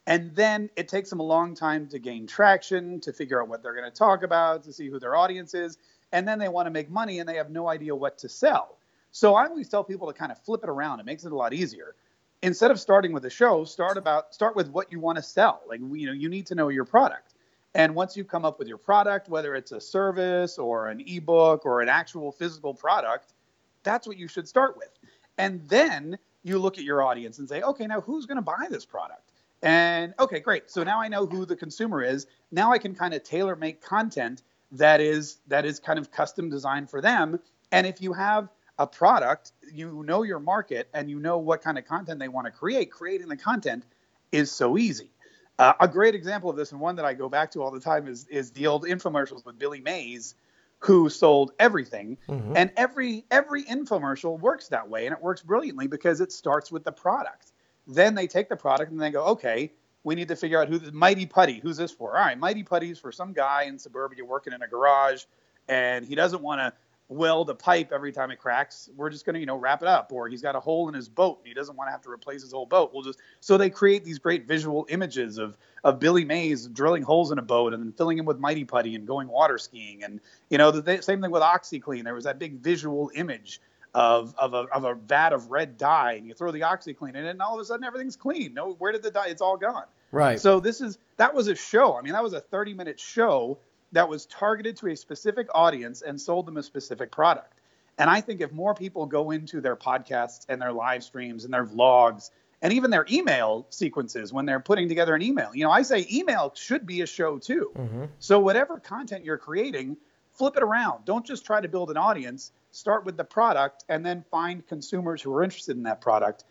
And 0.06 0.34
then 0.34 0.70
it 0.76 0.88
takes 0.88 1.10
them 1.10 1.20
a 1.20 1.24
long 1.24 1.54
time 1.54 1.88
to 1.88 1.98
gain 1.98 2.26
traction, 2.26 3.00
to 3.00 3.12
figure 3.12 3.42
out 3.42 3.48
what 3.48 3.62
they're 3.62 3.74
going 3.74 3.90
to 3.90 3.96
talk 3.96 4.22
about, 4.22 4.62
to 4.62 4.72
see 4.72 4.88
who 4.88 4.98
their 4.98 5.16
audience 5.16 5.52
is. 5.52 5.76
And 6.12 6.26
then 6.26 6.38
they 6.38 6.48
want 6.48 6.66
to 6.66 6.70
make 6.70 6.88
money 6.90 7.18
and 7.18 7.28
they 7.28 7.36
have 7.36 7.50
no 7.50 7.68
idea 7.68 7.94
what 7.94 8.18
to 8.18 8.28
sell. 8.28 8.78
So 9.10 9.34
I 9.34 9.46
always 9.46 9.68
tell 9.68 9.84
people 9.84 10.06
to 10.06 10.14
kind 10.14 10.32
of 10.32 10.38
flip 10.38 10.62
it 10.62 10.70
around. 10.70 11.00
It 11.00 11.06
makes 11.06 11.24
it 11.24 11.32
a 11.32 11.36
lot 11.36 11.52
easier 11.52 11.94
instead 12.42 12.70
of 12.70 12.80
starting 12.80 13.12
with 13.12 13.24
a 13.24 13.30
show, 13.30 13.64
start 13.64 13.96
about 13.96 14.34
start 14.34 14.56
with 14.56 14.68
what 14.68 14.92
you 14.92 15.00
want 15.00 15.16
to 15.16 15.22
sell. 15.22 15.62
Like 15.68 15.80
you 15.80 16.06
know, 16.06 16.12
you 16.12 16.28
need 16.28 16.46
to 16.46 16.54
know 16.54 16.68
your 16.68 16.84
product. 16.84 17.34
And 17.74 17.94
once 17.94 18.16
you 18.16 18.24
come 18.24 18.44
up 18.44 18.58
with 18.58 18.68
your 18.68 18.78
product, 18.78 19.28
whether 19.28 19.54
it's 19.54 19.72
a 19.72 19.80
service 19.80 20.58
or 20.58 20.88
an 20.88 21.02
ebook 21.06 21.64
or 21.64 21.80
an 21.80 21.88
actual 21.88 22.32
physical 22.32 22.74
product, 22.74 23.34
that's 23.82 24.06
what 24.06 24.16
you 24.16 24.28
should 24.28 24.48
start 24.48 24.76
with. 24.76 24.90
And 25.36 25.68
then 25.68 26.18
you 26.42 26.58
look 26.58 26.78
at 26.78 26.84
your 26.84 27.02
audience 27.02 27.38
and 27.38 27.48
say, 27.48 27.62
okay, 27.62 27.86
now 27.86 28.00
who's 28.00 28.26
going 28.26 28.36
to 28.36 28.42
buy 28.42 28.66
this 28.70 28.84
product? 28.84 29.32
And 29.62 30.14
okay, 30.18 30.40
great. 30.40 30.70
So 30.70 30.84
now 30.84 31.00
I 31.00 31.08
know 31.08 31.26
who 31.26 31.44
the 31.44 31.56
consumer 31.56 32.02
is. 32.02 32.26
Now 32.50 32.72
I 32.72 32.78
can 32.78 32.94
kind 32.94 33.14
of 33.14 33.22
tailor 33.22 33.56
make 33.56 33.80
content 33.80 34.42
that 34.72 35.00
is 35.00 35.38
that 35.48 35.64
is 35.64 35.80
kind 35.80 35.98
of 35.98 36.10
custom 36.10 36.50
designed 36.50 36.90
for 36.90 37.00
them. 37.00 37.40
And 37.72 37.86
if 37.86 38.00
you 38.00 38.12
have 38.12 38.48
a 38.78 38.86
product, 38.86 39.52
you 39.72 40.04
know 40.06 40.22
your 40.22 40.38
market 40.38 40.88
and 40.94 41.10
you 41.10 41.18
know 41.18 41.38
what 41.38 41.62
kind 41.62 41.78
of 41.78 41.86
content 41.86 42.20
they 42.20 42.28
want 42.28 42.46
to 42.46 42.50
create. 42.50 42.90
Creating 42.90 43.28
the 43.28 43.36
content 43.36 43.84
is 44.30 44.50
so 44.50 44.78
easy. 44.78 45.10
Uh, 45.58 45.72
a 45.80 45.88
great 45.88 46.14
example 46.14 46.48
of 46.48 46.56
this, 46.56 46.72
and 46.72 46.80
one 46.80 46.96
that 46.96 47.04
I 47.04 47.14
go 47.14 47.28
back 47.28 47.50
to 47.52 47.62
all 47.62 47.70
the 47.70 47.80
time, 47.80 48.06
is 48.06 48.26
is 48.28 48.50
the 48.52 48.66
old 48.66 48.84
infomercials 48.84 49.44
with 49.44 49.58
Billy 49.58 49.80
Mays, 49.80 50.34
who 50.78 51.08
sold 51.08 51.52
everything. 51.58 52.16
Mm-hmm. 52.28 52.52
And 52.56 52.70
every 52.76 53.24
every 53.30 53.64
infomercial 53.64 54.38
works 54.38 54.68
that 54.68 54.88
way, 54.88 55.06
and 55.06 55.14
it 55.14 55.22
works 55.22 55.42
brilliantly 55.42 55.88
because 55.88 56.20
it 56.20 56.32
starts 56.32 56.70
with 56.70 56.84
the 56.84 56.92
product. 56.92 57.52
Then 57.86 58.14
they 58.14 58.26
take 58.26 58.48
the 58.48 58.56
product 58.56 58.92
and 58.92 59.00
they 59.00 59.10
go, 59.10 59.24
okay, 59.24 59.72
we 60.04 60.14
need 60.14 60.28
to 60.28 60.36
figure 60.36 60.60
out 60.60 60.68
who 60.68 60.78
the 60.78 60.92
Mighty 60.92 61.26
Putty. 61.26 61.58
Who's 61.58 61.76
this 61.76 61.90
for? 61.90 62.16
All 62.16 62.24
right, 62.24 62.38
Mighty 62.38 62.62
Putty's 62.62 62.98
for 62.98 63.10
some 63.10 63.32
guy 63.32 63.64
in 63.64 63.78
suburbia 63.78 64.24
working 64.24 64.52
in 64.52 64.62
a 64.62 64.68
garage, 64.68 65.24
and 65.68 66.04
he 66.04 66.14
doesn't 66.14 66.42
want 66.42 66.60
to 66.60 66.72
weld 67.08 67.48
a 67.48 67.54
pipe 67.54 67.90
every 67.92 68.12
time 68.12 68.30
it 68.30 68.38
cracks. 68.38 68.90
We're 68.94 69.08
just 69.08 69.24
going 69.24 69.34
to, 69.34 69.40
you 69.40 69.46
know, 69.46 69.56
wrap 69.56 69.82
it 69.82 69.88
up. 69.88 70.12
Or 70.12 70.28
he's 70.28 70.42
got 70.42 70.56
a 70.56 70.60
hole 70.60 70.88
in 70.88 70.94
his 70.94 71.08
boat 71.08 71.38
and 71.38 71.48
he 71.48 71.54
doesn't 71.54 71.74
want 71.74 71.88
to 71.88 71.92
have 71.92 72.02
to 72.02 72.10
replace 72.10 72.42
his 72.42 72.52
whole 72.52 72.66
boat. 72.66 72.92
We'll 72.92 73.02
just 73.02 73.18
so 73.40 73.56
they 73.56 73.70
create 73.70 74.04
these 74.04 74.18
great 74.18 74.46
visual 74.46 74.86
images 74.88 75.38
of 75.38 75.56
of 75.84 76.00
Billy 76.00 76.24
Mays 76.24 76.66
drilling 76.66 77.02
holes 77.02 77.32
in 77.32 77.38
a 77.38 77.42
boat 77.42 77.72
and 77.72 77.82
then 77.82 77.92
filling 77.92 78.16
them 78.16 78.26
with 78.26 78.38
mighty 78.38 78.64
putty 78.64 78.94
and 78.94 79.06
going 79.06 79.28
water 79.28 79.58
skiing. 79.58 80.04
And 80.04 80.20
you 80.50 80.58
know, 80.58 80.70
the 80.70 81.02
same 81.02 81.22
thing 81.22 81.30
with 81.30 81.42
OxiClean. 81.42 82.04
There 82.04 82.14
was 82.14 82.24
that 82.24 82.38
big 82.38 82.60
visual 82.60 83.10
image 83.14 83.60
of 83.94 84.34
of 84.36 84.54
a, 84.54 84.66
of 84.72 84.84
a 84.84 84.94
vat 84.94 85.32
of 85.32 85.50
red 85.50 85.78
dye, 85.78 86.12
and 86.14 86.26
you 86.26 86.34
throw 86.34 86.50
the 86.50 86.60
OxiClean 86.60 87.10
in 87.10 87.24
it, 87.24 87.30
and 87.30 87.40
all 87.40 87.54
of 87.54 87.60
a 87.60 87.64
sudden 87.64 87.84
everything's 87.84 88.16
clean. 88.16 88.54
No, 88.54 88.74
where 88.74 88.92
did 88.92 89.02
the 89.02 89.10
dye? 89.10 89.28
It's 89.28 89.42
all 89.42 89.56
gone. 89.56 89.84
Right. 90.12 90.40
So 90.40 90.60
this 90.60 90.80
is 90.80 90.98
that 91.16 91.34
was 91.34 91.48
a 91.48 91.54
show. 91.54 91.96
I 91.96 92.02
mean, 92.02 92.12
that 92.12 92.22
was 92.22 92.34
a 92.34 92.40
30 92.40 92.74
minute 92.74 93.00
show 93.00 93.58
that 93.92 94.08
was 94.08 94.26
targeted 94.26 94.76
to 94.78 94.88
a 94.88 94.96
specific 94.96 95.48
audience 95.54 96.02
and 96.02 96.20
sold 96.20 96.46
them 96.46 96.56
a 96.56 96.62
specific 96.62 97.10
product. 97.10 97.54
And 97.98 98.08
I 98.08 98.20
think 98.20 98.40
if 98.40 98.52
more 98.52 98.74
people 98.74 99.06
go 99.06 99.30
into 99.32 99.60
their 99.60 99.76
podcasts 99.76 100.46
and 100.48 100.62
their 100.62 100.72
live 100.72 101.02
streams 101.02 101.44
and 101.44 101.52
their 101.52 101.66
vlogs 101.66 102.30
and 102.62 102.72
even 102.72 102.90
their 102.90 103.06
email 103.10 103.66
sequences 103.70 104.32
when 104.32 104.46
they're 104.46 104.60
putting 104.60 104.88
together 104.88 105.14
an 105.14 105.22
email, 105.22 105.50
you 105.54 105.64
know, 105.64 105.70
I 105.70 105.82
say 105.82 106.06
email 106.12 106.52
should 106.54 106.86
be 106.86 107.00
a 107.00 107.06
show 107.06 107.38
too. 107.38 107.72
Mm-hmm. 107.76 108.04
So 108.20 108.38
whatever 108.38 108.78
content 108.78 109.24
you're 109.24 109.38
creating, 109.38 109.96
flip 110.34 110.56
it 110.56 110.62
around. 110.62 111.04
Don't 111.04 111.26
just 111.26 111.44
try 111.44 111.60
to 111.60 111.68
build 111.68 111.90
an 111.90 111.96
audience. 111.96 112.52
Start 112.70 113.04
with 113.04 113.16
the 113.16 113.24
product 113.24 113.84
and 113.88 114.06
then 114.06 114.24
find 114.30 114.64
consumers 114.66 115.20
who 115.20 115.34
are 115.34 115.42
interested 115.42 115.76
in 115.76 115.82
that 115.84 116.00
product. 116.00 116.44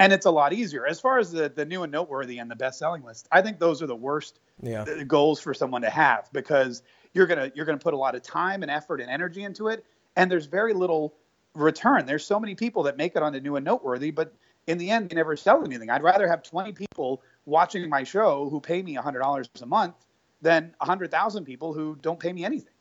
And 0.00 0.14
it's 0.14 0.24
a 0.24 0.30
lot 0.30 0.54
easier. 0.54 0.86
As 0.86 0.98
far 0.98 1.18
as 1.18 1.30
the, 1.30 1.50
the 1.50 1.66
new 1.66 1.82
and 1.82 1.92
noteworthy 1.92 2.38
and 2.38 2.50
the 2.50 2.56
best 2.56 2.78
selling 2.78 3.04
list, 3.04 3.28
I 3.30 3.42
think 3.42 3.58
those 3.58 3.82
are 3.82 3.86
the 3.86 3.94
worst 3.94 4.40
yeah. 4.62 4.82
Uh, 4.82 5.04
goals 5.04 5.40
for 5.40 5.54
someone 5.54 5.82
to 5.82 5.90
have 5.90 6.30
because 6.32 6.82
you're 7.12 7.26
gonna 7.26 7.52
you're 7.54 7.66
gonna 7.66 7.78
put 7.78 7.94
a 7.94 7.96
lot 7.96 8.14
of 8.14 8.22
time 8.22 8.62
and 8.62 8.70
effort 8.70 9.00
and 9.00 9.10
energy 9.10 9.42
into 9.42 9.68
it, 9.68 9.84
and 10.16 10.30
there's 10.30 10.46
very 10.46 10.72
little 10.72 11.14
return. 11.54 12.06
There's 12.06 12.24
so 12.24 12.40
many 12.40 12.54
people 12.54 12.82
that 12.84 12.96
make 12.96 13.14
it 13.14 13.22
on 13.22 13.32
the 13.32 13.40
new 13.40 13.56
and 13.56 13.64
noteworthy, 13.64 14.10
but 14.10 14.32
in 14.66 14.78
the 14.78 14.90
end, 14.90 15.10
they 15.10 15.16
never 15.16 15.36
sell 15.36 15.64
anything. 15.64 15.90
I'd 15.90 16.02
rather 16.02 16.28
have 16.28 16.42
20 16.42 16.72
people 16.72 17.22
watching 17.44 17.88
my 17.88 18.04
show 18.04 18.48
who 18.48 18.60
pay 18.60 18.82
me 18.82 18.96
$100 18.96 19.62
a 19.62 19.66
month 19.66 19.94
than 20.42 20.74
100,000 20.78 21.44
people 21.44 21.72
who 21.72 21.96
don't 22.00 22.20
pay 22.20 22.32
me 22.32 22.44
anything. 22.44 22.72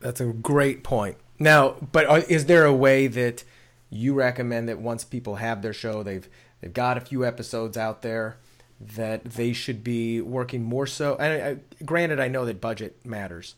That's 0.00 0.20
a 0.20 0.26
great 0.26 0.82
point. 0.82 1.16
Now, 1.38 1.76
but 1.92 2.30
is 2.30 2.46
there 2.46 2.64
a 2.64 2.74
way 2.74 3.06
that 3.06 3.44
you 3.92 4.14
recommend 4.14 4.68
that 4.68 4.80
once 4.80 5.04
people 5.04 5.36
have 5.36 5.62
their 5.62 5.72
show, 5.72 6.02
they've 6.02 6.28
they've 6.60 6.72
got 6.72 6.96
a 6.96 7.00
few 7.00 7.24
episodes 7.24 7.76
out 7.76 8.02
there, 8.02 8.38
that 8.80 9.24
they 9.24 9.52
should 9.52 9.84
be 9.84 10.20
working 10.20 10.62
more 10.62 10.86
so. 10.86 11.16
And 11.16 11.42
I, 11.42 11.84
granted, 11.84 12.18
I 12.18 12.28
know 12.28 12.44
that 12.46 12.60
budget 12.60 13.04
matters, 13.04 13.54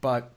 but 0.00 0.34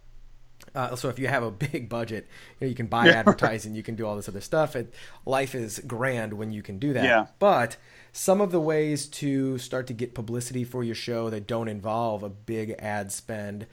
uh, 0.74 0.96
so 0.96 1.10
if 1.10 1.18
you 1.18 1.28
have 1.28 1.44
a 1.44 1.52
big 1.72 1.90
budget, 1.90 2.28
you, 2.60 2.66
know, 2.66 2.70
you 2.70 2.76
can 2.76 2.88
buy 2.88 3.08
yeah. 3.08 3.12
advertising, 3.20 3.76
you 3.76 3.84
can 3.84 3.96
do 3.96 4.06
all 4.06 4.16
this 4.16 4.30
other 4.30 4.42
stuff. 4.42 4.76
It, 4.76 4.94
life 5.26 5.56
is 5.56 5.80
grand 5.88 6.34
when 6.34 6.52
you 6.52 6.62
can 6.62 6.78
do 6.78 6.94
that. 6.94 7.04
Yeah. 7.04 7.28
But 7.40 7.78
some 8.12 8.42
of 8.42 8.52
the 8.52 8.62
ways 8.62 9.08
to 9.08 9.58
start 9.58 9.88
to 9.88 9.94
get 9.94 10.14
publicity 10.14 10.64
for 10.64 10.84
your 10.84 10.96
show 10.96 11.30
that 11.30 11.48
don't 11.48 11.68
involve 11.68 12.24
a 12.24 12.30
big 12.30 12.76
ad 12.80 13.12
spend. 13.12 13.66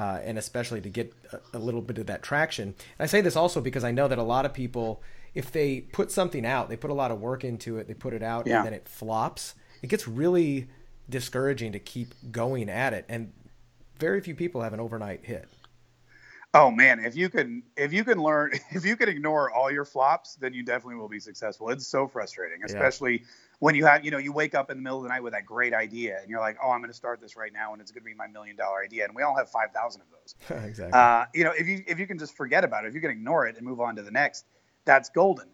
Uh, 0.00 0.20
and 0.24 0.38
especially 0.38 0.80
to 0.80 0.88
get 0.88 1.12
a, 1.32 1.58
a, 1.58 1.58
little 1.58 1.82
bit 1.82 1.98
of 1.98 2.06
that 2.06 2.22
traction. 2.22 2.68
And 2.68 3.00
I 3.00 3.06
say 3.06 3.20
this 3.20 3.36
also 3.36 3.60
because 3.60 3.84
I 3.84 3.90
know 3.90 4.08
that 4.08 4.18
a 4.18 4.22
lot 4.22 4.46
of 4.46 4.54
people, 4.54 5.02
if 5.34 5.50
they 5.52 5.80
put 5.80 6.10
something 6.10 6.46
out, 6.46 6.68
they 6.68 6.76
put 6.76 6.90
a 6.90 6.94
lot 6.94 7.10
of 7.10 7.20
work 7.20 7.44
into 7.44 7.76
it, 7.76 7.86
they 7.86 7.94
put 7.94 8.14
it 8.14 8.22
out, 8.22 8.46
yeah. 8.46 8.58
and 8.58 8.66
then 8.66 8.72
it 8.72 8.88
flops 8.88 9.54
it 9.82 9.88
gets 9.88 10.06
really 10.06 10.68
discouraging 11.08 11.72
to 11.72 11.78
keep 11.78 12.14
going 12.30 12.68
at 12.68 12.92
it 12.92 13.04
and 13.08 13.32
very 13.98 14.20
few 14.20 14.34
people 14.34 14.62
have 14.62 14.72
an 14.72 14.80
overnight 14.80 15.24
hit 15.24 15.48
oh 16.54 16.70
man 16.70 17.00
if 17.00 17.16
you 17.16 17.28
can 17.28 17.62
if 17.76 17.92
you 17.92 18.04
can 18.04 18.18
learn 18.18 18.52
if 18.70 18.84
you 18.84 18.96
can 18.96 19.08
ignore 19.08 19.50
all 19.50 19.70
your 19.70 19.84
flops 19.84 20.36
then 20.36 20.54
you 20.54 20.62
definitely 20.62 20.94
will 20.94 21.08
be 21.08 21.18
successful 21.18 21.68
it's 21.70 21.86
so 21.86 22.06
frustrating 22.06 22.58
especially 22.64 23.12
yeah. 23.12 23.26
When 23.60 23.74
you 23.74 23.86
have 23.86 24.04
you 24.04 24.10
know 24.10 24.18
you 24.18 24.32
wake 24.32 24.54
up 24.54 24.70
in 24.70 24.76
the 24.76 24.82
middle 24.82 24.98
of 24.98 25.04
the 25.04 25.08
night 25.08 25.22
with 25.22 25.32
that 25.32 25.46
great 25.46 25.72
idea 25.72 26.18
and 26.20 26.28
you're 26.28 26.40
like 26.40 26.56
oh 26.62 26.70
i'm 26.70 26.80
going 26.80 26.90
to 26.90 26.96
start 26.96 27.20
this 27.20 27.36
right 27.36 27.52
now 27.52 27.72
and 27.72 27.80
it's 27.80 27.92
going 27.92 28.02
to 28.02 28.06
be 28.06 28.14
my 28.14 28.26
million 28.26 28.56
dollar 28.56 28.82
idea 28.82 29.04
and 29.04 29.14
we 29.14 29.22
all 29.22 29.36
have 29.36 29.48
5000 29.48 30.02
of 30.02 30.06
those 30.10 30.34
exactly 30.64 30.98
uh, 30.98 31.24
you 31.34 31.44
know 31.44 31.52
if 31.56 31.68
you 31.68 31.82
if 31.86 31.98
you 31.98 32.06
can 32.06 32.18
just 32.18 32.36
forget 32.36 32.64
about 32.64 32.84
it 32.84 32.88
if 32.88 32.94
you 32.94 33.00
can 33.00 33.10
ignore 33.10 33.46
it 33.46 33.56
and 33.56 33.66
move 33.66 33.80
on 33.80 33.96
to 33.96 34.02
the 34.02 34.10
next 34.10 34.44
that's 34.84 35.08
golden 35.10 35.48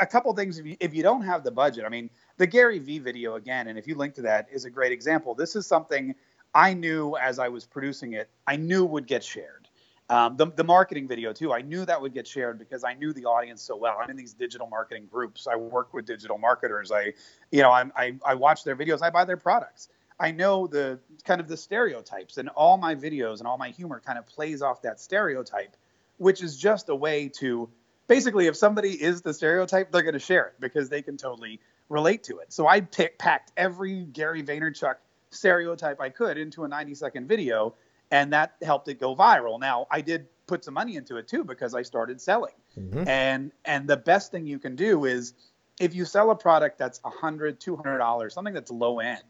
a 0.00 0.06
couple 0.06 0.34
things 0.34 0.58
if 0.58 0.66
you, 0.66 0.76
if 0.80 0.92
you 0.92 1.02
don't 1.02 1.22
have 1.22 1.42
the 1.42 1.50
budget 1.50 1.84
i 1.84 1.88
mean 1.88 2.10
the 2.38 2.46
Gary 2.46 2.78
Vee 2.78 2.98
video 2.98 3.36
again, 3.36 3.68
and 3.68 3.78
if 3.78 3.86
you 3.86 3.94
link 3.94 4.14
to 4.14 4.22
that, 4.22 4.48
is 4.52 4.64
a 4.64 4.70
great 4.70 4.92
example. 4.92 5.34
This 5.34 5.56
is 5.56 5.66
something 5.66 6.14
I 6.54 6.74
knew 6.74 7.16
as 7.16 7.38
I 7.38 7.48
was 7.48 7.64
producing 7.64 8.12
it, 8.12 8.30
I 8.46 8.56
knew 8.56 8.84
would 8.84 9.06
get 9.06 9.24
shared. 9.24 9.65
Um, 10.08 10.36
the, 10.36 10.46
the 10.46 10.64
marketing 10.64 11.08
video 11.08 11.32
too, 11.32 11.52
I 11.52 11.62
knew 11.62 11.84
that 11.84 12.00
would 12.00 12.14
get 12.14 12.26
shared 12.26 12.58
because 12.58 12.84
I 12.84 12.94
knew 12.94 13.12
the 13.12 13.24
audience 13.24 13.62
so 13.62 13.76
well. 13.76 13.96
I'm 14.00 14.08
in 14.08 14.16
these 14.16 14.34
digital 14.34 14.68
marketing 14.68 15.08
groups. 15.10 15.48
I 15.48 15.56
work 15.56 15.92
with 15.92 16.06
digital 16.06 16.38
marketers. 16.38 16.92
I, 16.92 17.14
you 17.50 17.62
know, 17.62 17.72
I'm, 17.72 17.92
I, 17.96 18.14
I 18.24 18.34
watch 18.34 18.62
their 18.62 18.76
videos. 18.76 19.02
I 19.02 19.10
buy 19.10 19.24
their 19.24 19.36
products. 19.36 19.88
I 20.18 20.30
know 20.30 20.66
the 20.66 21.00
kind 21.24 21.40
of 21.40 21.48
the 21.48 21.56
stereotypes, 21.56 22.38
and 22.38 22.48
all 22.50 22.78
my 22.78 22.94
videos 22.94 23.40
and 23.40 23.46
all 23.46 23.58
my 23.58 23.68
humor 23.70 24.00
kind 24.04 24.18
of 24.18 24.26
plays 24.26 24.62
off 24.62 24.82
that 24.82 24.98
stereotype, 25.00 25.76
which 26.16 26.42
is 26.42 26.56
just 26.56 26.88
a 26.88 26.94
way 26.94 27.28
to 27.40 27.68
basically, 28.06 28.46
if 28.46 28.56
somebody 28.56 28.90
is 28.90 29.22
the 29.22 29.34
stereotype, 29.34 29.92
they're 29.92 30.02
going 30.02 30.14
to 30.14 30.18
share 30.18 30.46
it 30.46 30.54
because 30.60 30.88
they 30.88 31.02
can 31.02 31.16
totally 31.16 31.60
relate 31.88 32.24
to 32.24 32.38
it. 32.38 32.52
So 32.52 32.66
I 32.66 32.80
pick, 32.80 33.18
packed 33.18 33.52
every 33.56 34.04
Gary 34.04 34.42
Vaynerchuk 34.42 34.94
stereotype 35.30 36.00
I 36.00 36.08
could 36.08 36.38
into 36.38 36.64
a 36.64 36.68
90 36.68 36.94
second 36.94 37.28
video, 37.28 37.74
and 38.10 38.32
that 38.32 38.56
helped 38.62 38.88
it 38.88 39.00
go 39.00 39.14
viral. 39.14 39.60
Now 39.60 39.86
I 39.90 40.00
did 40.00 40.26
put 40.46 40.64
some 40.64 40.74
money 40.74 40.96
into 40.96 41.16
it 41.16 41.28
too 41.28 41.44
because 41.44 41.74
I 41.74 41.82
started 41.82 42.20
selling. 42.20 42.54
Mm-hmm. 42.78 43.08
And 43.08 43.52
and 43.64 43.88
the 43.88 43.96
best 43.96 44.30
thing 44.30 44.46
you 44.46 44.58
can 44.58 44.76
do 44.76 45.04
is 45.04 45.34
if 45.80 45.94
you 45.94 46.04
sell 46.04 46.30
a 46.30 46.36
product 46.36 46.78
that's 46.78 47.02
100 47.02 47.60
$200 47.60 48.32
something 48.32 48.54
that's 48.54 48.70
low 48.70 49.00
end 49.00 49.22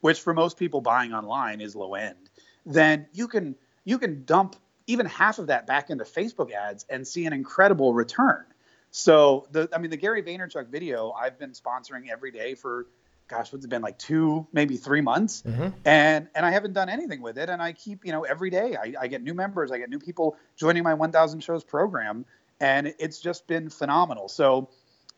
which 0.00 0.20
for 0.20 0.34
most 0.34 0.58
people 0.58 0.80
buying 0.80 1.14
online 1.14 1.60
is 1.60 1.74
low 1.74 1.94
end 1.94 2.28
then 2.66 3.06
you 3.12 3.28
can 3.28 3.54
you 3.84 3.98
can 3.98 4.24
dump 4.24 4.56
even 4.86 5.06
half 5.06 5.38
of 5.38 5.46
that 5.46 5.66
back 5.66 5.90
into 5.90 6.04
facebook 6.04 6.52
ads 6.52 6.84
and 6.90 7.06
see 7.06 7.24
an 7.26 7.32
incredible 7.32 7.94
return 7.94 8.44
so 8.90 9.48
the 9.50 9.68
I 9.72 9.78
mean 9.78 9.90
the 9.90 9.96
Gary 9.96 10.22
Vaynerchuk 10.22 10.68
video 10.68 11.10
I've 11.10 11.36
been 11.36 11.50
sponsoring 11.50 12.10
every 12.10 12.30
day 12.30 12.54
for 12.54 12.86
gosh 13.28 13.52
what's 13.52 13.64
it 13.64 13.68
been 13.68 13.82
like 13.82 13.98
two 13.98 14.46
maybe 14.52 14.76
three 14.76 15.00
months 15.00 15.42
mm-hmm. 15.42 15.68
and 15.84 16.28
and 16.34 16.44
I 16.46 16.50
haven't 16.50 16.74
done 16.74 16.88
anything 16.88 17.22
with 17.22 17.38
it 17.38 17.48
and 17.48 17.62
I 17.62 17.72
keep 17.72 18.04
you 18.04 18.12
know 18.12 18.24
every 18.24 18.50
day 18.50 18.76
I, 18.76 18.94
I 19.00 19.06
get 19.06 19.22
new 19.22 19.34
members 19.34 19.70
I 19.72 19.78
get 19.78 19.88
new 19.88 19.98
people 19.98 20.36
joining 20.56 20.82
my 20.82 20.94
1000 20.94 21.40
shows 21.40 21.64
program 21.64 22.26
and 22.60 22.94
it's 22.98 23.20
just 23.20 23.46
been 23.46 23.68
phenomenal. 23.68 24.28
So 24.28 24.70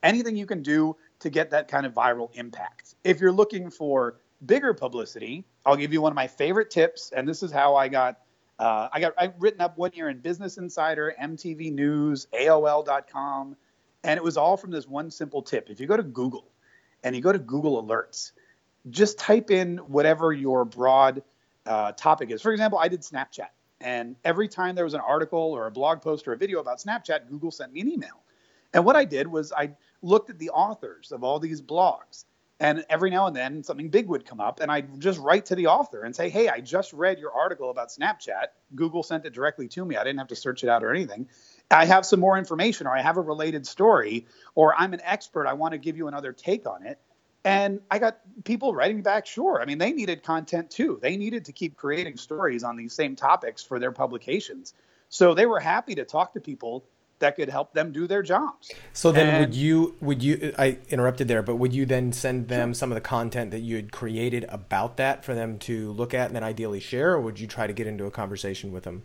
anything 0.02 0.36
you 0.36 0.46
can 0.46 0.62
do 0.62 0.96
to 1.20 1.30
get 1.30 1.50
that 1.50 1.68
kind 1.68 1.86
of 1.86 1.94
viral 1.94 2.30
impact. 2.34 2.94
If 3.04 3.20
you're 3.20 3.32
looking 3.32 3.70
for 3.70 4.16
bigger 4.44 4.74
publicity, 4.74 5.44
I'll 5.64 5.76
give 5.76 5.92
you 5.92 6.00
one 6.00 6.12
of 6.12 6.16
my 6.16 6.26
favorite 6.26 6.70
tips 6.70 7.12
and 7.14 7.28
this 7.28 7.42
is 7.42 7.52
how 7.52 7.76
I 7.76 7.88
got 7.88 8.18
uh, 8.58 8.88
I 8.90 9.00
got 9.00 9.12
I 9.18 9.32
written 9.38 9.60
up 9.60 9.76
one 9.76 9.92
year 9.92 10.08
in 10.08 10.20
Business 10.20 10.56
Insider, 10.56 11.14
MTV 11.22 11.74
News, 11.74 12.26
AOL.com, 12.32 13.54
and 14.02 14.16
it 14.16 14.24
was 14.24 14.38
all 14.38 14.56
from 14.56 14.70
this 14.70 14.88
one 14.88 15.10
simple 15.10 15.42
tip. 15.42 15.68
If 15.68 15.78
you 15.78 15.86
go 15.86 15.96
to 15.96 16.02
Google 16.02 16.48
and 17.04 17.14
you 17.14 17.22
go 17.22 17.32
to 17.32 17.38
Google 17.38 17.82
Alerts, 17.82 18.32
just 18.90 19.18
type 19.18 19.50
in 19.50 19.78
whatever 19.78 20.32
your 20.32 20.64
broad 20.64 21.22
uh, 21.66 21.92
topic 21.92 22.30
is. 22.30 22.42
For 22.42 22.52
example, 22.52 22.78
I 22.78 22.88
did 22.88 23.00
Snapchat. 23.00 23.48
And 23.80 24.16
every 24.24 24.48
time 24.48 24.74
there 24.74 24.84
was 24.84 24.94
an 24.94 25.00
article 25.00 25.38
or 25.38 25.66
a 25.66 25.70
blog 25.70 26.00
post 26.00 26.26
or 26.26 26.32
a 26.32 26.36
video 26.36 26.60
about 26.60 26.78
Snapchat, 26.78 27.28
Google 27.28 27.50
sent 27.50 27.72
me 27.72 27.80
an 27.80 27.88
email. 27.90 28.22
And 28.72 28.84
what 28.84 28.96
I 28.96 29.04
did 29.04 29.26
was 29.26 29.52
I 29.52 29.72
looked 30.02 30.30
at 30.30 30.38
the 30.38 30.50
authors 30.50 31.12
of 31.12 31.24
all 31.24 31.38
these 31.38 31.60
blogs. 31.60 32.24
And 32.58 32.86
every 32.88 33.10
now 33.10 33.26
and 33.26 33.36
then 33.36 33.62
something 33.62 33.90
big 33.90 34.08
would 34.08 34.24
come 34.24 34.40
up, 34.40 34.60
and 34.60 34.70
I'd 34.72 34.98
just 34.98 35.18
write 35.20 35.44
to 35.46 35.54
the 35.54 35.66
author 35.66 36.04
and 36.04 36.16
say, 36.16 36.30
Hey, 36.30 36.48
I 36.48 36.60
just 36.60 36.94
read 36.94 37.18
your 37.18 37.32
article 37.32 37.68
about 37.68 37.90
Snapchat. 37.90 38.46
Google 38.74 39.02
sent 39.02 39.26
it 39.26 39.34
directly 39.34 39.68
to 39.68 39.84
me. 39.84 39.96
I 39.96 40.04
didn't 40.04 40.18
have 40.18 40.28
to 40.28 40.36
search 40.36 40.64
it 40.64 40.70
out 40.70 40.82
or 40.82 40.90
anything. 40.90 41.28
I 41.70 41.84
have 41.84 42.06
some 42.06 42.20
more 42.20 42.38
information 42.38 42.86
or 42.86 42.96
I 42.96 43.02
have 43.02 43.16
a 43.16 43.20
related 43.20 43.66
story 43.66 44.26
or 44.54 44.74
I'm 44.76 44.94
an 44.94 45.00
expert. 45.02 45.46
I 45.46 45.54
want 45.54 45.72
to 45.72 45.78
give 45.78 45.96
you 45.96 46.08
another 46.08 46.32
take 46.32 46.66
on 46.66 46.86
it. 46.86 46.98
And 47.44 47.80
I 47.90 48.00
got 48.00 48.18
people 48.44 48.74
writing 48.74 49.02
back, 49.02 49.24
sure. 49.26 49.62
I 49.62 49.66
mean, 49.66 49.78
they 49.78 49.92
needed 49.92 50.22
content 50.24 50.70
too. 50.70 50.98
They 51.00 51.16
needed 51.16 51.44
to 51.44 51.52
keep 51.52 51.76
creating 51.76 52.16
stories 52.16 52.64
on 52.64 52.76
these 52.76 52.92
same 52.92 53.14
topics 53.14 53.62
for 53.62 53.78
their 53.78 53.92
publications. 53.92 54.74
So 55.08 55.34
they 55.34 55.46
were 55.46 55.60
happy 55.60 55.94
to 55.94 56.04
talk 56.04 56.34
to 56.34 56.40
people 56.40 56.84
that 57.18 57.36
could 57.36 57.48
help 57.48 57.72
them 57.72 57.92
do 57.92 58.06
their 58.06 58.22
jobs. 58.22 58.70
So 58.92 59.12
then 59.12 59.28
and, 59.28 59.40
would 59.40 59.54
you 59.54 59.94
would 60.00 60.22
you 60.22 60.52
I 60.58 60.78
interrupted 60.88 61.28
there, 61.28 61.42
but 61.42 61.56
would 61.56 61.72
you 61.72 61.86
then 61.86 62.12
send 62.12 62.48
them 62.48 62.70
sure. 62.70 62.74
some 62.74 62.90
of 62.90 62.96
the 62.96 63.00
content 63.00 63.52
that 63.52 63.60
you 63.60 63.76
had 63.76 63.92
created 63.92 64.44
about 64.48 64.96
that 64.98 65.24
for 65.24 65.34
them 65.34 65.58
to 65.60 65.92
look 65.92 66.14
at 66.14 66.26
and 66.26 66.36
then 66.36 66.44
ideally 66.44 66.80
share 66.80 67.12
or 67.12 67.20
would 67.20 67.38
you 67.40 67.46
try 67.46 67.66
to 67.66 67.72
get 67.72 67.86
into 67.86 68.04
a 68.04 68.10
conversation 68.10 68.72
with 68.72 68.84
them? 68.84 69.04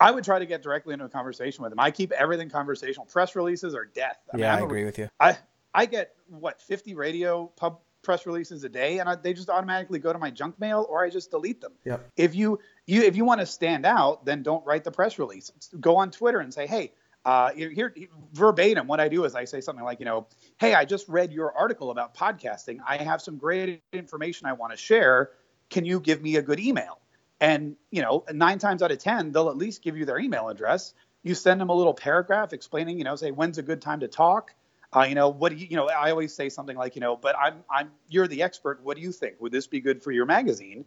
I 0.00 0.10
would 0.10 0.24
try 0.24 0.38
to 0.38 0.46
get 0.46 0.62
directly 0.62 0.92
into 0.92 1.04
a 1.04 1.08
conversation 1.08 1.62
with 1.62 1.70
them. 1.70 1.80
I 1.80 1.90
keep 1.90 2.12
everything 2.12 2.50
conversational. 2.50 3.06
Press 3.06 3.36
releases 3.36 3.74
are 3.74 3.84
death. 3.84 4.18
I 4.32 4.38
yeah, 4.38 4.54
mean, 4.54 4.62
I 4.62 4.66
agree 4.66 4.84
with 4.84 4.98
you. 4.98 5.08
I 5.20 5.38
I 5.72 5.86
get 5.86 6.14
what 6.28 6.60
50 6.60 6.94
radio 6.94 7.46
pub 7.56 7.80
press 8.04 8.26
releases 8.26 8.62
a 8.62 8.68
day 8.68 8.98
and 8.98 9.08
I, 9.08 9.16
they 9.16 9.32
just 9.32 9.48
automatically 9.48 9.98
go 9.98 10.12
to 10.12 10.18
my 10.18 10.30
junk 10.30 10.60
mail 10.60 10.86
or 10.88 11.02
I 11.04 11.10
just 11.10 11.30
delete 11.30 11.60
them. 11.60 11.72
Yep. 11.84 12.10
If 12.16 12.34
you 12.34 12.60
you 12.86 13.02
if 13.02 13.16
you 13.16 13.24
want 13.24 13.40
to 13.40 13.46
stand 13.46 13.86
out, 13.86 14.24
then 14.24 14.42
don't 14.42 14.64
write 14.64 14.84
the 14.84 14.92
press 14.92 15.18
release. 15.18 15.50
Go 15.80 15.96
on 15.96 16.10
Twitter 16.10 16.40
and 16.40 16.52
say, 16.52 16.66
"Hey, 16.66 16.92
uh, 17.24 17.50
here 17.52 17.94
verbatim 18.32 18.86
what 18.86 19.00
I 19.00 19.08
do 19.08 19.24
is 19.24 19.34
I 19.34 19.46
say 19.46 19.60
something 19.60 19.84
like, 19.84 19.98
you 19.98 20.04
know, 20.04 20.26
"Hey, 20.58 20.74
I 20.74 20.84
just 20.84 21.08
read 21.08 21.32
your 21.32 21.56
article 21.56 21.90
about 21.90 22.14
podcasting. 22.14 22.78
I 22.86 22.98
have 22.98 23.22
some 23.22 23.38
great 23.38 23.82
information 23.92 24.46
I 24.46 24.52
want 24.52 24.72
to 24.72 24.76
share. 24.76 25.30
Can 25.70 25.84
you 25.84 25.98
give 25.98 26.22
me 26.22 26.36
a 26.36 26.42
good 26.42 26.60
email?" 26.60 27.00
And, 27.40 27.76
you 27.90 28.02
know, 28.02 28.24
9 28.32 28.58
times 28.58 28.82
out 28.82 28.92
of 28.92 28.98
10, 28.98 29.32
they'll 29.32 29.50
at 29.50 29.56
least 29.56 29.82
give 29.82 29.96
you 29.96 30.04
their 30.04 30.18
email 30.18 30.48
address. 30.48 30.94
You 31.22 31.34
send 31.34 31.60
them 31.60 31.68
a 31.68 31.74
little 31.74 31.94
paragraph 31.94 32.52
explaining, 32.52 32.98
you 32.98 33.04
know, 33.04 33.16
say 33.16 33.30
when's 33.30 33.58
a 33.58 33.62
good 33.62 33.82
time 33.82 34.00
to 34.00 34.08
talk 34.08 34.54
uh, 34.94 35.02
you 35.08 35.14
know, 35.14 35.28
what 35.28 35.50
do 35.50 35.56
you, 35.58 35.66
you 35.68 35.76
know, 35.76 35.88
I 35.88 36.10
always 36.10 36.32
say 36.32 36.48
something 36.48 36.76
like, 36.76 36.94
you 36.94 37.00
know, 37.00 37.16
but 37.16 37.36
I'm, 37.38 37.64
I'm, 37.68 37.90
you're 38.08 38.28
the 38.28 38.42
expert. 38.42 38.80
What 38.82 38.96
do 38.96 39.02
you 39.02 39.10
think? 39.10 39.40
Would 39.40 39.50
this 39.50 39.66
be 39.66 39.80
good 39.80 40.02
for 40.02 40.12
your 40.12 40.24
magazine? 40.24 40.84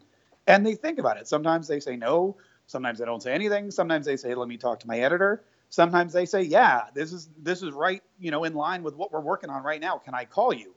And 0.47 0.65
they 0.65 0.75
think 0.75 0.97
about 0.97 1.17
it. 1.17 1.27
Sometimes 1.27 1.67
they 1.67 1.81
say 1.81 1.97
no. 1.97 2.37
Sometimes 2.67 2.99
they 2.99 3.05
don't 3.05 3.21
say 3.21 3.33
anything. 3.33 3.69
Sometimes 3.69 4.05
they 4.05 4.15
say, 4.15 4.33
let 4.33 4.47
me 4.47 4.57
talk 4.57 4.79
to 4.81 4.87
my 4.87 4.99
editor. 4.99 5.43
Sometimes 5.69 6.13
they 6.13 6.25
say, 6.25 6.43
yeah, 6.43 6.83
this 6.93 7.11
is, 7.11 7.27
this 7.37 7.61
is 7.61 7.73
right, 7.73 8.01
you 8.17 8.31
know, 8.31 8.45
in 8.45 8.53
line 8.53 8.81
with 8.81 8.95
what 8.95 9.11
we're 9.11 9.19
working 9.19 9.49
on 9.49 9.63
right 9.63 9.81
now. 9.81 9.97
Can 9.97 10.13
I 10.13 10.23
call 10.23 10.53
you? 10.53 10.73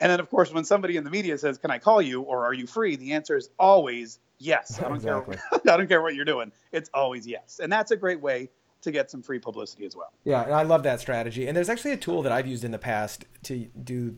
And 0.00 0.12
then, 0.12 0.20
of 0.20 0.30
course, 0.30 0.52
when 0.52 0.64
somebody 0.64 0.96
in 0.96 1.02
the 1.02 1.10
media 1.10 1.36
says, 1.38 1.58
"Can 1.58 1.72
I 1.72 1.78
call 1.78 2.00
you?" 2.00 2.22
or 2.22 2.44
"Are 2.44 2.52
you 2.52 2.68
free?" 2.68 2.94
the 2.94 3.14
answer 3.14 3.36
is 3.36 3.50
always 3.58 4.20
yes. 4.38 4.78
I 4.78 4.82
don't 4.82 4.94
exactly. 4.96 5.36
care. 5.36 5.74
I 5.74 5.76
don't 5.76 5.88
care 5.88 6.02
what 6.02 6.14
you're 6.14 6.24
doing. 6.24 6.52
It's 6.72 6.90
always 6.94 7.26
yes, 7.26 7.60
and 7.62 7.72
that's 7.72 7.90
a 7.90 7.96
great 7.96 8.20
way 8.20 8.50
to 8.80 8.92
get 8.92 9.10
some 9.10 9.22
free 9.22 9.38
publicity 9.38 9.84
as 9.86 9.96
well. 9.96 10.12
Yeah, 10.24 10.42
and 10.42 10.54
I 10.54 10.62
love 10.62 10.84
that 10.84 11.00
strategy. 11.00 11.46
And 11.48 11.56
there's 11.56 11.68
actually 11.68 11.92
a 11.92 11.96
tool 11.96 12.22
that 12.22 12.32
I've 12.32 12.46
used 12.46 12.64
in 12.64 12.70
the 12.70 12.78
past 12.78 13.24
to 13.44 13.66
do 13.82 14.16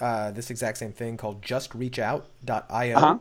uh, 0.00 0.30
this 0.30 0.50
exact 0.50 0.78
same 0.78 0.92
thing 0.92 1.16
called 1.16 1.42
justreachout.io. 1.42 2.96
Uh-huh. 2.96 3.18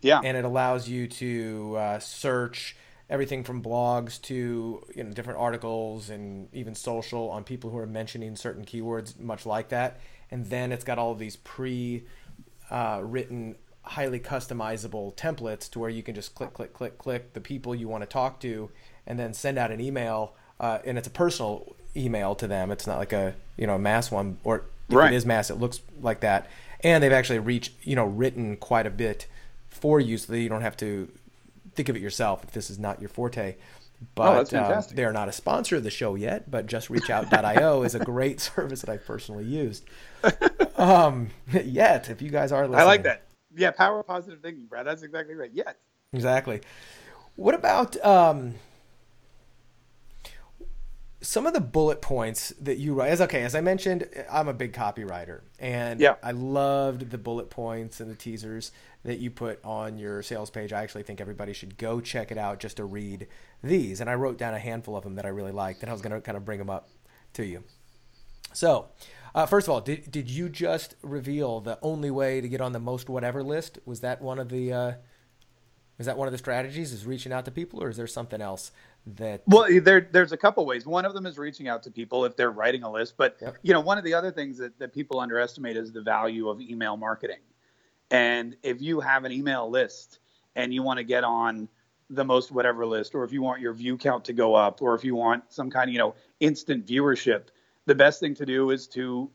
Yeah. 0.00 0.20
And 0.22 0.36
it 0.36 0.44
allows 0.44 0.88
you 0.88 1.06
to 1.08 1.76
uh, 1.76 1.98
search 1.98 2.76
everything 3.10 3.42
from 3.42 3.62
blogs 3.62 4.20
to 4.20 4.84
you 4.94 5.02
know 5.02 5.10
different 5.12 5.38
articles 5.38 6.10
and 6.10 6.48
even 6.52 6.74
social 6.74 7.30
on 7.30 7.42
people 7.42 7.70
who 7.70 7.78
are 7.78 7.86
mentioning 7.86 8.36
certain 8.36 8.64
keywords 8.64 9.18
much 9.18 9.46
like 9.46 9.70
that 9.70 9.98
and 10.30 10.44
then 10.46 10.72
it's 10.72 10.84
got 10.84 10.98
all 10.98 11.12
of 11.12 11.18
these 11.18 11.36
pre 11.36 12.04
uh, 12.70 13.00
written 13.02 13.56
highly 13.88 14.20
customizable 14.20 15.14
templates 15.14 15.70
to 15.70 15.78
where 15.78 15.88
you 15.88 16.02
can 16.02 16.14
just 16.14 16.34
click 16.34 16.52
click 16.52 16.74
click 16.74 16.98
click 16.98 17.32
the 17.32 17.40
people 17.40 17.74
you 17.74 17.88
want 17.88 18.02
to 18.02 18.06
talk 18.06 18.38
to 18.40 18.70
and 19.06 19.18
then 19.18 19.32
send 19.32 19.58
out 19.58 19.70
an 19.70 19.80
email, 19.80 20.34
uh, 20.60 20.78
and 20.84 20.98
it's 20.98 21.08
a 21.08 21.10
personal 21.10 21.74
email 21.96 22.34
to 22.34 22.46
them. 22.46 22.70
It's 22.70 22.86
not 22.86 22.98
like 22.98 23.12
a 23.12 23.34
you 23.56 23.66
know 23.66 23.74
a 23.74 23.78
mass 23.78 24.10
one, 24.10 24.38
or 24.44 24.64
if 24.88 24.94
right. 24.94 25.12
it 25.12 25.16
is 25.16 25.26
mass, 25.26 25.50
it 25.50 25.56
looks 25.56 25.80
like 26.00 26.20
that. 26.20 26.48
And 26.84 27.02
they've 27.02 27.12
actually 27.12 27.40
reached 27.40 27.72
you 27.82 27.96
know 27.96 28.04
written 28.04 28.56
quite 28.56 28.86
a 28.86 28.90
bit 28.90 29.26
for 29.70 29.98
you, 29.98 30.18
so 30.18 30.32
that 30.32 30.40
you 30.40 30.48
don't 30.48 30.62
have 30.62 30.76
to 30.78 31.08
think 31.74 31.88
of 31.88 31.96
it 31.96 32.02
yourself 32.02 32.44
if 32.44 32.52
this 32.52 32.70
is 32.70 32.78
not 32.78 33.00
your 33.00 33.08
forte. 33.08 33.56
But 34.14 34.54
oh, 34.54 34.80
they 34.94 35.04
are 35.04 35.12
not 35.12 35.28
a 35.28 35.32
sponsor 35.32 35.76
of 35.76 35.82
the 35.82 35.90
show 35.90 36.14
yet, 36.14 36.48
but 36.48 36.68
justreachout.io 36.68 37.82
is 37.82 37.96
a 37.96 37.98
great 37.98 38.38
service 38.40 38.82
that 38.82 38.90
I've 38.90 39.04
personally 39.04 39.44
used. 39.44 39.84
Um, 40.78 41.30
yet, 41.52 42.08
if 42.08 42.22
you 42.22 42.30
guys 42.30 42.52
are 42.52 42.62
listening. 42.62 42.80
I 42.80 42.84
like 42.84 43.02
that. 43.02 43.22
Yeah, 43.54 43.70
power 43.70 44.00
of 44.00 44.06
positive 44.06 44.40
thinking, 44.40 44.66
Brad. 44.66 44.86
That's 44.86 45.02
exactly 45.02 45.34
right. 45.34 45.50
Yes. 45.52 45.74
Exactly. 46.12 46.60
What 47.36 47.54
about 47.54 48.02
um, 48.04 48.54
some 51.20 51.46
of 51.46 51.52
the 51.52 51.60
bullet 51.60 52.00
points 52.00 52.50
that 52.60 52.78
you 52.78 52.94
write 52.94 53.10
as 53.10 53.20
okay 53.20 53.42
as 53.42 53.54
i 53.54 53.60
mentioned 53.60 54.08
i'm 54.30 54.46
a 54.46 54.54
big 54.54 54.72
copywriter 54.72 55.40
and 55.58 56.00
yeah. 56.00 56.14
i 56.22 56.30
loved 56.30 57.10
the 57.10 57.18
bullet 57.18 57.50
points 57.50 58.00
and 58.00 58.08
the 58.08 58.14
teasers 58.14 58.70
that 59.04 59.18
you 59.18 59.30
put 59.30 59.62
on 59.64 59.98
your 59.98 60.22
sales 60.22 60.48
page 60.48 60.72
i 60.72 60.82
actually 60.82 61.02
think 61.02 61.20
everybody 61.20 61.52
should 61.52 61.76
go 61.76 62.00
check 62.00 62.30
it 62.30 62.38
out 62.38 62.60
just 62.60 62.76
to 62.76 62.84
read 62.84 63.26
these 63.64 64.00
and 64.00 64.08
i 64.08 64.14
wrote 64.14 64.38
down 64.38 64.54
a 64.54 64.58
handful 64.58 64.96
of 64.96 65.02
them 65.02 65.16
that 65.16 65.26
i 65.26 65.28
really 65.28 65.52
liked 65.52 65.82
and 65.82 65.90
i 65.90 65.92
was 65.92 66.02
going 66.02 66.12
to 66.12 66.20
kind 66.20 66.36
of 66.36 66.44
bring 66.44 66.58
them 66.58 66.70
up 66.70 66.88
to 67.32 67.44
you 67.44 67.64
so 68.52 68.88
uh, 69.34 69.46
first 69.46 69.66
of 69.66 69.74
all 69.74 69.80
did, 69.80 70.10
did 70.10 70.30
you 70.30 70.48
just 70.48 70.94
reveal 71.02 71.60
the 71.60 71.78
only 71.82 72.10
way 72.10 72.40
to 72.40 72.48
get 72.48 72.60
on 72.60 72.72
the 72.72 72.80
most 72.80 73.08
whatever 73.08 73.42
list? 73.42 73.78
Was 73.84 74.00
that 74.00 74.20
one 74.22 74.38
of 74.38 74.48
the 74.48 74.72
uh, 74.72 74.92
is 75.98 76.06
that 76.06 76.16
one 76.16 76.28
of 76.28 76.32
the 76.32 76.38
strategies 76.38 76.92
is 76.92 77.04
reaching 77.04 77.32
out 77.32 77.44
to 77.44 77.50
people 77.50 77.82
or 77.82 77.88
is 77.88 77.96
there 77.96 78.06
something 78.06 78.40
else 78.40 78.70
that 79.06 79.42
well 79.46 79.66
there 79.80 80.08
there's 80.12 80.32
a 80.32 80.36
couple 80.36 80.64
ways. 80.66 80.86
One 80.86 81.04
of 81.04 81.14
them 81.14 81.26
is 81.26 81.38
reaching 81.38 81.68
out 81.68 81.82
to 81.84 81.90
people 81.90 82.24
if 82.24 82.36
they're 82.36 82.50
writing 82.50 82.82
a 82.82 82.90
list 82.90 83.14
but 83.16 83.36
yep. 83.40 83.56
you 83.62 83.72
know 83.72 83.80
one 83.80 83.98
of 83.98 84.04
the 84.04 84.14
other 84.14 84.30
things 84.30 84.58
that, 84.58 84.78
that 84.78 84.92
people 84.92 85.20
underestimate 85.20 85.76
is 85.76 85.92
the 85.92 86.02
value 86.02 86.48
of 86.48 86.60
email 86.60 86.96
marketing. 86.96 87.40
And 88.10 88.56
if 88.62 88.80
you 88.80 89.00
have 89.00 89.24
an 89.24 89.32
email 89.32 89.68
list 89.68 90.20
and 90.56 90.72
you 90.72 90.82
want 90.82 90.98
to 90.98 91.04
get 91.04 91.24
on 91.24 91.68
the 92.10 92.24
most 92.24 92.50
whatever 92.50 92.86
list 92.86 93.14
or 93.14 93.24
if 93.24 93.32
you 93.32 93.42
want 93.42 93.60
your 93.60 93.74
view 93.74 93.96
count 93.98 94.24
to 94.24 94.32
go 94.32 94.54
up 94.54 94.80
or 94.80 94.94
if 94.94 95.04
you 95.04 95.14
want 95.14 95.44
some 95.52 95.70
kind 95.70 95.88
of 95.88 95.92
you 95.92 95.98
know 95.98 96.14
instant 96.40 96.86
viewership 96.86 97.48
the 97.88 97.94
best 97.94 98.20
thing 98.20 98.34
to 98.34 98.46
do 98.46 98.70
is 98.70 98.86
to 98.86 99.30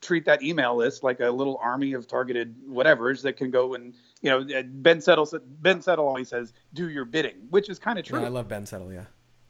treat 0.00 0.24
that 0.24 0.42
email 0.42 0.76
list 0.76 1.02
like 1.02 1.20
a 1.20 1.30
little 1.30 1.58
army 1.62 1.92
of 1.92 2.06
targeted 2.06 2.54
whatevers 2.68 3.22
that 3.22 3.36
can 3.36 3.50
go 3.50 3.74
and 3.74 3.94
you 4.22 4.30
know 4.30 4.58
uh, 4.58 4.62
Ben 4.62 5.00
Settle 5.00 5.28
Ben 5.60 5.82
Settle 5.82 6.06
always 6.06 6.28
says 6.28 6.54
do 6.72 6.88
your 6.88 7.04
bidding, 7.04 7.36
which 7.50 7.68
is 7.68 7.78
kind 7.78 7.98
of 7.98 8.04
true. 8.04 8.20
Yeah, 8.20 8.26
I 8.26 8.28
love 8.30 8.48
Ben 8.48 8.64
Settle, 8.64 8.92
yeah. 8.92 9.04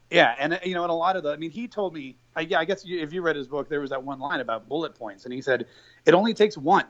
Yeah, 0.09 0.35
and 0.39 0.53
uh, 0.53 0.59
you 0.63 0.73
know, 0.73 0.83
and 0.83 0.91
a 0.91 0.95
lot 0.95 1.15
of 1.15 1.23
the, 1.23 1.31
I 1.31 1.37
mean, 1.37 1.51
he 1.51 1.67
told 1.67 1.93
me, 1.93 2.17
I, 2.35 2.41
yeah, 2.41 2.59
I 2.59 2.65
guess 2.65 2.83
if 2.83 3.13
you 3.13 3.21
read 3.21 3.35
his 3.35 3.47
book, 3.47 3.69
there 3.69 3.79
was 3.79 3.91
that 3.91 4.03
one 4.03 4.19
line 4.19 4.39
about 4.39 4.67
bullet 4.67 4.95
points, 4.95 5.25
and 5.25 5.33
he 5.33 5.41
said 5.41 5.67
it 6.05 6.13
only 6.15 6.33
takes 6.33 6.57
one. 6.57 6.85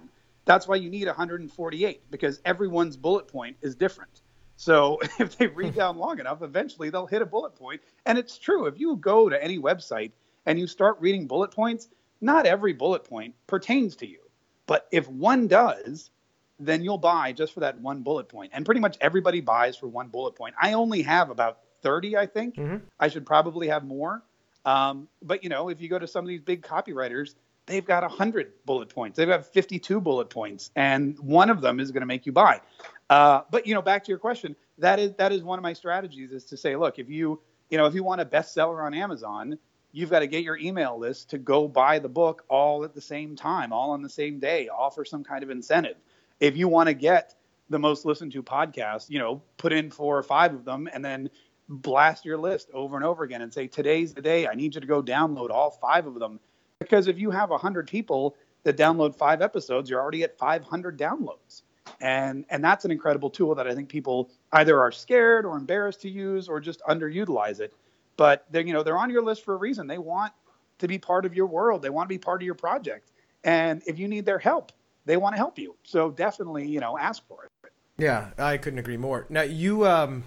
That's 0.45 0.67
why 0.67 0.77
you 0.77 0.89
need 0.89 1.07
148 1.07 2.01
because 2.09 2.39
everyone's 2.45 2.95
bullet 2.95 3.27
point 3.27 3.57
is 3.61 3.75
different. 3.75 4.21
So 4.55 4.99
if 5.19 5.37
they 5.37 5.47
read 5.47 5.75
down 5.75 5.97
long 5.97 6.19
enough, 6.19 6.41
eventually 6.41 6.89
they'll 6.89 7.07
hit 7.07 7.21
a 7.21 7.25
bullet 7.25 7.55
point. 7.55 7.81
And 8.05 8.17
it's 8.17 8.37
true. 8.37 8.65
If 8.65 8.79
you 8.79 8.95
go 8.95 9.27
to 9.27 9.43
any 9.43 9.59
website 9.59 10.11
and 10.45 10.59
you 10.59 10.67
start 10.67 10.97
reading 10.99 11.27
bullet 11.27 11.51
points, 11.51 11.89
not 12.21 12.45
every 12.45 12.73
bullet 12.73 13.03
point 13.03 13.35
pertains 13.47 13.95
to 13.97 14.07
you. 14.07 14.19
But 14.65 14.87
if 14.91 15.07
one 15.09 15.47
does, 15.47 16.11
then 16.59 16.83
you'll 16.83 16.97
buy 16.97 17.31
just 17.31 17.53
for 17.53 17.61
that 17.61 17.79
one 17.79 18.03
bullet 18.03 18.27
point. 18.29 18.51
And 18.53 18.65
pretty 18.65 18.81
much 18.81 18.97
everybody 19.01 19.41
buys 19.41 19.77
for 19.77 19.87
one 19.87 20.09
bullet 20.09 20.35
point. 20.35 20.55
I 20.61 20.73
only 20.73 21.01
have 21.01 21.29
about 21.29 21.59
30, 21.81 22.17
I 22.17 22.25
think. 22.25 22.55
Mm-hmm. 22.55 22.77
I 22.99 23.07
should 23.07 23.25
probably 23.25 23.67
have 23.69 23.85
more. 23.85 24.23
Um, 24.65 25.07
but 25.21 25.43
you 25.43 25.49
know, 25.49 25.69
if 25.69 25.79
you 25.81 25.89
go 25.89 25.97
to 25.97 26.07
some 26.07 26.25
of 26.25 26.27
these 26.27 26.41
big 26.41 26.61
copywriters, 26.61 27.35
they've 27.65 27.85
got 27.85 28.03
100 28.03 28.51
bullet 28.65 28.89
points. 28.89 29.17
They've 29.17 29.27
got 29.27 29.45
52 29.45 30.01
bullet 30.01 30.29
points, 30.29 30.71
and 30.75 31.17
one 31.19 31.49
of 31.49 31.61
them 31.61 31.79
is 31.79 31.91
going 31.91 32.01
to 32.01 32.07
make 32.07 32.25
you 32.25 32.31
buy. 32.31 32.61
Uh, 33.09 33.41
but 33.49 33.65
you 33.65 33.73
know, 33.73 33.81
back 33.81 34.03
to 34.03 34.09
your 34.09 34.19
question, 34.19 34.55
that 34.77 34.99
is 34.99 35.13
that 35.15 35.31
is 35.31 35.43
one 35.43 35.57
of 35.57 35.63
my 35.63 35.73
strategies 35.73 36.31
is 36.31 36.43
to 36.45 36.57
say, 36.57 36.75
look, 36.75 36.99
if 36.99 37.09
you 37.09 37.39
you 37.69 37.77
know 37.77 37.85
if 37.85 37.93
you 37.93 38.03
want 38.03 38.21
a 38.21 38.25
bestseller 38.25 38.83
on 38.83 38.93
Amazon, 38.93 39.57
you've 39.91 40.09
got 40.09 40.19
to 40.19 40.27
get 40.27 40.43
your 40.43 40.57
email 40.57 40.97
list 40.97 41.29
to 41.31 41.37
go 41.37 41.67
buy 41.67 41.99
the 41.99 42.09
book 42.09 42.43
all 42.47 42.83
at 42.83 42.93
the 42.93 43.01
same 43.01 43.35
time, 43.35 43.73
all 43.73 43.91
on 43.91 44.01
the 44.01 44.09
same 44.09 44.39
day, 44.39 44.69
offer 44.69 45.03
some 45.03 45.23
kind 45.23 45.43
of 45.43 45.49
incentive. 45.49 45.97
If 46.39 46.55
you 46.55 46.67
want 46.67 46.87
to 46.87 46.93
get 46.93 47.35
the 47.69 47.79
most 47.79 48.05
listened 48.05 48.31
to 48.33 48.43
podcast, 48.43 49.09
you 49.09 49.19
know, 49.19 49.41
put 49.57 49.73
in 49.73 49.91
four 49.91 50.17
or 50.17 50.23
five 50.23 50.53
of 50.53 50.65
them 50.65 50.89
and 50.91 51.03
then 51.03 51.29
blast 51.67 52.25
your 52.25 52.37
list 52.37 52.69
over 52.73 52.95
and 52.95 53.05
over 53.05 53.23
again 53.23 53.41
and 53.41 53.53
say, 53.53 53.67
today's 53.67 54.13
the 54.13 54.21
day. 54.21 54.47
I 54.47 54.55
need 54.55 54.75
you 54.75 54.81
to 54.81 54.87
go 54.87 55.01
download 55.01 55.51
all 55.51 55.71
five 55.71 56.07
of 56.07 56.15
them. 56.19 56.39
Because 56.79 57.07
if 57.07 57.19
you 57.19 57.29
have 57.29 57.49
100 57.49 57.87
people 57.87 58.35
that 58.63 58.77
download 58.77 59.15
five 59.15 59.41
episodes, 59.41 59.89
you're 59.89 60.01
already 60.01 60.23
at 60.23 60.37
500 60.37 60.97
downloads. 60.97 61.61
And, 62.01 62.45
and 62.49 62.63
that's 62.63 62.85
an 62.85 62.91
incredible 62.91 63.29
tool 63.29 63.55
that 63.55 63.67
I 63.67 63.75
think 63.75 63.89
people 63.89 64.29
either 64.51 64.79
are 64.79 64.91
scared 64.91 65.45
or 65.45 65.57
embarrassed 65.57 66.01
to 66.01 66.09
use 66.09 66.47
or 66.47 66.59
just 66.59 66.81
underutilize 66.87 67.59
it. 67.59 67.73
But 68.19 68.45
they're, 68.51 68.63
you 68.63 68.73
know, 68.73 68.83
they're 68.83 68.97
on 68.97 69.09
your 69.09 69.23
list 69.23 69.45
for 69.45 69.53
a 69.53 69.57
reason. 69.57 69.87
They 69.87 69.97
want 69.97 70.33
to 70.79 70.89
be 70.89 70.97
part 70.97 71.25
of 71.25 71.33
your 71.33 71.45
world. 71.47 71.81
They 71.81 71.89
want 71.89 72.09
to 72.09 72.13
be 72.13 72.17
part 72.17 72.41
of 72.41 72.45
your 72.45 72.53
project. 72.53 73.13
And 73.45 73.81
if 73.87 73.97
you 73.97 74.09
need 74.09 74.25
their 74.25 74.39
help, 74.39 74.73
they 75.05 75.15
want 75.15 75.35
to 75.35 75.37
help 75.37 75.57
you. 75.57 75.77
So 75.83 76.11
definitely, 76.11 76.67
you 76.67 76.81
know, 76.81 76.97
ask 76.97 77.25
for 77.29 77.45
it. 77.45 77.71
Yeah, 77.97 78.31
I 78.37 78.57
couldn't 78.57 78.79
agree 78.79 78.97
more. 78.97 79.25
Now 79.29 79.43
you 79.43 79.87
um, 79.87 80.25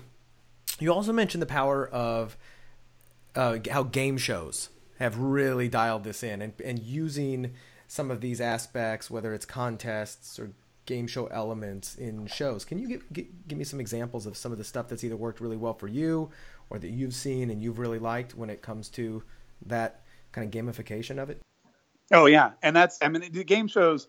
you 0.79 0.91
also 0.91 1.13
mentioned 1.13 1.43
the 1.43 1.47
power 1.47 1.87
of 1.87 2.39
uh, 3.37 3.59
how 3.71 3.83
game 3.83 4.17
shows 4.17 4.71
have 4.99 5.19
really 5.19 5.69
dialed 5.69 6.05
this 6.05 6.23
in 6.23 6.41
and, 6.41 6.55
and 6.65 6.79
using 6.79 7.53
some 7.89 8.11
of 8.11 8.23
these 8.23 8.41
aspects, 8.41 9.11
whether 9.11 9.35
it's 9.35 9.45
contests 9.45 10.39
or 10.39 10.53
game 10.87 11.07
show 11.07 11.27
elements 11.27 11.95
in 11.97 12.27
shows. 12.27 12.65
Can 12.65 12.79
you 12.79 12.89
give, 12.89 13.13
give, 13.13 13.27
give 13.49 13.59
me 13.59 13.65
some 13.65 13.81
examples 13.81 14.25
of 14.25 14.37
some 14.37 14.51
of 14.51 14.57
the 14.57 14.65
stuff 14.65 14.89
that's 14.89 15.05
either 15.05 15.17
worked 15.17 15.41
really 15.43 15.59
well 15.59 15.75
for 15.75 15.89
you 15.89 16.31
or 16.73 16.79
that 16.79 16.91
you've 16.91 17.15
seen 17.15 17.51
and 17.51 17.63
you've 17.63 17.79
really 17.79 17.99
liked 17.99 18.35
when 18.35 18.49
it 18.49 18.63
comes 18.63 18.89
to 18.89 19.23
that 19.67 20.01
kind 20.33 20.47
of 20.47 20.65
gamification 20.65 21.23
of 21.23 21.29
it? 21.29 21.43
Oh 22.11 22.27
yeah, 22.27 22.53
and 22.63 22.75
that's 22.75 22.99
I 23.03 23.09
mean 23.09 23.31
the 23.31 23.45
game 23.45 23.69
shows. 23.69 24.09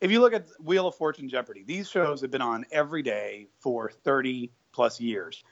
If 0.00 0.10
you 0.10 0.20
look 0.20 0.32
at 0.32 0.46
Wheel 0.60 0.86
of 0.86 0.94
Fortune, 0.94 1.28
Jeopardy, 1.28 1.64
these 1.66 1.88
shows 1.88 2.20
have 2.20 2.30
been 2.30 2.42
on 2.42 2.66
every 2.70 3.02
day 3.02 3.48
for 3.58 3.90
30 3.90 4.52
plus 4.72 5.00
years, 5.00 5.42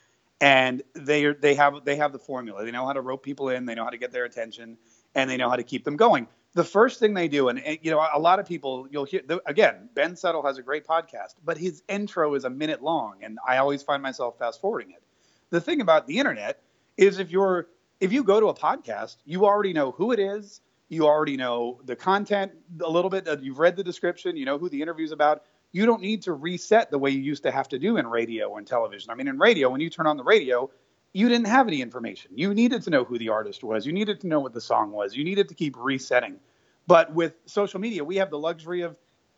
and 0.41 0.83
they 0.95 1.25
are, 1.25 1.35
they 1.35 1.55
have 1.55 1.85
they 1.85 1.97
have 1.97 2.13
the 2.13 2.19
formula. 2.19 2.65
They 2.65 2.71
know 2.71 2.87
how 2.87 2.93
to 2.93 3.01
rope 3.01 3.25
people 3.25 3.49
in. 3.49 3.67
They 3.67 3.75
know 3.75 3.85
how 3.85 3.91
to 3.91 3.99
get 3.99 4.13
their 4.13 4.25
attention, 4.25 4.79
and 5.17 5.29
they 5.29 5.37
know 5.37 5.51
how 5.51 5.57
to 5.57 5.65
keep 5.65 5.85
them 5.85 5.97
going. 5.97 6.29
The 6.55 6.65
first 6.65 7.01
thing 7.01 7.15
they 7.15 7.29
do, 7.29 7.49
and, 7.49 7.59
and 7.59 7.79
you 7.83 7.91
know, 7.91 8.07
a 8.13 8.19
lot 8.21 8.39
of 8.39 8.47
people 8.47 8.87
you'll 8.91 9.05
hear 9.05 9.23
the, 9.27 9.43
again. 9.47 9.89
Ben 9.95 10.15
Settle 10.15 10.45
has 10.45 10.59
a 10.59 10.63
great 10.63 10.87
podcast, 10.87 11.35
but 11.45 11.57
his 11.57 11.83
intro 11.89 12.35
is 12.35 12.45
a 12.45 12.51
minute 12.51 12.83
long, 12.83 13.17
and 13.23 13.39
I 13.47 13.57
always 13.57 13.83
find 13.83 14.03
myself 14.03 14.39
fast 14.39 14.61
forwarding 14.61 14.91
it. 14.91 15.02
The 15.53 15.61
thing 15.61 15.81
about 15.81 16.09
the 16.09 16.19
internet 16.19 16.61
is 16.97 17.21
if 17.21 17.31
you're 17.31 17.69
if 18.01 18.13
you 18.13 18.25
go 18.25 18.41
to 18.41 18.49
a 18.49 18.55
podcast, 18.55 19.19
you 19.25 19.47
already 19.47 19.73
know 19.73 19.93
who 19.93 20.11
it 20.11 20.19
is 20.19 20.61
you 20.93 21.07
already 21.07 21.39
know 21.39 21.81
the 21.87 21.97
content 21.97 22.53
a 22.85 22.91
little 22.91 23.09
bit. 23.09 23.27
You've 23.41 23.59
read 23.59 23.77
the 23.77 23.83
description. 23.83 24.37
You 24.37 24.45
know 24.45 24.59
who 24.59 24.69
the 24.69 24.83
interview's 24.83 25.11
about. 25.11 25.45
You 25.73 25.87
don't 25.87 26.03
need 26.03 26.21
to 26.25 26.35
reset 26.35 26.91
the 26.91 26.99
way 26.99 27.09
you 27.09 27.23
used 27.23 27.45
to 27.45 27.51
have 27.51 27.67
to 27.69 27.79
do 27.79 27.97
in 27.97 28.07
radio 28.07 28.59
and 28.59 28.67
television. 28.67 29.11
I 29.11 29.15
mean, 29.15 29.27
in 29.27 29.39
radio, 29.39 29.71
when 29.71 29.81
you 29.81 29.89
turn 29.89 30.07
on 30.07 30.19
the 30.19 30.23
radio, 30.23 30.69
you 31.15 31.31
didn't 31.31 31.47
have 31.47 31.67
any 31.67 31.81
information. 31.81 32.33
You 32.35 32.53
needed 32.53 32.83
to 32.83 32.91
know 32.91 33.05
who 33.05 33.17
the 33.17 33.31
artist 33.31 33.65
was. 33.65 33.87
You 33.87 33.95
needed 33.95 34.21
to 34.21 34.27
know 34.27 34.41
what 34.41 34.53
the 34.53 34.61
song 34.61 34.93
was. 34.93 35.17
You 35.17 35.25
needed 35.25 35.49
to 35.49 35.55
keep 35.55 35.77
resetting. 35.79 36.37
But 36.87 37.15
with 37.15 37.37
social 37.47 37.81
media, 37.81 38.05
we 38.05 38.17
have 38.17 38.29
the 38.29 38.39
luxury 38.39 38.83
of 38.83 38.95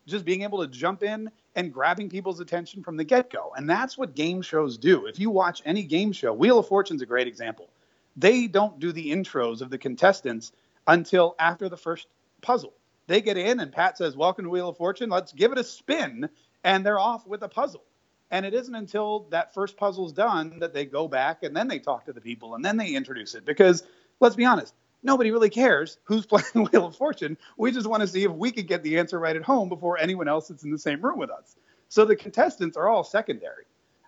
just 0.08 0.24
being 0.24 0.42
able 0.42 0.60
to 0.60 0.66
jump 0.66 1.04
in 1.04 1.30
and 1.56 1.72
grabbing 1.72 2.08
people's 2.08 2.40
attention 2.40 2.82
from 2.82 2.96
the 2.96 3.04
get 3.04 3.30
go. 3.30 3.52
And 3.56 3.68
that's 3.68 3.96
what 3.96 4.14
game 4.14 4.42
shows 4.42 4.76
do. 4.76 5.06
If 5.06 5.18
you 5.18 5.30
watch 5.30 5.62
any 5.64 5.84
game 5.84 6.12
show, 6.12 6.32
Wheel 6.32 6.58
of 6.58 6.68
Fortune's 6.68 7.02
a 7.02 7.06
great 7.06 7.28
example. 7.28 7.70
They 8.16 8.46
don't 8.46 8.78
do 8.78 8.92
the 8.92 9.10
intros 9.10 9.60
of 9.60 9.70
the 9.70 9.78
contestants 9.78 10.52
until 10.86 11.34
after 11.38 11.68
the 11.68 11.76
first 11.76 12.08
puzzle. 12.42 12.74
They 13.06 13.20
get 13.20 13.36
in, 13.36 13.60
and 13.60 13.72
Pat 13.72 13.98
says, 13.98 14.16
Welcome 14.16 14.44
to 14.44 14.50
Wheel 14.50 14.68
of 14.68 14.76
Fortune. 14.76 15.10
Let's 15.10 15.32
give 15.32 15.52
it 15.52 15.58
a 15.58 15.64
spin. 15.64 16.28
And 16.62 16.84
they're 16.84 16.98
off 16.98 17.26
with 17.26 17.42
a 17.42 17.48
puzzle. 17.48 17.84
And 18.30 18.46
it 18.46 18.54
isn't 18.54 18.74
until 18.74 19.26
that 19.30 19.52
first 19.52 19.76
puzzle's 19.76 20.12
done 20.12 20.58
that 20.60 20.72
they 20.72 20.86
go 20.86 21.06
back 21.06 21.42
and 21.42 21.54
then 21.54 21.68
they 21.68 21.78
talk 21.78 22.06
to 22.06 22.12
the 22.12 22.20
people 22.20 22.54
and 22.54 22.64
then 22.64 22.76
they 22.76 22.94
introduce 22.94 23.34
it. 23.34 23.44
Because 23.44 23.84
let's 24.20 24.34
be 24.34 24.46
honest, 24.46 24.74
nobody 25.04 25.30
really 25.30 25.50
cares 25.50 25.98
who's 26.04 26.26
playing 26.26 26.68
Wheel 26.68 26.86
of 26.86 26.96
Fortune. 26.96 27.36
We 27.56 27.70
just 27.70 27.86
want 27.86 28.00
to 28.00 28.08
see 28.08 28.24
if 28.24 28.32
we 28.32 28.50
could 28.50 28.66
get 28.66 28.82
the 28.82 28.98
answer 28.98 29.20
right 29.20 29.36
at 29.36 29.42
home 29.42 29.68
before 29.68 29.98
anyone 29.98 30.26
else 30.26 30.48
that's 30.48 30.64
in 30.64 30.72
the 30.72 30.78
same 30.78 31.00
room 31.00 31.18
with 31.18 31.30
us. 31.30 31.54
So 31.88 32.04
the 32.04 32.16
contestants 32.16 32.76
are 32.76 32.88
all 32.88 33.04
secondary. 33.04 33.64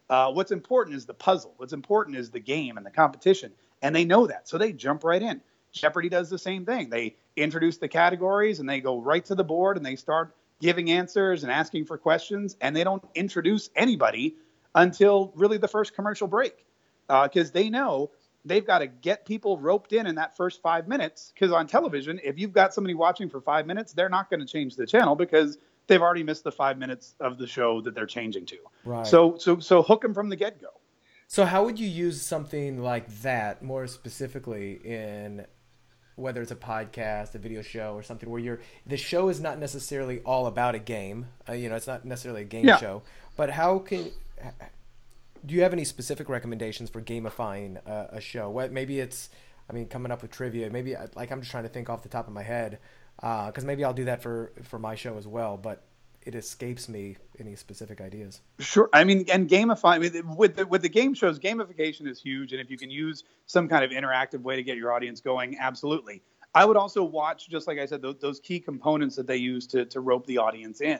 Uh, 0.08 0.32
what's 0.32 0.50
important 0.50 0.96
is 0.96 1.06
the 1.06 1.14
puzzle. 1.14 1.54
What's 1.58 1.72
important 1.72 2.16
is 2.16 2.30
the 2.30 2.40
game 2.40 2.76
and 2.76 2.86
the 2.86 2.90
competition. 2.90 3.52
And 3.82 3.94
they 3.94 4.04
know 4.04 4.26
that. 4.26 4.48
So 4.48 4.58
they 4.58 4.72
jump 4.72 5.04
right 5.04 5.22
in. 5.22 5.40
Jeopardy 5.72 6.08
does 6.08 6.30
the 6.30 6.38
same 6.38 6.64
thing. 6.64 6.88
They 6.88 7.16
introduce 7.36 7.76
the 7.76 7.88
categories 7.88 8.60
and 8.60 8.68
they 8.68 8.80
go 8.80 8.98
right 8.98 9.24
to 9.26 9.34
the 9.34 9.44
board 9.44 9.76
and 9.76 9.84
they 9.84 9.96
start 9.96 10.34
giving 10.60 10.90
answers 10.90 11.42
and 11.42 11.52
asking 11.52 11.84
for 11.84 11.98
questions, 11.98 12.56
and 12.60 12.74
they 12.74 12.84
don't 12.84 13.04
introduce 13.14 13.68
anybody 13.76 14.36
until 14.74 15.32
really 15.34 15.58
the 15.58 15.68
first 15.68 15.94
commercial 15.94 16.26
break 16.26 16.64
because 17.08 17.50
uh, 17.50 17.52
they 17.52 17.70
know 17.70 18.10
they've 18.46 18.66
got 18.66 18.78
to 18.78 18.86
get 18.86 19.26
people 19.26 19.58
roped 19.58 19.92
in 19.92 20.06
in 20.06 20.14
that 20.14 20.36
first 20.36 20.62
five 20.62 20.88
minutes. 20.88 21.32
Because 21.34 21.52
on 21.52 21.66
television, 21.66 22.20
if 22.22 22.38
you've 22.38 22.52
got 22.52 22.72
somebody 22.72 22.94
watching 22.94 23.28
for 23.28 23.40
five 23.40 23.66
minutes, 23.66 23.92
they're 23.92 24.08
not 24.08 24.30
going 24.30 24.40
to 24.40 24.46
change 24.46 24.76
the 24.76 24.86
channel 24.86 25.14
because 25.14 25.58
they've 25.86 26.00
already 26.00 26.22
missed 26.22 26.44
the 26.44 26.52
five 26.52 26.78
minutes 26.78 27.14
of 27.20 27.38
the 27.38 27.46
show 27.46 27.80
that 27.82 27.94
they're 27.94 28.06
changing 28.06 28.46
to. 28.46 28.56
Right. 28.84 29.06
So 29.06 29.36
so 29.38 29.58
so 29.58 29.82
hook 29.82 30.02
them 30.02 30.14
from 30.14 30.28
the 30.28 30.36
get 30.36 30.60
go. 30.60 30.68
So 31.28 31.44
how 31.44 31.64
would 31.64 31.78
you 31.78 31.88
use 31.88 32.22
something 32.22 32.82
like 32.82 33.08
that 33.22 33.62
more 33.62 33.88
specifically 33.88 34.74
in 34.84 35.46
whether 36.14 36.40
it's 36.40 36.50
a 36.50 36.56
podcast, 36.56 37.34
a 37.34 37.38
video 37.38 37.60
show, 37.62 37.92
or 37.94 38.02
something 38.02 38.30
where 38.30 38.40
you're 38.40 38.60
the 38.86 38.96
show 38.96 39.28
is 39.28 39.40
not 39.40 39.58
necessarily 39.58 40.20
all 40.20 40.46
about 40.46 40.74
a 40.74 40.78
game. 40.78 41.26
Uh, 41.48 41.52
you 41.52 41.68
know, 41.68 41.76
it's 41.76 41.86
not 41.86 42.04
necessarily 42.04 42.42
a 42.42 42.44
game 42.44 42.66
yeah. 42.66 42.78
show. 42.78 43.02
But 43.36 43.50
how 43.50 43.80
can 43.80 44.10
do 45.46 45.54
you 45.54 45.62
have 45.62 45.72
any 45.72 45.84
specific 45.84 46.28
recommendations 46.28 46.90
for 46.90 47.00
gamifying 47.00 47.78
uh, 47.88 48.06
a 48.10 48.20
show? 48.20 48.50
What 48.50 48.72
maybe 48.72 49.00
it's 49.00 49.30
I 49.70 49.72
mean 49.72 49.86
coming 49.86 50.12
up 50.12 50.22
with 50.22 50.30
trivia. 50.30 50.70
Maybe 50.70 50.96
uh, 50.96 51.06
like 51.14 51.30
I'm 51.30 51.40
just 51.40 51.50
trying 51.50 51.64
to 51.64 51.68
think 51.68 51.88
off 51.88 52.02
the 52.02 52.08
top 52.08 52.26
of 52.26 52.34
my 52.34 52.42
head 52.42 52.78
because 53.16 53.64
uh, 53.64 53.66
maybe 53.66 53.84
I'll 53.84 53.94
do 53.94 54.04
that 54.06 54.22
for 54.22 54.52
for 54.62 54.78
my 54.78 54.94
show 54.94 55.16
as 55.16 55.26
well. 55.26 55.56
But 55.56 55.84
it 56.26 56.34
escapes 56.34 56.88
me 56.88 57.16
any 57.38 57.54
specific 57.54 58.00
ideas. 58.00 58.40
Sure. 58.58 58.90
I 58.92 59.04
mean, 59.04 59.24
and 59.32 59.48
gamify 59.48 59.90
I 59.90 59.98
mean, 59.98 60.36
with 60.36 60.56
the, 60.56 60.66
with 60.66 60.82
the 60.82 60.88
game 60.88 61.14
shows, 61.14 61.38
gamification 61.38 62.08
is 62.08 62.20
huge, 62.20 62.52
and 62.52 62.60
if 62.60 62.68
you 62.68 62.76
can 62.76 62.90
use 62.90 63.22
some 63.46 63.68
kind 63.68 63.84
of 63.84 63.92
interactive 63.92 64.42
way 64.42 64.56
to 64.56 64.62
get 64.64 64.76
your 64.76 64.92
audience 64.92 65.20
going, 65.20 65.56
absolutely. 65.60 66.22
I 66.52 66.64
would 66.64 66.76
also 66.76 67.04
watch, 67.04 67.48
just 67.48 67.68
like 67.68 67.78
I 67.78 67.86
said, 67.86 68.02
those, 68.02 68.16
those 68.18 68.40
key 68.40 68.58
components 68.58 69.14
that 69.14 69.28
they 69.28 69.36
use 69.36 69.68
to 69.68 69.84
to 69.86 70.00
rope 70.00 70.26
the 70.26 70.38
audience 70.38 70.80
in, 70.80 70.98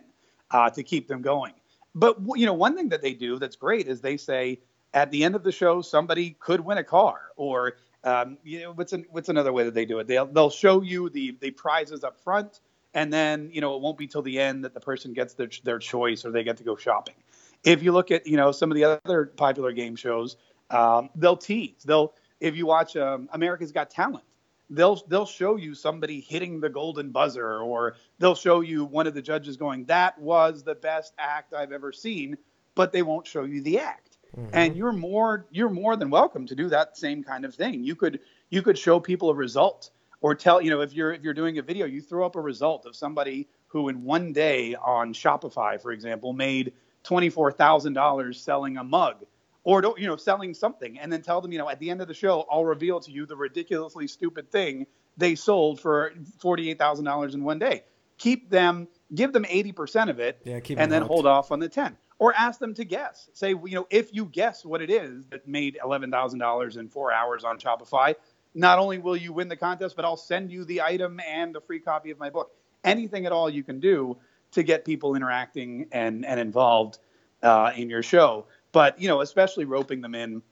uh, 0.53 0.71
to 0.71 0.83
keep 0.85 1.09
them 1.09 1.23
going. 1.23 1.55
But 1.97 2.19
you 2.37 2.47
know, 2.47 2.55
one 2.55 2.77
thing 2.77 2.91
that 2.91 3.03
they 3.03 3.15
do 3.15 3.39
that's 3.39 3.57
great 3.57 3.89
is 3.89 4.01
they 4.01 4.17
say 4.19 4.61
at 4.95 5.11
the 5.11 5.25
end 5.25 5.35
of 5.35 5.43
the 5.43 5.51
show 5.51 5.83
somebody 5.83 6.37
could 6.39 6.61
win 6.61 6.79
a 6.79 6.85
car, 6.85 7.21
or 7.37 7.79
um, 8.05 8.39
you 8.45 8.61
know, 8.61 8.73
what's 8.73 8.93
an, 8.93 9.07
what's 9.11 9.29
another 9.29 9.53
way 9.53 9.65
that 9.65 9.75
they 9.75 9.87
do 9.87 9.99
it? 9.99 10.07
They'll 10.07 10.27
they'll 10.27 10.51
show 10.51 10.83
you 10.83 11.11
the 11.11 11.37
the 11.41 11.51
prizes 11.51 12.05
up 12.05 12.21
front 12.21 12.61
and 12.97 13.13
then 13.13 13.51
you 13.53 13.61
know 13.61 13.77
it 13.77 13.83
won't 13.83 13.99
be 13.99 14.09
till 14.09 14.23
the 14.23 14.41
end 14.41 14.65
that 14.65 14.75
the 14.75 14.81
person 14.81 15.13
gets 15.13 15.35
their 15.35 15.49
their 15.63 15.79
choice 15.79 16.25
or 16.25 16.33
they 16.33 16.43
get 16.43 16.57
to 16.57 16.65
go 16.65 16.75
shopping. 16.75 17.15
If 17.63 17.83
you 17.83 17.93
look 17.93 18.11
at 18.11 18.27
you 18.27 18.37
know 18.37 18.51
some 18.51 18.73
of 18.73 18.75
the 18.75 18.85
other 18.85 19.27
popular 19.27 19.73
game 19.73 19.95
shows, 19.95 20.37
um, 20.71 21.11
they'll 21.15 21.37
tease. 21.37 21.83
They'll 21.85 22.15
if 22.41 22.57
you 22.57 22.67
watch 22.67 22.97
um, 22.97 23.29
America's 23.33 23.71
Got 23.71 23.91
Talent, 23.91 24.25
they'll 24.71 25.03
they'll 25.09 25.27
show 25.27 25.57
you 25.57 25.75
somebody 25.75 26.21
hitting 26.21 26.61
the 26.61 26.69
golden 26.69 27.11
buzzer, 27.11 27.61
or 27.61 27.97
they'll 28.19 28.35
show 28.35 28.61
you 28.61 28.85
one 28.85 29.07
of 29.07 29.15
the 29.15 29.23
judges 29.23 29.57
going, 29.57 29.85
"That 29.87 30.19
was 30.19 30.63
the 30.63 30.75
best 30.75 31.15
act 31.19 31.55
I've 31.55 31.73
ever 31.73 31.93
seen," 31.93 32.37
but 32.75 32.93
they 32.93 33.03
won't 33.03 33.27
show 33.27 33.45
you 33.45 33.61
the 33.63 33.79
act. 33.79 34.19
Mm-hmm. 34.37 34.51
And 34.53 34.77
you're 34.77 34.93
more 34.93 35.47
you're 35.51 35.71
more 35.71 35.97
than 35.97 36.11
welcome 36.11 36.47
to 36.47 36.55
do 36.55 36.69
that 36.69 36.97
same 36.97 37.23
kind 37.23 37.45
of 37.45 37.55
thing. 37.55 37.83
You 37.85 37.95
could 37.95 38.21
you 38.51 38.63
could 38.63 38.79
show 38.79 39.01
people 39.01 39.31
a 39.31 39.35
result 39.35 39.91
or 40.21 40.35
tell 40.35 40.61
you 40.61 40.71
know 40.71 40.81
if 40.81 40.93
you're 40.93 41.13
if 41.13 41.23
you're 41.23 41.35
doing 41.35 41.59
a 41.59 41.63
video 41.63 41.87
you 41.87 42.01
throw 42.01 42.27
up 42.27 42.37
a 42.37 42.41
result 42.41 42.87
of 42.87 42.97
somebody 42.97 43.49
who 43.69 43.89
in 43.89 44.03
one 44.05 44.33
day 44.33 44.75
on 44.75 45.13
shopify 45.13 45.81
for 45.81 45.93
example 45.93 46.33
made 46.33 46.73
$24000 47.05 48.35
selling 48.35 48.77
a 48.77 48.85
mug 48.85 49.25
or 49.67 49.81
don't 49.81 49.99
you 49.99 50.07
know 50.07 50.17
selling 50.17 50.55
something 50.55 50.99
and 50.99 51.13
then 51.13 51.21
tell 51.21 51.41
them 51.41 51.53
you 51.53 51.59
know 51.59 51.69
at 51.69 51.79
the 51.79 51.91
end 51.91 52.01
of 52.01 52.09
the 52.09 52.15
show 52.15 52.47
i'll 52.51 52.65
reveal 52.65 52.99
to 53.01 53.11
you 53.11 53.27
the 53.27 53.37
ridiculously 53.37 54.07
stupid 54.07 54.51
thing 54.51 54.87
they 55.19 55.35
sold 55.35 55.81
for 55.81 56.13
$48000 56.39 57.35
in 57.35 57.45
one 57.45 57.59
day 57.59 57.85
keep 58.19 58.49
them 58.51 58.89
give 59.15 59.33
them 59.33 59.45
80% 59.45 60.11
of 60.11 60.21
it 60.21 60.41
yeah, 60.45 60.61
and 60.77 60.91
then 60.91 61.03
hold 61.03 61.27
off 61.27 61.53
on 61.53 61.59
the 61.59 61.69
10 61.69 61.97
or 62.19 62.35
ask 62.35 62.59
them 62.59 62.75
to 62.75 62.85
guess 62.85 63.29
say 63.35 63.51
you 63.51 63.75
know 63.75 63.87
if 63.91 64.15
you 64.15 64.25
guess 64.27 64.65
what 64.65 64.81
it 64.81 64.91
is 64.91 65.27
that 65.27 65.47
made 65.47 65.79
$11000 65.85 66.77
in 66.77 66.89
four 66.89 67.13
hours 67.13 67.45
on 67.45 67.59
shopify 67.59 68.15
not 68.57 68.79
only 68.79 68.99
will 68.99 69.17
you 69.17 69.35
win 69.35 69.49
the 69.49 69.57
contest, 69.57 69.95
but 69.95 70.05
I'll 70.07 70.17
send 70.17 70.51
you 70.51 70.65
the 70.65 70.81
item 70.81 71.21
and 71.21 71.55
a 71.55 71.61
free 71.61 71.79
copy 71.79 72.11
of 72.11 72.19
my 72.19 72.31
book. 72.31 72.53
Anything 72.85 73.27
at 73.27 73.33
all 73.33 73.51
you 73.51 73.63
can 73.63 73.81
do 73.81 74.17
to 74.53 74.63
get 74.63 74.85
people 74.85 75.15
interacting 75.15 75.87
and 75.93 76.25
and 76.25 76.41
involved 76.41 76.99
uh, 77.43 77.73
in 77.77 77.91
your 77.91 78.03
show. 78.03 78.47
But 78.77 79.01
you 79.01 79.09
know, 79.09 79.23
especially 79.23 79.65
roping 79.65 80.03
them 80.03 80.15
in 80.15 80.43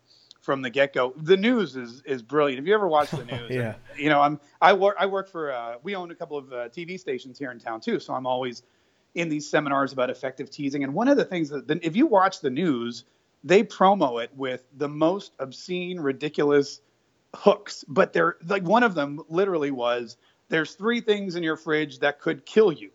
from 0.40 0.62
the 0.62 0.70
get 0.70 0.94
go. 0.94 1.12
The 1.14 1.36
news 1.36 1.76
is 1.76 2.00
is 2.06 2.22
brilliant. 2.22 2.58
Have 2.58 2.66
you 2.66 2.72
ever 2.72 2.88
watched 2.88 3.10
the 3.10 3.22
news? 3.36 3.50
yeah. 3.50 3.74
And, 3.90 3.98
you 3.98 4.08
know, 4.08 4.22
I'm 4.22 4.40
I 4.62 4.72
work 4.72 4.96
I 4.98 5.04
work 5.04 5.28
for 5.28 5.52
uh, 5.52 5.74
we 5.82 5.94
own 5.94 6.10
a 6.10 6.14
couple 6.14 6.38
of 6.38 6.50
uh, 6.50 6.70
TV 6.70 6.98
stations 6.98 7.38
here 7.38 7.50
in 7.50 7.58
town 7.58 7.82
too, 7.82 8.00
so 8.00 8.14
I'm 8.14 8.26
always 8.26 8.62
in 9.14 9.28
these 9.28 9.46
seminars 9.50 9.92
about 9.92 10.08
effective 10.08 10.48
teasing. 10.48 10.84
And 10.84 10.94
one 10.94 11.08
of 11.08 11.18
the 11.18 11.24
things 11.26 11.50
that 11.50 11.68
if 11.82 11.96
you 11.96 12.06
watch 12.06 12.40
the 12.40 12.48
news, 12.48 13.04
they 13.42 13.62
promo 13.62 14.24
it 14.24 14.30
with 14.34 14.64
the 14.74 14.88
most 14.88 15.32
obscene, 15.38 16.00
ridiculous 16.00 16.80
hooks, 17.34 17.84
but 17.86 18.14
they're 18.14 18.38
like 18.46 18.62
one 18.62 18.84
of 18.84 18.94
them 18.94 19.20
literally 19.28 19.70
was 19.70 20.16
there's 20.48 20.72
three 20.76 21.02
things 21.02 21.36
in 21.36 21.42
your 21.42 21.58
fridge 21.58 21.98
that 21.98 22.20
could 22.20 22.46
kill 22.46 22.72
you. 22.72 22.88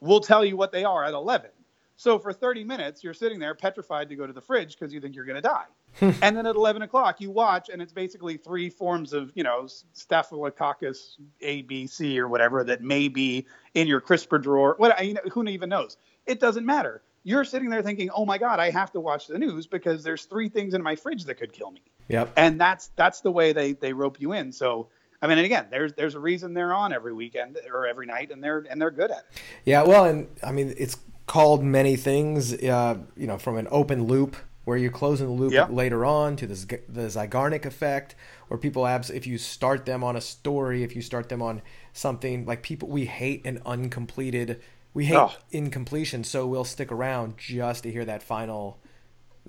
We'll 0.00 0.18
tell 0.18 0.44
you 0.44 0.56
what 0.56 0.72
they 0.72 0.82
are 0.82 1.04
at 1.04 1.14
11. 1.14 1.50
So 1.96 2.18
for 2.18 2.32
30 2.32 2.62
minutes, 2.64 3.02
you're 3.02 3.14
sitting 3.14 3.38
there 3.38 3.54
petrified 3.54 4.08
to 4.10 4.16
go 4.16 4.26
to 4.26 4.32
the 4.32 4.40
fridge 4.40 4.78
because 4.78 4.92
you 4.92 5.00
think 5.00 5.14
you're 5.14 5.24
going 5.24 5.36
to 5.36 5.42
die. 5.42 5.64
Hmm. 5.96 6.10
and 6.20 6.36
then 6.36 6.44
at 6.44 6.56
11 6.56 6.82
o'clock, 6.82 7.22
you 7.22 7.30
watch, 7.30 7.70
and 7.70 7.80
it's 7.80 7.92
basically 7.92 8.36
three 8.36 8.68
forms 8.68 9.14
of, 9.14 9.32
you 9.34 9.42
know, 9.42 9.66
Staphylococcus 9.94 11.16
A, 11.40 11.62
B, 11.62 11.86
C, 11.86 12.20
or 12.20 12.28
whatever 12.28 12.62
that 12.64 12.82
may 12.82 13.08
be 13.08 13.46
in 13.72 13.86
your 13.86 14.02
crisper 14.02 14.36
drawer. 14.36 14.74
What 14.76 15.02
you 15.02 15.14
know, 15.14 15.22
who 15.32 15.48
even 15.48 15.70
knows? 15.70 15.96
It 16.26 16.38
doesn't 16.38 16.66
matter. 16.66 17.00
You're 17.24 17.44
sitting 17.44 17.70
there 17.70 17.80
thinking, 17.80 18.10
"Oh 18.10 18.26
my 18.26 18.36
God, 18.36 18.60
I 18.60 18.68
have 18.68 18.92
to 18.92 19.00
watch 19.00 19.26
the 19.26 19.38
news 19.38 19.66
because 19.66 20.04
there's 20.04 20.26
three 20.26 20.50
things 20.50 20.74
in 20.74 20.82
my 20.82 20.96
fridge 20.96 21.24
that 21.24 21.36
could 21.36 21.54
kill 21.54 21.70
me." 21.70 21.80
Yep. 22.08 22.30
And 22.36 22.60
that's 22.60 22.88
that's 22.96 23.22
the 23.22 23.32
way 23.32 23.54
they 23.54 23.72
they 23.72 23.94
rope 23.94 24.20
you 24.20 24.34
in. 24.34 24.52
So 24.52 24.88
I 25.22 25.26
mean, 25.28 25.38
and 25.38 25.46
again, 25.46 25.68
there's 25.70 25.94
there's 25.94 26.14
a 26.14 26.20
reason 26.20 26.52
they're 26.52 26.74
on 26.74 26.92
every 26.92 27.14
weekend 27.14 27.58
or 27.72 27.86
every 27.86 28.06
night, 28.06 28.30
and 28.30 28.44
they're 28.44 28.66
and 28.68 28.80
they're 28.80 28.90
good 28.90 29.10
at 29.10 29.18
it. 29.18 29.40
Yeah, 29.64 29.82
well, 29.82 30.04
and 30.04 30.28
I 30.42 30.52
mean, 30.52 30.74
it's 30.76 30.98
called 31.26 31.62
many 31.64 31.96
things. 31.96 32.52
Uh, 32.54 32.98
you 33.16 33.26
know, 33.26 33.38
from 33.38 33.56
an 33.56 33.68
open 33.70 34.04
loop 34.04 34.36
where 34.64 34.76
you're 34.76 34.90
closing 34.90 35.26
the 35.28 35.32
loop 35.32 35.52
Yeah. 35.52 35.66
later 35.68 36.04
on 36.04 36.34
to 36.36 36.46
the, 36.46 36.80
the 36.88 37.02
Zeigarnik 37.02 37.64
effect, 37.64 38.16
where 38.48 38.58
people 38.58 38.84
abs 38.86 39.10
if 39.10 39.26
you 39.26 39.38
start 39.38 39.86
them 39.86 40.02
on 40.02 40.16
a 40.16 40.20
story, 40.20 40.82
if 40.82 40.96
you 40.96 41.02
start 41.02 41.28
them 41.28 41.40
on 41.40 41.62
something 41.92 42.44
like 42.46 42.62
people, 42.62 42.88
we 42.88 43.04
hate 43.06 43.46
an 43.46 43.60
uncompleted, 43.64 44.60
we 44.92 45.04
hate 45.06 45.16
Oh. 45.16 45.32
incompletion, 45.52 46.24
so 46.24 46.46
we'll 46.48 46.64
stick 46.64 46.90
around 46.90 47.38
just 47.38 47.84
to 47.84 47.92
hear 47.92 48.04
that 48.06 48.24
final, 48.24 48.78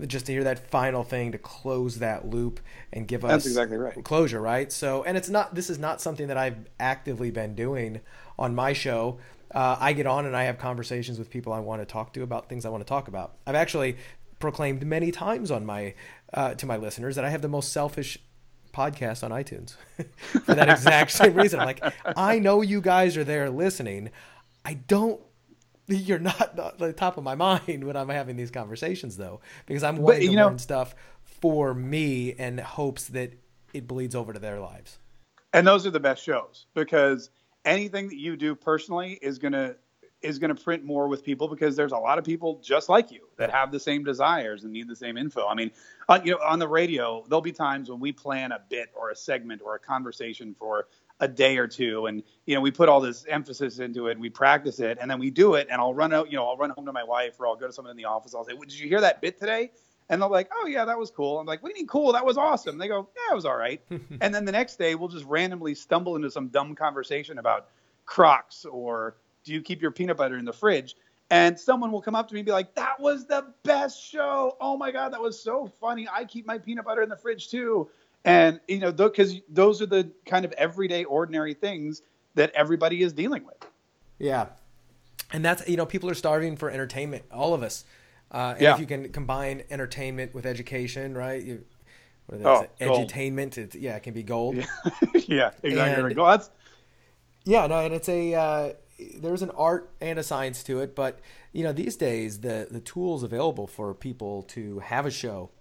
just 0.06 0.28
to 0.28 0.34
hear 0.34 0.44
that 0.44 0.70
final 0.70 1.04
thing 1.04 1.32
to 1.32 1.40
close 1.40 1.98
that 1.98 2.30
loop 2.30 2.60
and 2.94 3.08
give 3.08 3.26
us 3.26 3.32
That's 3.32 3.46
exactly 3.48 3.78
right. 3.78 4.04
closure, 4.04 4.40
right? 4.40 4.72
So, 4.72 5.04
and 5.04 5.18
it's 5.18 5.30
not. 5.30 5.56
This 5.56 5.70
is 5.72 5.80
not 5.80 6.00
something 6.00 6.28
that 6.28 6.38
I've 6.38 6.58
actively 6.80 7.32
been 7.32 7.56
doing 7.56 8.02
on 8.38 8.54
my 8.54 8.74
show. 8.74 9.18
Uh, 9.54 9.78
I 9.80 9.94
get 9.94 10.06
on 10.08 10.26
and 10.26 10.36
I 10.36 10.44
have 10.44 10.58
conversations 10.58 11.18
with 11.20 11.30
people 11.30 11.54
I 11.54 11.60
want 11.60 11.82
to 11.82 11.86
talk 11.86 12.14
to 12.14 12.24
about 12.24 12.50
things 12.50 12.66
I 12.66 12.70
want 12.70 12.82
to 12.86 12.90
talk 12.90 13.08
about. 13.08 13.36
I've 13.46 13.56
actually 13.56 13.98
proclaimed 14.40 14.86
many 14.86 15.12
times 15.12 15.52
on 15.52 15.66
my 15.66 15.94
uh, 16.34 16.54
to 16.56 16.66
my 16.66 16.78
listeners 16.78 17.16
that 17.16 17.26
I 17.26 17.30
have 17.30 17.42
the 17.42 17.48
most 17.48 17.72
selfish 17.72 18.18
podcast 18.74 19.24
on 19.24 19.32
iTunes 19.32 19.76
for 20.46 20.54
that 20.54 20.70
exact 20.70 21.12
same 21.12 21.34
reason. 21.34 21.60
I'm 21.60 21.66
like, 21.66 21.84
I 22.06 22.40
know 22.40 22.62
you 22.62 22.82
guys 22.82 23.18
are 23.18 23.24
there 23.24 23.50
listening. 23.50 24.12
I 24.66 24.76
don't. 24.76 25.22
You're 25.88 26.20
not 26.20 26.60
at 26.60 26.78
the 26.78 26.92
top 26.92 27.18
of 27.18 27.24
my 27.24 27.36
mind 27.36 27.86
when 27.86 27.96
I'm 27.96 28.10
having 28.10 28.36
these 28.36 28.52
conversations, 28.52 29.16
though, 29.16 29.40
because 29.66 29.84
I'm 29.84 29.96
wanting 29.98 30.22
to 30.22 30.26
you 30.32 30.36
know- 30.36 30.48
learn 30.48 30.60
stuff 30.60 30.94
for 31.24 31.74
me 31.74 32.34
and 32.34 32.60
hopes 32.60 33.06
that 33.08 33.32
it 33.74 33.88
bleeds 33.88 34.14
over 34.16 34.34
to 34.34 34.40
their 34.40 34.60
lives. 34.60 34.98
and 35.54 35.66
those 35.66 35.86
are 35.88 35.92
the 35.92 36.00
best 36.00 36.24
shows 36.24 36.66
because 36.74 37.30
anything 37.68 38.08
that 38.08 38.18
you 38.18 38.36
do 38.36 38.56
personally 38.56 39.20
is 39.22 39.38
gonna 39.38 39.76
is 40.24 40.40
gonna 40.40 40.56
print 40.56 40.84
more 40.84 41.08
with 41.08 41.24
people 41.24 41.48
because 41.48 41.76
there's 41.76 41.92
a 41.92 41.98
lot 41.98 42.18
of 42.18 42.24
people 42.24 42.60
just 42.64 42.90
like 42.90 43.12
you 43.12 43.28
that 43.38 43.52
have 43.52 43.72
the 43.72 43.80
same 43.80 44.04
desires 44.04 44.64
and 44.64 44.74
need 44.74 44.88
the 44.88 44.96
same 44.96 45.16
info. 45.16 45.46
I 45.46 45.54
mean, 45.54 45.70
on, 46.10 46.26
you 46.26 46.32
know, 46.32 46.40
on 46.44 46.58
the 46.58 46.68
radio, 46.68 47.24
there'll 47.30 47.42
be 47.42 47.52
times 47.52 47.92
when 47.92 48.00
we 48.00 48.12
plan 48.12 48.52
a 48.52 48.60
bit 48.68 48.90
or 49.00 49.12
a 49.12 49.16
segment 49.16 49.62
or 49.64 49.76
a 49.76 49.80
conversation 49.80 50.56
for 50.56 50.88
a 51.20 51.28
day 51.28 51.58
or 51.58 51.68
two, 51.68 52.08
and 52.08 52.24
you 52.46 52.56
know, 52.56 52.62
we 52.62 52.72
put 52.72 52.90
all 52.90 53.02
this 53.02 53.26
emphasis 53.28 53.80
into 53.80 54.08
it, 54.08 54.20
we 54.20 54.30
practice 54.30 54.80
it, 54.80 54.98
and 55.00 55.10
then 55.10 55.20
we 55.20 55.30
do 55.30 55.56
it, 55.56 55.68
and 55.70 55.80
I'll 55.80 55.94
run 55.94 56.14
out, 56.14 56.32
you 56.32 56.38
know, 56.38 56.48
I'll 56.48 56.58
run 56.58 56.72
home 56.72 56.86
to 56.86 56.94
my 56.94 57.04
wife 57.04 57.40
or 57.40 57.48
I'll 57.48 57.56
go 57.56 57.68
to 57.68 57.74
someone 57.74 57.92
in 57.92 57.98
the 57.98 58.06
office. 58.06 58.34
I'll 58.34 58.46
say, 58.46 58.54
well, 58.54 58.64
"Did 58.64 58.80
you 58.80 58.88
hear 58.88 59.02
that 59.02 59.22
bit 59.22 59.40
today?" 59.40 59.72
And 60.10 60.22
they're 60.22 60.30
like, 60.30 60.50
"Oh 60.54 60.68
yeah, 60.68 60.86
that 60.86 60.98
was 60.98 61.12
cool." 61.12 61.40
I'm 61.40 61.46
like, 61.46 61.62
"What 61.62 61.70
do 61.70 61.78
you 61.78 61.84
mean 61.84 61.88
cool? 61.88 62.14
That 62.14 62.26
was 62.26 62.38
awesome." 62.38 62.78
They 62.78 62.88
go, 62.88 63.08
"Yeah, 63.16 63.34
it 63.34 63.36
was 63.36 63.46
all 63.46 63.58
right." 63.58 63.82
and 63.90 64.34
then 64.34 64.46
the 64.46 64.52
next 64.52 64.78
day, 64.78 64.96
we'll 64.96 65.10
just 65.10 65.26
randomly 65.26 65.76
stumble 65.76 66.16
into 66.16 66.32
some 66.32 66.48
dumb 66.48 66.76
conversation 66.76 67.40
about 67.40 67.68
Crocs 68.06 68.66
or 68.66 69.16
do 69.44 69.54
you 69.54 69.62
keep 69.62 69.82
your 69.82 69.92
peanut 69.92 70.18
butter 70.18 70.38
in 70.38 70.46
the 70.46 70.54
fridge? 70.54 70.96
And 71.30 71.60
someone 71.60 71.92
will 71.92 72.02
come 72.02 72.16
up 72.16 72.28
to 72.30 72.34
me 72.34 72.40
and 72.40 72.46
be 72.46 72.52
like, 72.52 72.74
"That 72.76 73.00
was 73.00 73.26
the 73.26 73.54
best 73.64 74.02
show! 74.02 74.56
Oh 74.62 74.78
my 74.78 74.92
god, 74.92 75.14
that 75.14 75.22
was 75.22 75.42
so 75.42 75.72
funny! 75.82 76.08
I 76.12 76.24
keep 76.24 76.46
my 76.46 76.58
peanut 76.58 76.86
butter 76.86 77.02
in 77.02 77.10
the 77.10 77.18
fridge 77.18 77.50
too." 77.50 77.90
And 78.24 78.60
you 78.68 78.80
know, 78.80 78.92
because 78.92 79.36
those 79.50 79.82
are 79.82 79.86
the 79.86 80.10
kind 80.26 80.46
of 80.46 80.54
everyday, 80.54 81.04
ordinary 81.04 81.54
things 81.54 82.02
that 82.36 82.52
everybody 82.54 83.02
is 83.04 83.14
dealing 83.14 83.46
with. 83.46 83.58
Yeah, 84.20 84.48
and 85.32 85.44
that's 85.44 85.68
you 85.68 85.76
know 85.76 85.86
people 85.86 86.10
are 86.10 86.16
starving 86.16 86.56
for 86.56 86.70
entertainment. 86.70 87.26
All 87.32 87.54
of 87.54 87.62
us. 87.62 87.84
Uh, 88.32 88.54
and 88.54 88.62
Yeah. 88.62 88.74
if 88.74 88.80
you 88.80 88.86
can 88.86 89.12
combine 89.12 89.64
entertainment 89.70 90.34
with 90.34 90.46
education, 90.46 91.16
right? 91.18 91.42
You, 91.42 91.64
what 92.28 92.42
is 92.42 92.46
Oh, 92.46 92.66
edutainment. 92.82 93.58
It's, 93.58 93.76
yeah, 93.76 93.96
it 93.96 94.04
can 94.04 94.14
be 94.14 94.24
gold. 94.24 94.56
yeah, 95.28 95.52
exactly. 95.64 96.12
And-. 96.12 96.16
That's 96.18 96.50
Yeah, 97.46 97.68
no, 97.68 97.80
and 97.80 97.94
it's 97.94 98.10
a 98.10 98.34
uh, 98.34 98.74
there's 99.20 99.42
an 99.44 99.52
art 99.52 99.90
and 100.02 100.20
a 100.20 100.24
science 100.24 100.64
to 100.64 100.82
it, 100.82 100.96
but 100.96 101.20
you 101.54 101.64
know 101.64 101.72
these 101.72 101.96
days 101.96 102.42
the 102.42 102.68
the 102.70 102.82
tools 102.82 103.24
available 103.24 103.68
for 103.68 103.94
people 103.94 104.44
to 104.44 104.80
have 104.80 105.06
a 105.06 105.12
show, 105.12 105.52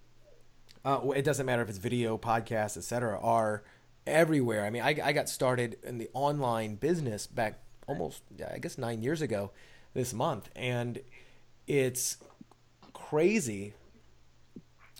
uh, 0.83 0.99
it 1.15 1.23
doesn't 1.23 1.45
matter 1.45 1.61
if 1.61 1.69
it's 1.69 1.77
video, 1.77 2.17
podcast, 2.17 2.75
etc., 2.77 3.17
are 3.21 3.63
everywhere. 4.05 4.65
I 4.65 4.69
mean, 4.69 4.81
I, 4.81 4.95
I 5.03 5.11
got 5.13 5.29
started 5.29 5.77
in 5.83 5.97
the 5.99 6.09
online 6.13 6.75
business 6.75 7.27
back 7.27 7.59
almost 7.87 8.23
I 8.53 8.57
guess 8.57 8.77
nine 8.77 9.01
years 9.01 9.21
ago 9.21 9.51
this 9.93 10.13
month, 10.13 10.49
and 10.55 10.99
it's 11.67 12.17
crazy. 13.09 13.73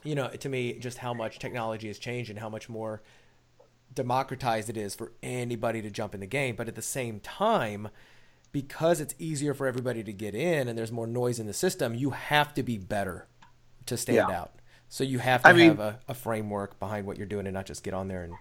You 0.03 0.15
know, 0.15 0.27
to 0.29 0.49
me, 0.49 0.73
just 0.73 0.99
how 0.99 1.13
much 1.13 1.39
technology 1.39 1.87
has 1.87 1.99
changed 1.99 2.29
and 2.29 2.39
how 2.39 2.49
much 2.49 2.69
more 2.69 3.01
democratized 3.93 4.69
it 4.69 4.77
is 4.77 4.95
for 4.95 5.11
anybody 5.23 5.81
to 5.81 5.89
jump 5.89 6.13
in 6.13 6.19
the 6.19 6.27
game. 6.27 6.55
But 6.55 6.67
at 6.67 6.75
the 6.75 6.81
same 6.81 7.19
time, 7.19 7.89
because 8.51 9.01
it's 9.01 9.15
easier 9.19 9.53
for 9.53 9.67
everybody 9.67 10.03
to 10.03 10.13
get 10.13 10.35
in 10.35 10.67
and 10.67 10.77
there's 10.77 10.91
more 10.91 11.07
noise 11.07 11.39
in 11.39 11.47
the 11.47 11.53
system, 11.53 11.95
you 11.95 12.11
have 12.11 12.53
to 12.53 12.63
be 12.63 12.77
better 12.77 13.27
to 13.87 13.97
stand 13.97 14.29
Yeah. 14.29 14.39
out. 14.41 14.51
So 14.89 15.03
you 15.03 15.19
have 15.19 15.41
to 15.43 15.49
I 15.49 15.53
mean- 15.53 15.69
have 15.69 15.79
a, 15.79 15.99
a 16.07 16.13
framework 16.13 16.79
behind 16.79 17.05
what 17.07 17.17
you're 17.17 17.27
doing 17.27 17.47
and 17.47 17.53
not 17.53 17.65
just 17.65 17.83
get 17.83 17.93
on 17.93 18.07
there 18.07 18.23
and 18.23 18.33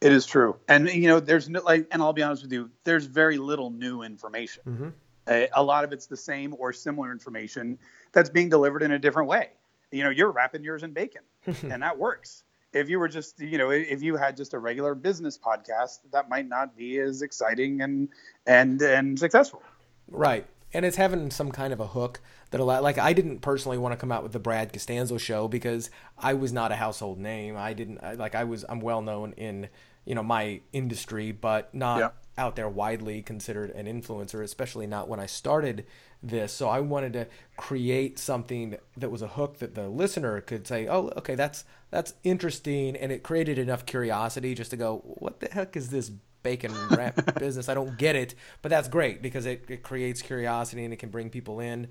It 0.00 0.12
is 0.12 0.26
true, 0.26 0.56
and 0.68 0.88
you 0.88 1.08
know, 1.08 1.18
there's 1.18 1.48
no 1.48 1.60
like, 1.62 1.88
and 1.90 2.02
I'll 2.02 2.12
be 2.12 2.22
honest 2.22 2.42
with 2.42 2.52
you, 2.52 2.70
there's 2.84 3.06
very 3.06 3.38
little 3.38 3.70
new 3.70 4.02
information. 4.02 4.62
Mm-hmm. 4.68 4.88
Uh, 5.26 5.46
a 5.54 5.62
lot 5.62 5.82
of 5.84 5.92
it's 5.92 6.06
the 6.06 6.16
same 6.16 6.54
or 6.58 6.72
similar 6.72 7.10
information 7.10 7.78
that's 8.14 8.30
being 8.30 8.48
delivered 8.48 8.82
in 8.82 8.92
a 8.92 8.98
different 8.98 9.28
way. 9.28 9.50
You 9.90 10.04
know, 10.04 10.10
you're 10.10 10.32
wrapping 10.32 10.64
yours 10.64 10.82
in 10.82 10.92
bacon, 10.92 11.22
and 11.46 11.82
that 11.82 11.98
works. 11.98 12.44
If 12.72 12.88
you 12.88 12.98
were 12.98 13.08
just, 13.08 13.40
you 13.40 13.58
know, 13.58 13.70
if 13.70 14.02
you 14.02 14.16
had 14.16 14.36
just 14.36 14.54
a 14.54 14.58
regular 14.58 14.94
business 14.94 15.38
podcast, 15.38 16.00
that 16.12 16.28
might 16.28 16.48
not 16.48 16.76
be 16.76 16.98
as 16.98 17.22
exciting 17.22 17.82
and 17.82 18.08
and 18.46 18.82
and 18.82 19.18
successful. 19.18 19.62
Right. 20.08 20.46
And 20.72 20.84
it's 20.84 20.96
having 20.96 21.30
some 21.30 21.52
kind 21.52 21.72
of 21.72 21.78
a 21.78 21.86
hook 21.86 22.20
that 22.50 22.60
a 22.60 22.64
lot. 22.64 22.82
like 22.82 22.98
I 22.98 23.12
didn't 23.12 23.40
personally 23.40 23.78
want 23.78 23.92
to 23.92 23.96
come 23.96 24.10
out 24.10 24.24
with 24.24 24.32
the 24.32 24.40
Brad 24.40 24.72
Costanzo 24.72 25.18
show 25.18 25.46
because 25.46 25.88
I 26.18 26.34
was 26.34 26.52
not 26.52 26.72
a 26.72 26.76
household 26.76 27.20
name. 27.20 27.56
I 27.56 27.74
didn't 27.74 28.02
like 28.18 28.34
I 28.34 28.42
was 28.42 28.64
I'm 28.68 28.80
well 28.80 29.00
known 29.00 29.34
in, 29.36 29.68
you 30.04 30.16
know, 30.16 30.24
my 30.24 30.60
industry, 30.72 31.30
but 31.30 31.72
not 31.72 31.98
Yeah. 31.98 32.08
Out 32.36 32.56
there 32.56 32.68
widely 32.68 33.22
considered 33.22 33.70
an 33.70 33.86
influencer, 33.86 34.42
especially 34.42 34.86
not 34.86 35.08
when 35.08 35.20
I 35.20 35.26
started 35.26 35.86
this. 36.22 36.52
So 36.52 36.68
I 36.68 36.80
wanted 36.80 37.12
to 37.12 37.26
create 37.56 38.18
something 38.18 38.76
that 38.96 39.10
was 39.10 39.22
a 39.22 39.28
hook 39.28 39.58
that 39.58 39.74
the 39.74 39.88
listener 39.88 40.40
could 40.40 40.66
say, 40.66 40.88
"Oh, 40.88 41.12
okay, 41.16 41.34
that's 41.34 41.64
that's 41.90 42.14
interesting," 42.24 42.96
and 42.96 43.12
it 43.12 43.22
created 43.22 43.58
enough 43.58 43.86
curiosity 43.86 44.54
just 44.54 44.70
to 44.70 44.76
go, 44.76 44.98
"What 45.04 45.40
the 45.40 45.48
heck 45.48 45.76
is 45.76 45.90
this 45.90 46.10
bacon 46.42 46.72
wrap 46.90 47.38
business? 47.38 47.68
I 47.68 47.74
don't 47.74 47.96
get 47.98 48.16
it." 48.16 48.34
But 48.62 48.70
that's 48.70 48.88
great 48.88 49.22
because 49.22 49.46
it, 49.46 49.64
it 49.68 49.82
creates 49.82 50.22
curiosity 50.22 50.84
and 50.84 50.92
it 50.92 50.98
can 50.98 51.10
bring 51.10 51.30
people 51.30 51.60
in. 51.60 51.88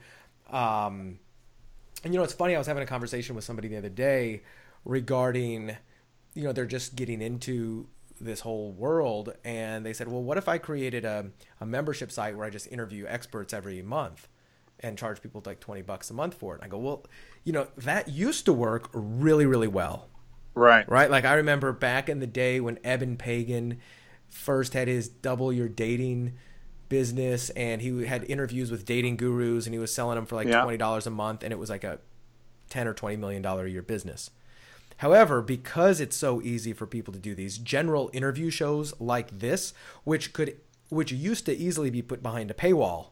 Um, 0.49 1.19
and 2.03 2.13
you 2.13 2.19
know, 2.19 2.23
it's 2.23 2.33
funny. 2.33 2.55
I 2.55 2.57
was 2.57 2.67
having 2.67 2.83
a 2.83 2.87
conversation 2.87 3.35
with 3.35 3.45
somebody 3.45 3.69
the 3.69 3.77
other 3.77 3.89
day 3.89 4.43
regarding, 4.83 5.77
you 6.33 6.43
know, 6.43 6.51
they're 6.51 6.65
just 6.65 6.95
getting 6.95 7.21
into 7.21 7.87
this 8.23 8.41
whole 8.41 8.71
world, 8.71 9.33
and 9.43 9.85
they 9.85 9.93
said, 9.93 10.07
"Well, 10.07 10.23
what 10.23 10.37
if 10.37 10.47
I 10.47 10.57
created 10.57 11.05
a, 11.05 11.31
a 11.61 11.65
membership 11.65 12.11
site 12.11 12.35
where 12.35 12.45
I 12.45 12.49
just 12.49 12.67
interview 12.71 13.05
experts 13.07 13.53
every 13.53 13.81
month 13.81 14.27
and 14.79 14.97
charge 14.97 15.21
people 15.21 15.41
like 15.45 15.59
twenty 15.59 15.81
bucks 15.81 16.09
a 16.09 16.13
month 16.13 16.33
for 16.35 16.53
it?" 16.55 16.57
And 16.61 16.65
I 16.65 16.67
go, 16.69 16.77
"Well, 16.79 17.05
you 17.43 17.53
know, 17.53 17.67
that 17.77 18.09
used 18.09 18.45
to 18.45 18.53
work 18.53 18.89
really, 18.93 19.45
really 19.45 19.67
well." 19.67 20.09
Right. 20.55 20.87
right? 20.87 21.09
Like 21.09 21.25
I 21.25 21.33
remember 21.33 21.71
back 21.73 22.09
in 22.09 22.19
the 22.19 22.27
day 22.27 22.59
when 22.59 22.77
Eben 22.83 23.17
Pagan 23.17 23.79
first 24.29 24.73
had 24.73 24.87
his 24.87 25.07
double 25.09 25.51
your 25.51 25.67
dating 25.67 26.33
business 26.89 27.49
and 27.51 27.81
he 27.81 28.05
had 28.05 28.23
interviews 28.25 28.69
with 28.69 28.85
dating 28.85 29.17
gurus 29.17 29.65
and 29.65 29.73
he 29.73 29.79
was 29.79 29.91
selling 29.91 30.15
them 30.15 30.27
for 30.27 30.35
like 30.35 30.47
Yeah. 30.47 30.61
twenty 30.61 30.77
dollars 30.77 31.07
a 31.07 31.09
month 31.09 31.43
and 31.43 31.51
it 31.51 31.57
was 31.57 31.71
like 31.71 31.83
a 31.83 31.99
ten 32.69 32.87
or 32.87 32.93
twenty 32.93 33.15
million 33.15 33.41
dollar 33.41 33.65
a 33.65 33.69
year 33.69 33.81
business. 33.81 34.29
However, 34.97 35.41
because 35.41 35.99
it's 35.99 36.15
so 36.15 36.41
easy 36.41 36.73
for 36.73 36.85
people 36.85 37.13
to 37.13 37.19
do 37.19 37.35
these 37.35 37.57
general 37.57 38.09
interview 38.13 38.49
shows 38.49 38.93
like 38.99 39.39
this, 39.39 39.73
which 40.03 40.33
could 40.33 40.57
which 40.89 41.11
used 41.11 41.45
to 41.47 41.57
easily 41.57 41.89
be 41.89 42.01
put 42.01 42.21
behind 42.21 42.51
a 42.51 42.53
paywall, 42.53 43.07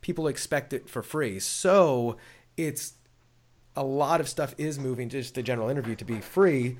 people 0.00 0.26
expect 0.26 0.72
it 0.72 0.88
for 0.88 1.02
free. 1.02 1.38
So 1.38 2.16
it's 2.56 2.94
a 3.76 3.84
lot 3.84 4.20
of 4.20 4.28
stuff 4.28 4.54
is 4.58 4.78
moving 4.78 5.08
just 5.08 5.34
the 5.34 5.42
general 5.42 5.68
interview 5.68 5.94
to 5.96 6.04
be 6.04 6.20
free. 6.20 6.78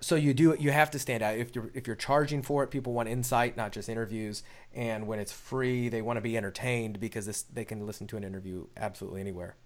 So 0.00 0.14
you 0.14 0.32
do 0.32 0.56
you 0.58 0.70
have 0.70 0.90
to 0.92 0.98
stand 0.98 1.22
out. 1.22 1.36
If 1.36 1.54
you're 1.54 1.70
if 1.74 1.86
you're 1.86 1.96
charging 1.96 2.42
for 2.42 2.62
it, 2.62 2.70
people 2.70 2.92
want 2.92 3.08
insight, 3.08 3.56
not 3.56 3.72
just 3.72 3.88
interviews. 3.88 4.44
And 4.72 5.06
when 5.06 5.18
it's 5.18 5.32
free, 5.32 5.88
they 5.88 6.02
want 6.02 6.18
to 6.18 6.20
be 6.20 6.36
entertained 6.36 7.00
because 7.00 7.26
this, 7.26 7.42
they 7.42 7.64
can 7.64 7.84
listen 7.84 8.06
to 8.08 8.16
an 8.16 8.24
interview 8.24 8.66
absolutely 8.76 9.20
anywhere. 9.20 9.56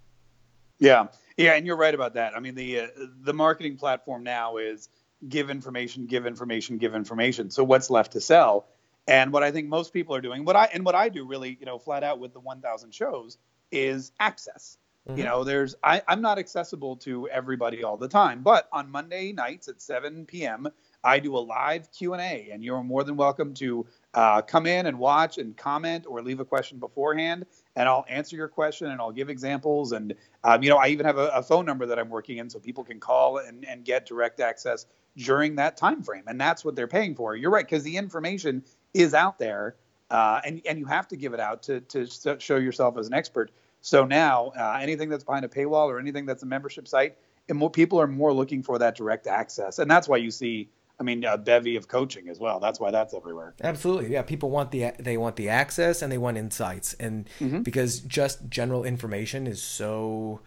Yeah, 0.83 1.07
yeah, 1.37 1.53
and 1.53 1.65
you're 1.65 1.77
right 1.77 1.95
about 1.95 2.15
that. 2.15 2.35
I 2.35 2.41
mean, 2.41 2.55
the 2.55 2.81
uh, 2.81 2.87
the 3.21 3.33
marketing 3.33 3.77
platform 3.77 4.21
now 4.21 4.57
is 4.57 4.89
give 5.29 5.49
information, 5.49 6.07
give 6.07 6.25
information, 6.25 6.77
give 6.77 6.93
information. 6.93 7.49
So 7.51 7.63
what's 7.63 7.89
left 7.89 8.11
to 8.11 8.21
sell? 8.21 8.67
And 9.07 9.31
what 9.31 9.43
I 9.43 9.51
think 9.51 9.69
most 9.69 9.93
people 9.93 10.13
are 10.13 10.19
doing, 10.19 10.43
what 10.43 10.57
I 10.57 10.65
and 10.73 10.83
what 10.83 10.93
I 10.93 11.07
do 11.07 11.25
really, 11.25 11.57
you 11.57 11.65
know, 11.65 11.79
flat 11.79 12.03
out 12.03 12.19
with 12.19 12.33
the 12.33 12.41
1,000 12.41 12.93
shows 12.93 13.37
is 13.71 14.11
access. 14.19 14.77
You 15.17 15.25
know, 15.25 15.43
there's 15.43 15.75
I, 15.83 16.01
I'm 16.07 16.21
not 16.21 16.39
accessible 16.39 16.95
to 16.97 17.27
everybody 17.27 17.83
all 17.83 17.97
the 17.97 18.07
time, 18.07 18.41
but 18.41 18.69
on 18.71 18.89
Monday 18.89 19.33
nights 19.33 19.67
at 19.67 19.81
7 19.81 20.25
p.m., 20.25 20.67
I 21.03 21.19
do 21.19 21.35
a 21.35 21.39
live 21.39 21.91
Q 21.91 22.13
and 22.13 22.21
A, 22.21 22.49
and 22.53 22.63
you're 22.63 22.81
more 22.83 23.03
than 23.03 23.17
welcome 23.17 23.53
to 23.55 23.85
uh, 24.13 24.41
come 24.41 24.65
in 24.65 24.85
and 24.85 24.97
watch 24.97 25.37
and 25.37 25.57
comment 25.57 26.05
or 26.07 26.21
leave 26.21 26.39
a 26.39 26.45
question 26.45 26.79
beforehand, 26.79 27.45
and 27.75 27.89
I'll 27.89 28.05
answer 28.07 28.35
your 28.35 28.47
question 28.47 28.91
and 28.91 29.01
I'll 29.01 29.11
give 29.11 29.29
examples. 29.29 29.91
And 29.91 30.15
um, 30.43 30.63
you 30.63 30.69
know, 30.69 30.77
I 30.77 30.87
even 30.87 31.05
have 31.05 31.17
a, 31.17 31.27
a, 31.29 31.43
phone 31.43 31.65
number 31.65 31.85
that 31.85 31.97
I'm 31.97 32.09
working 32.09 32.37
in, 32.37 32.49
so 32.49 32.59
people 32.59 32.83
can 32.83 32.99
call 32.99 33.37
and, 33.37 33.65
and 33.65 33.83
get 33.83 34.05
direct 34.05 34.39
access 34.39 34.85
during 35.17 35.55
that 35.55 35.77
time 35.77 36.01
frame, 36.01 36.23
and 36.27 36.39
that's 36.39 36.65
what 36.65 36.75
they're 36.75 36.87
paying 36.87 37.15
for. 37.15 37.35
You're 37.35 37.51
right, 37.51 37.65
because 37.65 37.83
the 37.83 37.97
information 37.97 38.63
is 38.93 39.13
out 39.13 39.39
there, 39.39 39.75
uh, 40.09 40.41
and 40.45 40.61
and 40.67 40.79
you 40.79 40.85
have 40.85 41.07
to 41.09 41.15
give 41.15 41.33
it 41.33 41.39
out 41.39 41.63
to 41.63 41.81
to 41.81 42.07
show 42.39 42.57
yourself 42.57 42.97
as 42.97 43.07
an 43.07 43.13
expert. 43.13 43.51
So 43.81 44.05
now, 44.05 44.53
uh, 44.57 44.79
anything 44.81 45.09
that's 45.09 45.23
behind 45.23 45.45
a 45.45 45.49
paywall 45.49 45.87
or 45.87 45.99
anything 45.99 46.25
that's 46.25 46.43
a 46.43 46.45
membership 46.45 46.87
site, 46.87 47.17
and 47.49 47.57
more 47.57 47.69
people 47.69 47.99
are 47.99 48.07
more 48.07 48.33
looking 48.33 48.63
for 48.63 48.79
that 48.79 48.95
direct 48.95 49.27
access, 49.27 49.79
and 49.79 49.89
that's 49.89 50.07
why 50.07 50.17
you 50.17 50.31
see 50.31 50.69
I 50.99 51.03
mean, 51.03 51.23
a 51.23 51.37
bevy 51.37 51.75
of 51.75 51.87
coaching 51.87 52.29
as 52.29 52.39
well. 52.39 52.59
That's 52.59 52.79
why 52.79 52.91
that's 52.91 53.13
everywhere. 53.13 53.55
Absolutely, 53.63 54.11
yeah. 54.11 54.21
People 54.21 54.49
want 54.51 54.71
the 54.71 54.91
they 54.99 55.17
want 55.17 55.35
the 55.35 55.49
access 55.49 56.01
and 56.01 56.11
they 56.11 56.17
want 56.17 56.37
insights, 56.37 56.93
and 56.95 57.27
mm-hmm. 57.39 57.61
because 57.61 57.99
just 57.99 58.47
general 58.49 58.83
information 58.83 59.47
is 59.47 59.61
so 59.61 60.41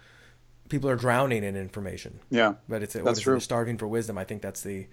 people 0.69 0.89
are 0.89 0.97
drowning 0.97 1.45
in 1.45 1.57
information. 1.57 2.21
Yeah, 2.31 2.55
but 2.69 2.83
it's 2.83 2.95
that's 2.95 3.21
true. 3.21 3.41
Starving 3.41 3.77
for 3.77 3.89
wisdom. 3.89 4.19
I 4.19 4.25
think 4.25 4.43
that's 4.43 4.63
the 4.63 4.87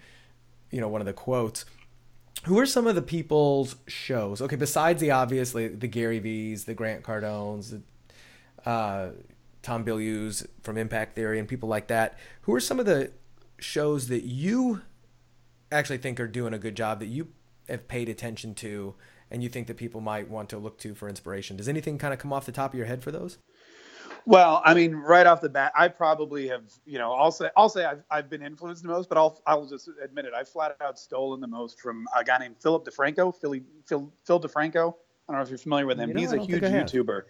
you 0.72 0.82
know 0.82 0.88
one 0.88 1.02
of 1.02 1.08
the 1.08 1.14
quotes. 1.14 1.66
Who 2.46 2.60
are 2.60 2.66
some 2.66 2.88
of 2.88 2.96
the 2.96 3.02
people's 3.02 3.76
shows? 3.88 4.42
Okay, 4.42 4.56
besides 4.56 5.02
the 5.02 5.12
obviously 5.12 5.68
the 5.68 5.88
Gary 5.88 6.20
V's, 6.20 6.66
the 6.66 6.74
Grant 6.74 7.04
Cardones, 7.04 7.70
the, 7.70 8.70
uh, 8.70 9.12
Tom 9.62 9.86
Bilyeu's 9.86 10.46
from 10.62 10.78
Impact 10.78 11.16
Theory, 11.16 11.40
and 11.40 11.48
people 11.48 11.70
like 11.70 11.88
that. 11.88 12.18
Who 12.42 12.56
are 12.56 12.60
some 12.60 12.80
of 12.80 12.86
the 12.86 13.12
shows 13.60 14.08
that 14.08 14.24
you 14.24 14.82
actually 15.74 15.98
think 15.98 16.20
are 16.20 16.28
doing 16.28 16.54
a 16.54 16.60
good 16.60 16.76
job 16.76 17.00
that 17.00 17.08
you 17.08 17.30
have 17.68 17.88
paid 17.88 18.10
attention 18.10 18.56
to 18.56 18.96
and 19.32 19.42
you 19.42 19.50
think 19.50 19.68
that 19.68 19.78
people 19.78 20.02
might 20.02 20.30
want 20.30 20.50
to 20.50 20.58
look 20.58 20.78
to 20.80 20.94
for 20.94 21.10
inspiration? 21.10 21.58
Does 21.58 21.68
anything 21.68 21.98
kind 21.98 22.14
of 22.14 22.20
come 22.20 22.32
off 22.32 22.46
the 22.46 22.52
top 22.52 22.74
of 22.74 22.78
your 22.78 22.88
head 22.88 23.04
for 23.04 23.12
those? 23.12 23.38
Well, 24.26 24.62
I 24.64 24.74
mean, 24.74 24.96
right 24.96 25.28
off 25.28 25.42
the 25.42 25.50
bat, 25.50 25.74
I 25.76 25.90
probably 25.90 26.48
have, 26.48 26.64
you 26.86 26.98
know, 26.98 27.12
I'll 27.14 27.32
say, 27.32 27.50
I'll 27.58 27.68
say 27.68 27.84
I've, 27.84 28.04
I've 28.10 28.30
been 28.30 28.42
influenced 28.42 28.82
the 28.82 28.88
most, 28.88 29.10
but 29.10 29.18
I'll, 29.18 29.42
I'll 29.46 29.66
just 29.66 29.90
admit 30.02 30.26
it. 30.26 30.34
I 30.34 30.44
flat 30.44 30.78
out 30.82 30.98
stolen 30.98 31.42
the 31.42 31.48
most 31.48 31.82
from 31.82 32.06
a 32.18 32.24
guy 32.24 32.38
named 32.38 32.56
Philip 32.62 32.86
DeFranco, 32.86 33.36
Philly, 33.36 33.64
Phil, 33.86 34.12
Phil 34.26 34.40
DeFranco. 34.40 34.94
I 35.28 35.34
don't 35.34 35.38
know 35.38 35.42
if 35.42 35.50
you're 35.50 35.58
familiar 35.58 35.86
with 35.86 36.00
him. 36.00 36.10
You 36.10 36.16
know, 36.16 36.22
He's 36.22 36.32
a 36.32 36.38
huge 36.38 36.64
YouTuber. 36.64 37.24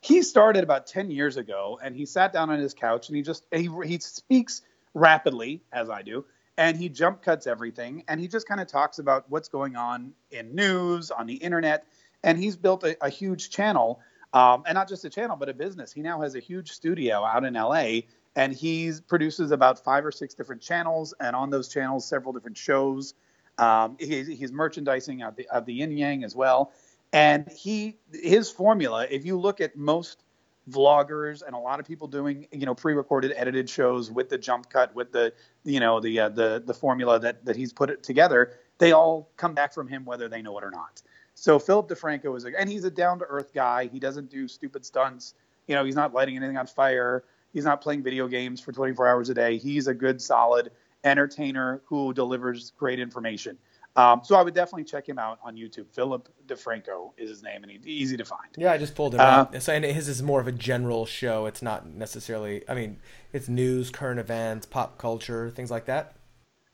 He 0.00 0.22
started 0.22 0.62
about 0.62 0.86
10 0.86 1.10
years 1.10 1.36
ago 1.36 1.80
and 1.82 1.96
he 1.96 2.06
sat 2.06 2.32
down 2.32 2.50
on 2.50 2.60
his 2.60 2.74
couch 2.74 3.08
and 3.08 3.16
he 3.16 3.22
just, 3.22 3.44
he, 3.52 3.68
he 3.84 3.98
speaks 3.98 4.62
rapidly, 4.94 5.62
as 5.72 5.90
I 5.90 6.02
do, 6.02 6.24
and 6.56 6.76
he 6.76 6.88
jump 6.88 7.22
cuts 7.22 7.46
everything 7.46 8.04
and 8.08 8.20
he 8.20 8.28
just 8.28 8.48
kind 8.48 8.60
of 8.60 8.66
talks 8.66 8.98
about 8.98 9.24
what's 9.28 9.48
going 9.48 9.76
on 9.76 10.12
in 10.30 10.54
news 10.54 11.10
on 11.10 11.26
the 11.26 11.34
internet 11.34 11.86
and 12.22 12.38
he's 12.38 12.56
built 12.56 12.84
a, 12.84 12.96
a 13.04 13.08
huge 13.08 13.50
channel 13.50 14.00
um, 14.32 14.62
and 14.66 14.74
not 14.74 14.88
just 14.88 15.04
a 15.04 15.10
channel 15.10 15.36
but 15.36 15.48
a 15.48 15.54
business. 15.54 15.92
He 15.92 16.02
now 16.02 16.20
has 16.22 16.34
a 16.34 16.40
huge 16.40 16.72
studio 16.72 17.24
out 17.24 17.44
in 17.44 17.54
la 17.54 18.00
and 18.34 18.52
he 18.52 18.92
produces 19.08 19.50
about 19.50 19.82
five 19.82 20.04
or 20.04 20.12
six 20.12 20.34
different 20.34 20.62
channels 20.62 21.14
and 21.20 21.34
on 21.34 21.50
those 21.50 21.68
channels 21.68 22.06
several 22.06 22.32
different 22.32 22.56
shows. 22.56 23.14
Um, 23.58 23.96
he, 23.98 24.22
he's 24.24 24.52
merchandising 24.52 25.22
of 25.22 25.36
the, 25.36 25.48
of 25.48 25.64
the 25.64 25.74
yin 25.74 25.96
yang 25.96 26.24
as 26.24 26.36
well. 26.36 26.72
And 27.12 27.50
he 27.50 27.98
his 28.12 28.50
formula 28.50 29.06
if 29.10 29.24
you 29.24 29.38
look 29.38 29.60
at 29.60 29.76
most 29.76 30.22
vloggers 30.70 31.42
and 31.46 31.54
a 31.54 31.58
lot 31.58 31.78
of 31.78 31.86
people 31.86 32.08
doing 32.08 32.46
you 32.50 32.66
know 32.66 32.74
pre-recorded 32.74 33.32
edited 33.36 33.70
shows 33.70 34.10
with 34.10 34.28
the 34.28 34.36
jump 34.36 34.68
cut 34.68 34.94
with 34.96 35.12
the 35.12 35.32
you 35.64 35.78
know 35.78 36.00
the 36.00 36.18
uh, 36.18 36.28
the 36.28 36.62
the 36.66 36.74
formula 36.74 37.20
that 37.20 37.44
that 37.44 37.54
he's 37.54 37.72
put 37.72 37.88
it 37.88 38.02
together 38.02 38.52
they 38.78 38.92
all 38.92 39.30
come 39.36 39.54
back 39.54 39.72
from 39.72 39.88
him 39.88 40.04
whether 40.04 40.28
they 40.28 40.42
know 40.42 40.58
it 40.58 40.64
or 40.64 40.70
not. 40.70 41.02
So 41.34 41.58
philip 41.58 41.88
defranco 41.88 42.36
is 42.36 42.44
a 42.44 42.58
and 42.58 42.68
he's 42.68 42.84
a 42.84 42.90
down 42.90 43.18
to 43.20 43.24
earth 43.26 43.52
guy. 43.54 43.86
He 43.86 44.00
doesn't 44.00 44.30
do 44.30 44.48
stupid 44.48 44.84
stunts. 44.84 45.34
You 45.66 45.74
know 45.74 45.84
he's 45.84 45.94
not 45.94 46.12
lighting 46.12 46.36
anything 46.36 46.56
on 46.56 46.66
fire. 46.66 47.24
He's 47.52 47.64
not 47.64 47.80
playing 47.80 48.02
video 48.02 48.28
games 48.28 48.60
for 48.60 48.72
24 48.72 49.06
hours 49.06 49.30
a 49.30 49.34
day. 49.34 49.56
He's 49.56 49.86
a 49.86 49.94
good 49.94 50.20
solid 50.20 50.72
entertainer 51.04 51.80
who 51.86 52.12
delivers 52.12 52.72
great 52.76 52.98
information 52.98 53.56
um, 53.96 54.20
so 54.22 54.36
I 54.36 54.42
would 54.42 54.54
definitely 54.54 54.84
check 54.84 55.08
him 55.08 55.18
out 55.18 55.38
on 55.42 55.56
YouTube. 55.56 55.90
Philip 55.90 56.28
DeFranco 56.46 57.12
is 57.16 57.30
his 57.30 57.42
name, 57.42 57.62
and 57.62 57.72
he's 57.72 57.86
easy 57.86 58.16
to 58.16 58.24
find. 58.24 58.48
Yeah, 58.56 58.72
I 58.72 58.78
just 58.78 58.94
pulled 58.94 59.14
him 59.14 59.20
uh. 59.20 59.58
So, 59.58 59.72
and 59.72 59.84
his 59.84 60.08
is 60.08 60.22
more 60.22 60.40
of 60.40 60.46
a 60.46 60.52
general 60.52 61.06
show. 61.06 61.46
It's 61.46 61.62
not 61.62 61.86
necessarily. 61.86 62.62
I 62.68 62.74
mean, 62.74 62.98
it's 63.32 63.48
news, 63.48 63.90
current 63.90 64.20
events, 64.20 64.66
pop 64.66 64.98
culture, 64.98 65.50
things 65.50 65.70
like 65.70 65.86
that. 65.86 66.14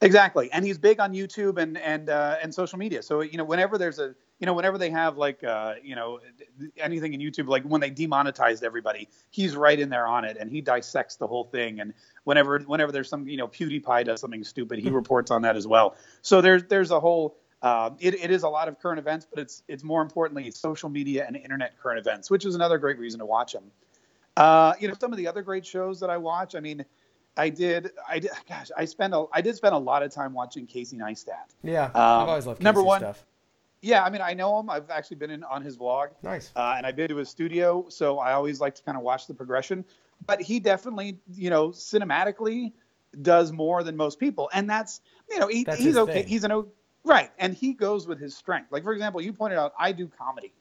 Exactly, 0.01 0.51
and 0.53 0.65
he's 0.65 0.79
big 0.79 0.99
on 0.99 1.15
YouTube 1.15 1.59
and 1.59 1.79
and 1.79 2.11
uh, 2.11 2.37
and 2.43 2.53
social 2.53 2.79
media. 2.79 3.03
So 3.03 3.21
you 3.21 3.39
know, 3.39 3.45
whenever 3.45 3.79
there's 3.79 4.01
a 4.01 4.17
you 4.43 4.47
know, 4.47 4.55
whenever 4.55 4.77
they 4.77 4.91
have 4.91 5.17
like, 5.17 5.45
uh, 5.45 5.75
you 5.85 5.95
know, 5.95 6.19
anything 6.77 7.15
in 7.15 7.21
YouTube, 7.21 7.47
like 7.47 7.63
when 7.63 7.81
they 7.81 7.91
demonetized 7.91 8.65
everybody, 8.65 9.09
he's 9.31 9.55
right 9.55 9.79
in 9.79 9.89
there 9.89 10.05
on 10.09 10.25
it, 10.25 10.37
and 10.37 10.51
he 10.51 10.61
dissects 10.61 11.15
the 11.15 11.29
whole 11.29 11.45
thing. 11.45 11.79
And 11.79 11.95
whenever, 12.25 12.59
whenever 12.59 12.91
there's 12.91 13.09
some, 13.09 13.29
you 13.29 13.37
know, 13.37 13.47
PewDiePie 13.47 14.05
does 14.05 14.21
something 14.21 14.43
stupid, 14.43 14.81
he 14.81 14.91
reports 14.91 15.31
on 15.31 15.43
that 15.43 15.55
as 15.55 15.69
well. 15.69 15.95
So 16.23 16.41
there's, 16.41 16.65
there's 16.65 16.91
a 16.91 16.99
whole, 16.99 17.37
uh, 17.63 17.91
it, 18.01 18.15
it 18.15 18.33
is 18.33 18.43
a 18.43 18.49
lot 18.49 18.67
of 18.67 18.81
current 18.81 18.99
events, 18.99 19.29
but 19.33 19.39
it's, 19.39 19.63
it's 19.69 19.85
more 19.85 20.03
importantly 20.03 20.51
social 20.51 20.89
media 20.89 21.25
and 21.25 21.37
internet 21.37 21.79
current 21.79 22.01
events, 22.01 22.29
which 22.29 22.45
is 22.45 22.57
another 22.57 22.79
great 22.79 22.99
reason 22.99 23.21
to 23.21 23.27
watch 23.27 23.53
them. 23.53 23.71
Uh, 24.37 24.73
you 24.81 24.89
know, 24.89 24.95
some 24.99 25.13
of 25.13 25.19
the 25.19 25.29
other 25.29 25.43
great 25.43 25.65
shows 25.65 26.01
that 26.01 26.11
I 26.11 26.17
watch. 26.17 26.57
I 26.57 26.61
mean, 26.61 26.85
I 27.37 27.49
did. 27.49 27.93
I 28.09 28.19
did. 28.19 28.33
Gosh, 28.49 28.73
I 28.77 28.87
spent 28.87 29.15
a. 29.15 29.27
I 29.33 29.41
did 29.41 29.55
spend 29.55 29.75
a 29.75 29.79
lot 29.79 30.03
of 30.03 30.13
time 30.13 30.33
watching 30.33 30.67
Casey 30.67 30.99
Neistat. 30.99 31.55
Yeah, 31.63 31.85
um, 31.85 31.93
I've 31.95 32.29
always 32.29 32.47
loved 32.47 32.59
Casey 32.59 32.65
number 32.65 32.83
one. 32.83 33.01
Stuff. 33.01 33.25
Yeah, 33.83 34.05
I 34.05 34.11
mean, 34.11 34.23
I 34.23 34.33
know 34.33 34.61
him. 34.61 34.71
I've 34.71 34.91
actually 34.91 35.17
been 35.17 35.31
in 35.31 35.43
on 35.43 35.63
his 35.63 35.77
vlog. 35.77 36.11
Nice. 36.23 36.53
Uh, 36.55 36.75
and 36.77 36.87
I've 36.87 36.95
been 36.95 37.09
to 37.09 37.17
his 37.17 37.29
studio, 37.29 37.87
so 37.89 38.21
I 38.21 38.33
always 38.33 38.61
like 38.61 38.77
to 38.77 38.83
kind 38.85 38.97
of 38.97 39.03
watch 39.03 39.27
the 39.27 39.35
progression. 39.35 39.85
But 40.25 40.41
he 40.41 40.61
definitely, 40.61 41.19
you 41.35 41.51
know, 41.51 41.71
cinematically 41.71 42.73
does 43.21 43.51
more 43.51 43.83
than 43.83 43.97
most 43.97 44.21
people, 44.21 44.49
and 44.55 44.71
that's, 44.71 45.01
you 45.29 45.41
know, 45.41 45.49
he, 45.49 45.67
he's 45.77 45.97
okay. 45.97 46.13
Thing. 46.13 46.29
He's 46.29 46.45
an 46.45 46.65
right, 47.05 47.31
and 47.39 47.55
he 47.55 47.73
goes 47.73 48.07
with 48.07 48.21
his 48.21 48.37
strength. 48.37 48.71
Like 48.71 48.85
for 48.85 48.93
example, 48.93 49.21
you 49.21 49.33
pointed 49.33 49.59
out, 49.59 49.75
I 49.77 49.91
do 49.91 50.07
comedy, 50.07 50.53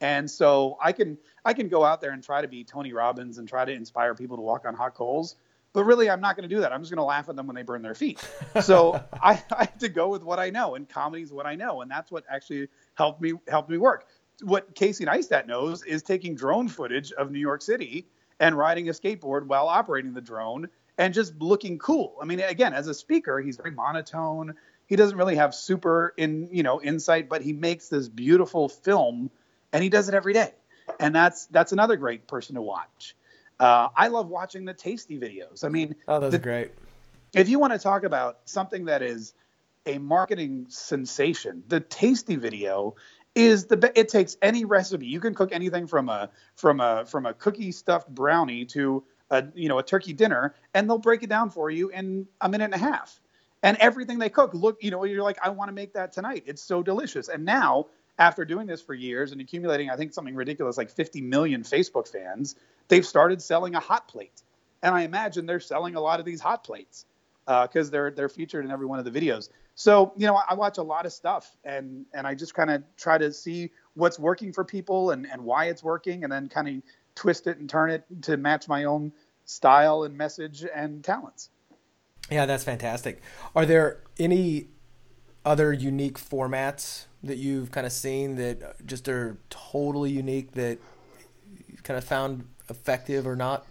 and 0.00 0.30
so 0.30 0.78
I 0.80 0.92
can 0.92 1.18
I 1.44 1.54
can 1.54 1.68
go 1.68 1.84
out 1.84 2.00
there 2.00 2.12
and 2.12 2.22
try 2.22 2.42
to 2.42 2.48
be 2.48 2.62
Tony 2.62 2.92
Robbins 2.92 3.38
and 3.38 3.48
try 3.48 3.64
to 3.64 3.72
inspire 3.72 4.14
people 4.14 4.36
to 4.36 4.42
walk 4.42 4.64
on 4.64 4.74
hot 4.74 4.94
coals. 4.94 5.34
But 5.72 5.84
really, 5.84 6.08
I'm 6.08 6.20
not 6.20 6.36
going 6.36 6.48
to 6.48 6.54
do 6.54 6.62
that. 6.62 6.72
I'm 6.72 6.80
just 6.80 6.90
going 6.90 6.98
to 6.98 7.04
laugh 7.04 7.28
at 7.28 7.36
them 7.36 7.46
when 7.46 7.54
they 7.54 7.62
burn 7.62 7.82
their 7.82 7.94
feet. 7.94 8.26
So 8.62 8.94
I, 9.22 9.42
I 9.50 9.64
have 9.64 9.78
to 9.78 9.88
go 9.88 10.08
with 10.08 10.22
what 10.22 10.38
I 10.38 10.50
know, 10.50 10.74
and 10.74 10.88
comedy 10.88 11.22
is 11.22 11.32
what 11.32 11.46
I 11.46 11.56
know, 11.56 11.82
and 11.82 11.90
that's 11.90 12.10
what 12.10 12.24
actually 12.28 12.68
helped 12.94 13.20
me 13.20 13.34
helped 13.46 13.70
me 13.70 13.78
work. 13.78 14.06
What 14.42 14.74
Casey 14.74 15.04
Neistat 15.04 15.46
knows 15.46 15.82
is 15.82 16.02
taking 16.02 16.34
drone 16.34 16.68
footage 16.68 17.12
of 17.12 17.30
New 17.30 17.40
York 17.40 17.62
City 17.62 18.06
and 18.40 18.56
riding 18.56 18.88
a 18.88 18.92
skateboard 18.92 19.46
while 19.46 19.66
operating 19.66 20.14
the 20.14 20.20
drone 20.20 20.68
and 20.96 21.14
just 21.14 21.40
looking 21.40 21.78
cool. 21.78 22.16
I 22.20 22.24
mean, 22.24 22.40
again, 22.40 22.74
as 22.74 22.88
a 22.88 22.94
speaker, 22.94 23.40
he's 23.40 23.56
very 23.56 23.70
monotone. 23.70 24.54
He 24.86 24.96
doesn't 24.96 25.16
really 25.16 25.36
have 25.36 25.54
super 25.54 26.14
in 26.16 26.48
you 26.52 26.62
know 26.62 26.82
insight, 26.82 27.28
but 27.28 27.42
he 27.42 27.52
makes 27.52 27.88
this 27.88 28.08
beautiful 28.08 28.68
film, 28.68 29.30
and 29.72 29.82
he 29.82 29.88
does 29.88 30.08
it 30.08 30.14
every 30.14 30.32
day. 30.32 30.52
And 30.98 31.14
that's 31.14 31.46
that's 31.46 31.72
another 31.72 31.96
great 31.96 32.26
person 32.26 32.54
to 32.54 32.62
watch. 32.62 33.14
Uh, 33.60 33.88
I 33.96 34.08
love 34.08 34.28
watching 34.28 34.64
the 34.64 34.74
tasty 34.74 35.18
videos. 35.18 35.64
I 35.64 35.68
mean, 35.68 35.96
oh, 36.06 36.20
those 36.20 36.34
are 36.34 36.38
great. 36.38 36.70
If 37.34 37.48
you 37.48 37.58
want 37.58 37.72
to 37.72 37.78
talk 37.78 38.04
about 38.04 38.38
something 38.44 38.86
that 38.86 39.02
is 39.02 39.34
a 39.86 39.98
marketing 39.98 40.66
sensation, 40.68 41.62
the 41.68 41.80
tasty 41.80 42.36
video 42.36 42.94
is 43.34 43.66
the 43.66 43.92
it 43.94 44.08
takes 44.08 44.36
any 44.42 44.64
recipe. 44.64 45.06
You 45.06 45.20
can 45.20 45.34
cook 45.34 45.50
anything 45.52 45.86
from 45.86 46.08
a 46.08 46.30
from 46.56 46.80
a 46.80 47.04
from 47.06 47.26
a 47.26 47.34
cookie 47.34 47.72
stuffed 47.72 48.08
brownie 48.08 48.64
to 48.66 49.04
a 49.30 49.44
you 49.54 49.68
know 49.68 49.78
a 49.78 49.82
turkey 49.82 50.12
dinner, 50.12 50.54
and 50.74 50.88
they'll 50.88 50.98
break 50.98 51.22
it 51.22 51.28
down 51.28 51.50
for 51.50 51.70
you 51.70 51.88
in 51.90 52.26
a 52.40 52.48
minute 52.48 52.64
and 52.64 52.74
a 52.74 52.78
half. 52.78 53.20
And 53.62 53.76
everything 53.78 54.18
they 54.18 54.28
cook, 54.28 54.54
look, 54.54 54.82
you 54.82 54.92
know, 54.92 55.02
you're 55.04 55.22
like, 55.22 55.38
I 55.42 55.48
want 55.50 55.68
to 55.68 55.72
make 55.72 55.94
that 55.94 56.12
tonight. 56.12 56.44
It's 56.46 56.62
so 56.62 56.82
delicious. 56.82 57.28
And 57.28 57.44
now 57.44 57.86
after 58.18 58.44
doing 58.44 58.66
this 58.66 58.80
for 58.80 58.94
years 58.94 59.32
and 59.32 59.40
accumulating, 59.40 59.90
I 59.90 59.96
think 59.96 60.12
something 60.12 60.34
ridiculous 60.34 60.76
like 60.76 60.90
50 60.90 61.22
million 61.22 61.62
Facebook 61.62 62.08
fans, 62.08 62.54
they've 62.88 63.06
started 63.06 63.40
selling 63.40 63.74
a 63.74 63.80
hot 63.80 64.08
plate. 64.08 64.42
And 64.82 64.94
I 64.94 65.02
imagine 65.02 65.46
they're 65.46 65.60
selling 65.60 65.94
a 65.94 66.00
lot 66.00 66.20
of 66.20 66.26
these 66.26 66.40
hot 66.40 66.64
plates 66.64 67.06
because 67.46 67.88
uh, 67.88 67.90
they're 67.90 68.10
they're 68.10 68.28
featured 68.28 68.64
in 68.64 68.70
every 68.70 68.86
one 68.86 68.98
of 68.98 69.04
the 69.04 69.10
videos. 69.10 69.48
So 69.74 70.12
you 70.16 70.26
know, 70.26 70.38
I 70.48 70.54
watch 70.54 70.78
a 70.78 70.82
lot 70.82 71.06
of 71.06 71.12
stuff, 71.12 71.56
and 71.64 72.04
and 72.12 72.26
I 72.26 72.34
just 72.34 72.54
kind 72.54 72.70
of 72.70 72.82
try 72.96 73.16
to 73.18 73.32
see 73.32 73.70
what's 73.94 74.18
working 74.18 74.52
for 74.52 74.64
people 74.64 75.12
and 75.12 75.26
and 75.26 75.42
why 75.42 75.66
it's 75.66 75.82
working, 75.82 76.24
and 76.24 76.32
then 76.32 76.48
kind 76.48 76.68
of 76.68 76.74
twist 77.14 77.46
it 77.46 77.58
and 77.58 77.68
turn 77.68 77.90
it 77.90 78.04
to 78.22 78.36
match 78.36 78.68
my 78.68 78.84
own 78.84 79.12
style 79.44 80.04
and 80.04 80.16
message 80.16 80.64
and 80.74 81.02
talents. 81.02 81.50
Yeah, 82.30 82.44
that's 82.44 82.64
fantastic. 82.64 83.22
Are 83.56 83.64
there 83.64 84.02
any 84.18 84.68
other 85.44 85.72
unique 85.72 86.18
formats 86.18 87.06
that 87.22 87.38
you've 87.38 87.70
kind 87.70 87.86
of 87.86 87.92
seen 87.92 88.36
that 88.36 88.84
just 88.86 89.08
are 89.08 89.38
totally 89.48 90.10
unique 90.10 90.52
that 90.52 90.78
you 91.66 91.78
kind 91.82 91.96
of 91.96 92.04
found 92.04 92.46
effective 92.68 93.26
or 93.26 93.36
not? 93.36 93.66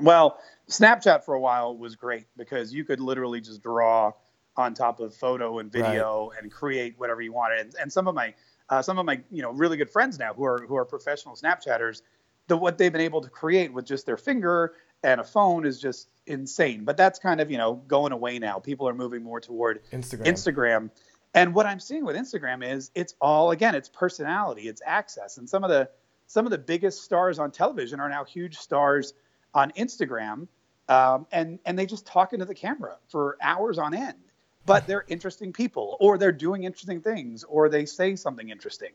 Well, 0.00 0.38
Snapchat 0.68 1.24
for 1.24 1.34
a 1.34 1.40
while 1.40 1.76
was 1.76 1.96
great 1.96 2.26
because 2.36 2.72
you 2.72 2.84
could 2.84 3.00
literally 3.00 3.40
just 3.40 3.62
draw 3.62 4.12
on 4.56 4.74
top 4.74 5.00
of 5.00 5.14
photo 5.14 5.58
and 5.58 5.70
video 5.70 6.30
right. 6.30 6.42
and 6.42 6.50
create 6.50 6.94
whatever 6.96 7.20
you 7.20 7.32
wanted. 7.32 7.60
And, 7.60 7.74
and 7.80 7.92
some 7.92 8.08
of 8.08 8.14
my 8.14 8.34
uh, 8.70 8.80
some 8.80 8.98
of 8.98 9.04
my 9.04 9.20
you 9.30 9.42
know 9.42 9.50
really 9.50 9.76
good 9.76 9.90
friends 9.90 10.18
now 10.18 10.32
who 10.32 10.44
are 10.44 10.64
who 10.66 10.76
are 10.76 10.84
professional 10.84 11.36
Snapchatters, 11.36 12.02
the 12.48 12.56
what 12.56 12.78
they've 12.78 12.92
been 12.92 13.00
able 13.00 13.20
to 13.20 13.28
create 13.28 13.72
with 13.72 13.84
just 13.84 14.06
their 14.06 14.16
finger 14.16 14.74
and 15.02 15.20
a 15.20 15.24
phone 15.24 15.66
is 15.66 15.78
just 15.78 16.08
insane. 16.26 16.84
But 16.84 16.96
that's 16.96 17.18
kind 17.18 17.40
of 17.40 17.50
you 17.50 17.58
know 17.58 17.74
going 17.74 18.12
away 18.12 18.38
now. 18.38 18.58
People 18.58 18.88
are 18.88 18.94
moving 18.94 19.22
more 19.22 19.40
toward 19.40 19.80
Instagram. 19.92 20.26
Instagram. 20.26 20.90
And 21.36 21.52
what 21.52 21.66
I'm 21.66 21.80
seeing 21.80 22.04
with 22.04 22.14
Instagram 22.16 22.64
is 22.64 22.90
it's 22.94 23.14
all 23.20 23.50
again 23.50 23.74
it's 23.74 23.88
personality, 23.88 24.68
it's 24.68 24.80
access, 24.84 25.36
and 25.36 25.48
some 25.48 25.62
of 25.62 25.70
the 25.70 25.90
some 26.34 26.46
of 26.46 26.50
the 26.50 26.58
biggest 26.58 27.04
stars 27.04 27.38
on 27.38 27.52
television 27.52 28.00
are 28.00 28.08
now 28.08 28.24
huge 28.24 28.56
stars 28.56 29.14
on 29.54 29.70
Instagram, 29.78 30.48
um, 30.88 31.28
and 31.30 31.60
and 31.64 31.78
they 31.78 31.86
just 31.86 32.04
talk 32.04 32.32
into 32.32 32.44
the 32.44 32.54
camera 32.56 32.96
for 33.08 33.36
hours 33.40 33.78
on 33.78 33.94
end. 33.94 34.18
But 34.66 34.88
they're 34.88 35.04
interesting 35.06 35.52
people, 35.52 35.96
or 36.00 36.18
they're 36.18 36.32
doing 36.32 36.64
interesting 36.64 37.00
things, 37.00 37.44
or 37.44 37.68
they 37.68 37.84
say 37.84 38.16
something 38.16 38.48
interesting. 38.48 38.90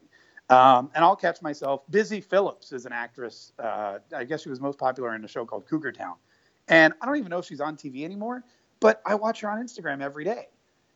Um, 0.50 0.92
and 0.94 1.06
I'll 1.06 1.16
catch 1.16 1.42
myself. 1.42 1.84
Busy 1.90 2.20
Phillips 2.20 2.74
is 2.74 2.86
an 2.86 2.92
actress. 2.92 3.54
Uh, 3.58 4.00
I 4.14 4.26
guess 4.26 4.42
she 4.42 4.50
was 4.50 4.60
most 4.60 4.78
popular 4.78 5.16
in 5.16 5.24
a 5.24 5.28
show 5.28 5.46
called 5.46 5.66
Cougar 5.66 5.94
Town. 5.94 6.16
And 6.68 6.94
I 7.02 7.06
don't 7.06 7.18
even 7.18 7.30
know 7.30 7.38
if 7.38 7.46
she's 7.46 7.62
on 7.62 7.78
TV 7.78 8.04
anymore, 8.04 8.44
but 8.82 9.02
I 9.06 9.16
watch 9.16 9.40
her 9.42 9.50
on 9.50 9.64
Instagram 9.64 10.02
every 10.02 10.26
day 10.26 10.50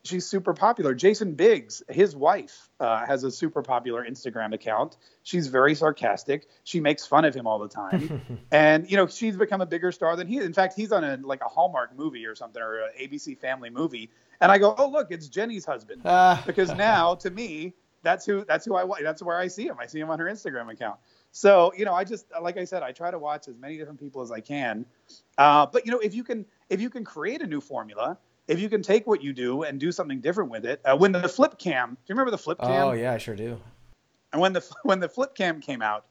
she's 0.04 0.26
super 0.26 0.52
popular. 0.52 0.94
Jason 0.94 1.34
Biggs, 1.34 1.82
his 1.88 2.14
wife, 2.14 2.68
uh, 2.78 3.04
has 3.06 3.24
a 3.24 3.30
super 3.30 3.62
popular 3.62 4.04
Instagram 4.04 4.54
account. 4.54 4.96
She's 5.22 5.48
very 5.48 5.74
sarcastic. 5.74 6.46
She 6.64 6.80
makes 6.80 7.06
fun 7.06 7.24
of 7.24 7.34
him 7.34 7.46
all 7.46 7.58
the 7.58 7.68
time, 7.68 8.38
and 8.50 8.90
you 8.90 8.96
know 8.96 9.06
she's 9.06 9.36
become 9.36 9.60
a 9.60 9.66
bigger 9.66 9.90
star 9.90 10.16
than 10.16 10.26
he. 10.26 10.38
In 10.38 10.52
fact, 10.52 10.74
he's 10.76 10.92
on 10.92 11.04
a 11.04 11.16
like 11.16 11.40
a 11.40 11.48
Hallmark 11.48 11.96
movie 11.96 12.26
or 12.26 12.34
something 12.34 12.62
or 12.62 12.82
an 12.82 12.90
ABC 13.00 13.38
Family 13.38 13.70
movie, 13.70 14.10
and 14.40 14.52
I 14.52 14.58
go, 14.58 14.74
oh 14.76 14.88
look, 14.88 15.08
it's 15.10 15.28
Jenny's 15.28 15.64
husband, 15.64 16.02
uh. 16.04 16.38
because 16.46 16.72
now 16.74 17.14
to 17.16 17.30
me 17.30 17.74
that's 18.02 18.26
who 18.26 18.44
that's 18.44 18.64
who 18.66 18.76
I 18.76 19.02
that's 19.02 19.22
where 19.22 19.38
I 19.38 19.48
see 19.48 19.66
him. 19.66 19.76
I 19.80 19.86
see 19.86 19.98
him 19.98 20.10
on 20.10 20.18
her 20.18 20.26
Instagram 20.26 20.70
account. 20.70 21.00
So 21.32 21.72
you 21.76 21.84
know, 21.84 21.94
I 21.94 22.04
just 22.04 22.26
like 22.40 22.58
I 22.58 22.64
said, 22.64 22.82
I 22.82 22.92
try 22.92 23.10
to 23.10 23.18
watch 23.18 23.48
as 23.48 23.56
many 23.56 23.78
different 23.78 23.98
people 23.98 24.22
as 24.22 24.30
I 24.30 24.40
can. 24.40 24.84
Uh, 25.38 25.66
but 25.66 25.86
you 25.86 25.92
know, 25.92 25.98
if 25.98 26.14
you 26.14 26.22
can 26.22 26.44
if 26.68 26.80
you 26.80 26.90
can 26.90 27.04
create 27.04 27.40
a 27.40 27.46
new 27.46 27.60
formula 27.60 28.18
if 28.48 28.60
you 28.60 28.68
can 28.68 28.82
take 28.82 29.06
what 29.06 29.22
you 29.22 29.32
do 29.32 29.62
and 29.62 29.80
do 29.80 29.90
something 29.92 30.20
different 30.20 30.50
with 30.50 30.64
it. 30.64 30.80
Uh, 30.84 30.96
when 30.96 31.12
the 31.12 31.28
flip 31.28 31.58
cam, 31.58 31.90
do 31.90 31.96
you 32.06 32.14
remember 32.14 32.30
the 32.30 32.38
flip 32.38 32.58
cam? 32.58 32.88
Oh 32.88 32.92
yeah, 32.92 33.12
I 33.12 33.18
sure 33.18 33.36
do. 33.36 33.60
And 34.32 34.40
when 34.40 34.52
the 34.52 34.64
when 34.82 35.00
the 35.00 35.08
flip 35.08 35.34
cam 35.34 35.60
came 35.60 35.82
out, 35.82 36.06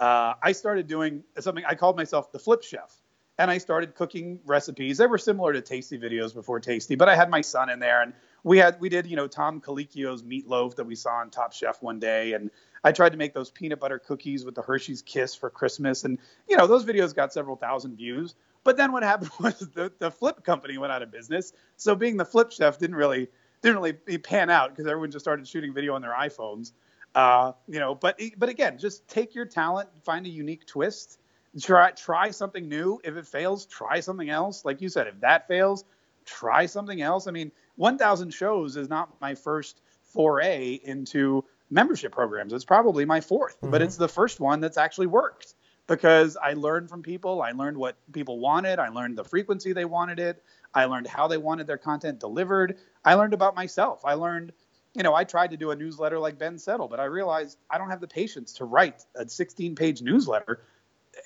uh, 0.00 0.34
I 0.42 0.52
started 0.52 0.86
doing 0.86 1.22
something. 1.38 1.64
I 1.66 1.74
called 1.74 1.96
myself 1.96 2.32
the 2.32 2.38
Flip 2.38 2.62
Chef, 2.62 2.94
and 3.38 3.50
I 3.50 3.58
started 3.58 3.94
cooking 3.94 4.40
recipes. 4.44 4.98
They 4.98 5.06
were 5.06 5.18
similar 5.18 5.52
to 5.52 5.60
Tasty 5.60 5.98
videos 5.98 6.34
before 6.34 6.60
Tasty, 6.60 6.94
but 6.94 7.08
I 7.08 7.16
had 7.16 7.30
my 7.30 7.40
son 7.40 7.70
in 7.70 7.78
there, 7.78 8.02
and 8.02 8.12
we 8.44 8.58
had 8.58 8.78
we 8.78 8.88
did 8.88 9.06
you 9.06 9.16
know 9.16 9.26
Tom 9.26 9.60
Colicchio's 9.60 10.22
meatloaf 10.22 10.76
that 10.76 10.84
we 10.84 10.94
saw 10.94 11.14
on 11.14 11.30
Top 11.30 11.52
Chef 11.52 11.82
one 11.82 11.98
day, 11.98 12.34
and 12.34 12.50
I 12.84 12.92
tried 12.92 13.12
to 13.12 13.18
make 13.18 13.34
those 13.34 13.50
peanut 13.50 13.80
butter 13.80 13.98
cookies 13.98 14.44
with 14.44 14.54
the 14.54 14.62
Hershey's 14.62 15.02
Kiss 15.02 15.34
for 15.34 15.50
Christmas, 15.50 16.04
and 16.04 16.18
you 16.48 16.56
know 16.56 16.66
those 16.66 16.84
videos 16.84 17.14
got 17.14 17.32
several 17.32 17.56
thousand 17.56 17.96
views. 17.96 18.36
But 18.62 18.76
then 18.76 18.92
what 18.92 19.02
happened 19.12 19.30
was 19.40 19.58
the, 19.58 19.90
the 19.98 20.10
flip 20.10 20.44
company 20.44 20.78
went 20.78 20.92
out 20.92 21.02
of 21.02 21.10
business. 21.10 21.52
So 21.76 21.96
being 21.96 22.16
the 22.16 22.24
flip 22.24 22.52
chef 22.52 22.78
didn't 22.78 22.96
really 22.96 23.28
didn't 23.62 23.78
really 23.78 24.18
pan 24.18 24.50
out 24.50 24.70
because 24.70 24.86
everyone 24.86 25.10
just 25.10 25.24
started 25.24 25.48
shooting 25.48 25.72
video 25.72 25.94
on 25.94 26.02
their 26.02 26.14
iPhones. 26.14 26.72
Uh, 27.14 27.52
you 27.66 27.80
know, 27.80 27.94
but 27.94 28.20
but 28.36 28.50
again, 28.50 28.76
just 28.76 29.08
take 29.08 29.34
your 29.34 29.46
talent, 29.46 29.88
find 30.04 30.26
a 30.26 30.28
unique 30.28 30.66
twist, 30.66 31.18
try 31.62 31.92
try 31.92 32.30
something 32.30 32.68
new. 32.68 33.00
If 33.04 33.16
it 33.16 33.26
fails, 33.26 33.64
try 33.64 34.00
something 34.00 34.28
else. 34.28 34.66
Like 34.66 34.82
you 34.82 34.90
said, 34.90 35.06
if 35.06 35.18
that 35.20 35.48
fails, 35.48 35.84
try 36.26 36.66
something 36.66 37.00
else. 37.00 37.26
I 37.26 37.30
mean, 37.30 37.52
1,000 37.76 38.32
shows 38.32 38.76
is 38.76 38.88
not 38.88 39.20
my 39.20 39.34
first 39.34 39.80
foray 40.12 40.78
into 40.82 41.44
membership 41.70 42.12
programs. 42.12 42.52
It's 42.52 42.64
probably 42.64 43.04
my 43.04 43.20
4th 43.20 43.56
mm-hmm. 43.56 43.70
but 43.70 43.82
it's 43.82 43.96
the 43.96 44.08
first 44.08 44.40
one 44.40 44.60
that's 44.60 44.78
actually 44.78 45.08
worked 45.08 45.54
because 45.86 46.36
I 46.36 46.54
learned 46.54 46.88
from 46.88 47.02
people. 47.02 47.42
I 47.42 47.52
learned 47.52 47.76
what 47.76 47.96
people 48.12 48.38
wanted. 48.38 48.78
I 48.78 48.88
learned 48.88 49.18
the 49.18 49.24
frequency 49.24 49.72
they 49.72 49.84
wanted 49.84 50.18
it. 50.18 50.42
I 50.72 50.86
learned 50.86 51.06
how 51.06 51.28
they 51.28 51.36
wanted 51.36 51.66
their 51.66 51.78
content 51.78 52.20
delivered. 52.20 52.78
I 53.04 53.14
learned 53.14 53.34
about 53.34 53.54
myself. 53.54 54.04
I 54.04 54.14
learned, 54.14 54.52
you 54.94 55.02
know, 55.02 55.14
I 55.14 55.24
tried 55.24 55.50
to 55.50 55.56
do 55.56 55.70
a 55.70 55.76
newsletter 55.76 56.18
like 56.18 56.38
Ben 56.38 56.58
Settle, 56.58 56.88
but 56.88 57.00
I 57.00 57.04
realized 57.04 57.58
I 57.68 57.78
don't 57.78 57.90
have 57.90 58.00
the 58.00 58.08
patience 58.08 58.54
to 58.54 58.64
write 58.64 59.04
a 59.14 59.28
16 59.28 59.74
page 59.74 60.00
newsletter 60.02 60.62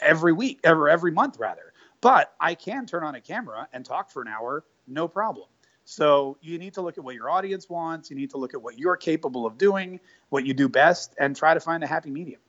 every 0.01 0.33
week, 0.33 0.61
ever 0.65 0.89
every 0.89 1.13
month 1.13 1.39
rather. 1.39 1.73
But 2.01 2.33
I 2.41 2.55
can 2.55 2.87
turn 2.87 3.05
on 3.05 3.15
a 3.15 3.21
camera 3.21 3.69
and 3.73 3.85
talk 3.85 4.11
for 4.11 4.23
an 4.23 4.29
hour, 4.29 4.65
no 4.87 5.09
problem. 5.09 5.49
So 5.91 6.37
you 6.43 6.59
need 6.59 6.75
to 6.75 6.83
look 6.83 6.99
at 6.99 7.05
what 7.05 7.15
your 7.15 7.31
audience 7.31 7.71
wants. 7.71 8.11
You 8.11 8.17
need 8.17 8.29
to 8.33 8.37
look 8.37 8.53
at 8.53 8.61
what 8.61 8.79
you're 8.79 8.95
capable 8.95 9.47
of 9.47 9.57
doing, 9.57 9.99
what 10.29 10.45
you 10.45 10.53
do 10.53 10.69
best, 10.69 11.15
and 11.19 11.35
try 11.35 11.55
to 11.55 11.61
find 11.61 11.83
a 11.83 11.87
happy 11.87 12.11
medium. 12.11 12.43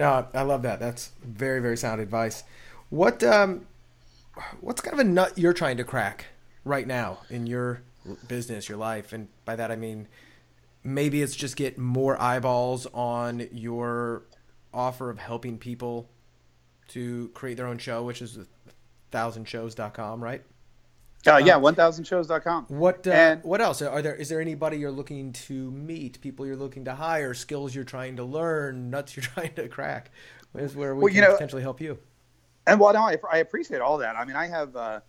No, 0.00 0.26
I 0.34 0.42
love 0.42 0.62
that. 0.62 0.80
That's 0.80 1.12
very, 1.22 1.60
very 1.60 1.76
sound 1.76 2.00
advice. 2.00 2.42
What 2.90 3.22
um, 3.22 3.68
what's 4.60 4.80
kind 4.80 4.92
of 4.92 4.98
a 4.98 5.08
nut 5.08 5.38
you're 5.38 5.52
trying 5.52 5.76
to 5.76 5.84
crack 5.84 6.24
right 6.64 6.84
now 6.84 7.18
in 7.30 7.46
your 7.46 7.82
business, 8.26 8.68
your 8.68 8.78
life, 8.78 9.12
and 9.12 9.28
by 9.44 9.54
that 9.54 9.70
I 9.70 9.76
mean 9.76 10.08
maybe 10.82 11.22
it's 11.22 11.36
just 11.36 11.54
get 11.54 11.78
more 11.78 12.20
eyeballs 12.20 12.88
on 12.92 13.46
your 13.52 14.24
offer 14.72 15.10
of 15.10 15.18
helping 15.18 15.58
people 15.58 16.10
to 16.88 17.28
create 17.34 17.56
their 17.56 17.68
own 17.68 17.78
show, 17.78 18.02
which 18.02 18.20
is 18.20 18.36
thousandshows.com, 19.12 20.22
right? 20.22 20.42
Uh, 21.26 21.38
yeah, 21.38 21.54
1000shows.com. 21.54 22.66
What 22.68 23.06
uh, 23.06 23.10
and, 23.10 23.42
what 23.44 23.60
else? 23.60 23.80
Are 23.80 24.02
there 24.02 24.14
is 24.14 24.28
there 24.28 24.40
anybody 24.40 24.76
you're 24.78 24.90
looking 24.90 25.32
to 25.32 25.70
meet, 25.70 26.20
people 26.20 26.46
you're 26.46 26.56
looking 26.56 26.84
to 26.84 26.94
hire, 26.94 27.32
skills 27.32 27.74
you're 27.74 27.84
trying 27.84 28.16
to 28.16 28.24
learn, 28.24 28.90
nuts 28.90 29.16
you're 29.16 29.24
trying 29.34 29.54
to 29.54 29.68
crack? 29.68 30.10
Is 30.54 30.76
where 30.76 30.94
we 30.94 31.02
well, 31.02 31.08
can 31.08 31.16
you 31.16 31.22
know, 31.22 31.32
potentially 31.32 31.62
help 31.62 31.80
you. 31.80 31.98
And 32.66 32.78
well, 32.78 32.92
no, 32.92 33.00
I, 33.00 33.16
I 33.30 33.38
appreciate 33.38 33.80
all 33.80 33.98
that. 33.98 34.16
I 34.16 34.24
mean, 34.24 34.36
I 34.36 34.46
have 34.46 34.76
uh, 34.76 35.00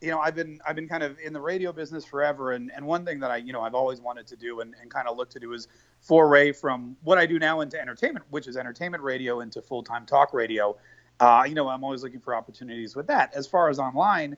you 0.00 0.10
know, 0.10 0.20
I've 0.20 0.34
been 0.34 0.60
I've 0.66 0.76
been 0.76 0.88
kind 0.88 1.02
of 1.02 1.18
in 1.18 1.32
the 1.32 1.40
radio 1.40 1.72
business 1.72 2.04
forever, 2.04 2.52
and, 2.52 2.70
and 2.74 2.86
one 2.86 3.04
thing 3.04 3.18
that 3.20 3.30
I 3.30 3.38
you 3.38 3.52
know 3.52 3.60
I've 3.60 3.74
always 3.74 4.00
wanted 4.00 4.26
to 4.28 4.36
do 4.36 4.60
and, 4.60 4.74
and 4.80 4.90
kind 4.90 5.08
of 5.08 5.16
look 5.16 5.30
to 5.30 5.40
do 5.40 5.52
is 5.52 5.68
foray 6.00 6.52
from 6.52 6.96
what 7.02 7.18
I 7.18 7.26
do 7.26 7.38
now 7.38 7.60
into 7.60 7.80
entertainment, 7.80 8.24
which 8.30 8.46
is 8.46 8.56
entertainment 8.56 9.02
radio, 9.02 9.40
into 9.40 9.60
full 9.60 9.82
time 9.82 10.06
talk 10.06 10.32
radio. 10.32 10.76
Uh, 11.20 11.44
you 11.48 11.54
know, 11.54 11.68
I'm 11.68 11.82
always 11.82 12.04
looking 12.04 12.20
for 12.20 12.34
opportunities 12.34 12.94
with 12.94 13.08
that. 13.08 13.34
As 13.34 13.46
far 13.46 13.68
as 13.68 13.80
online, 13.80 14.36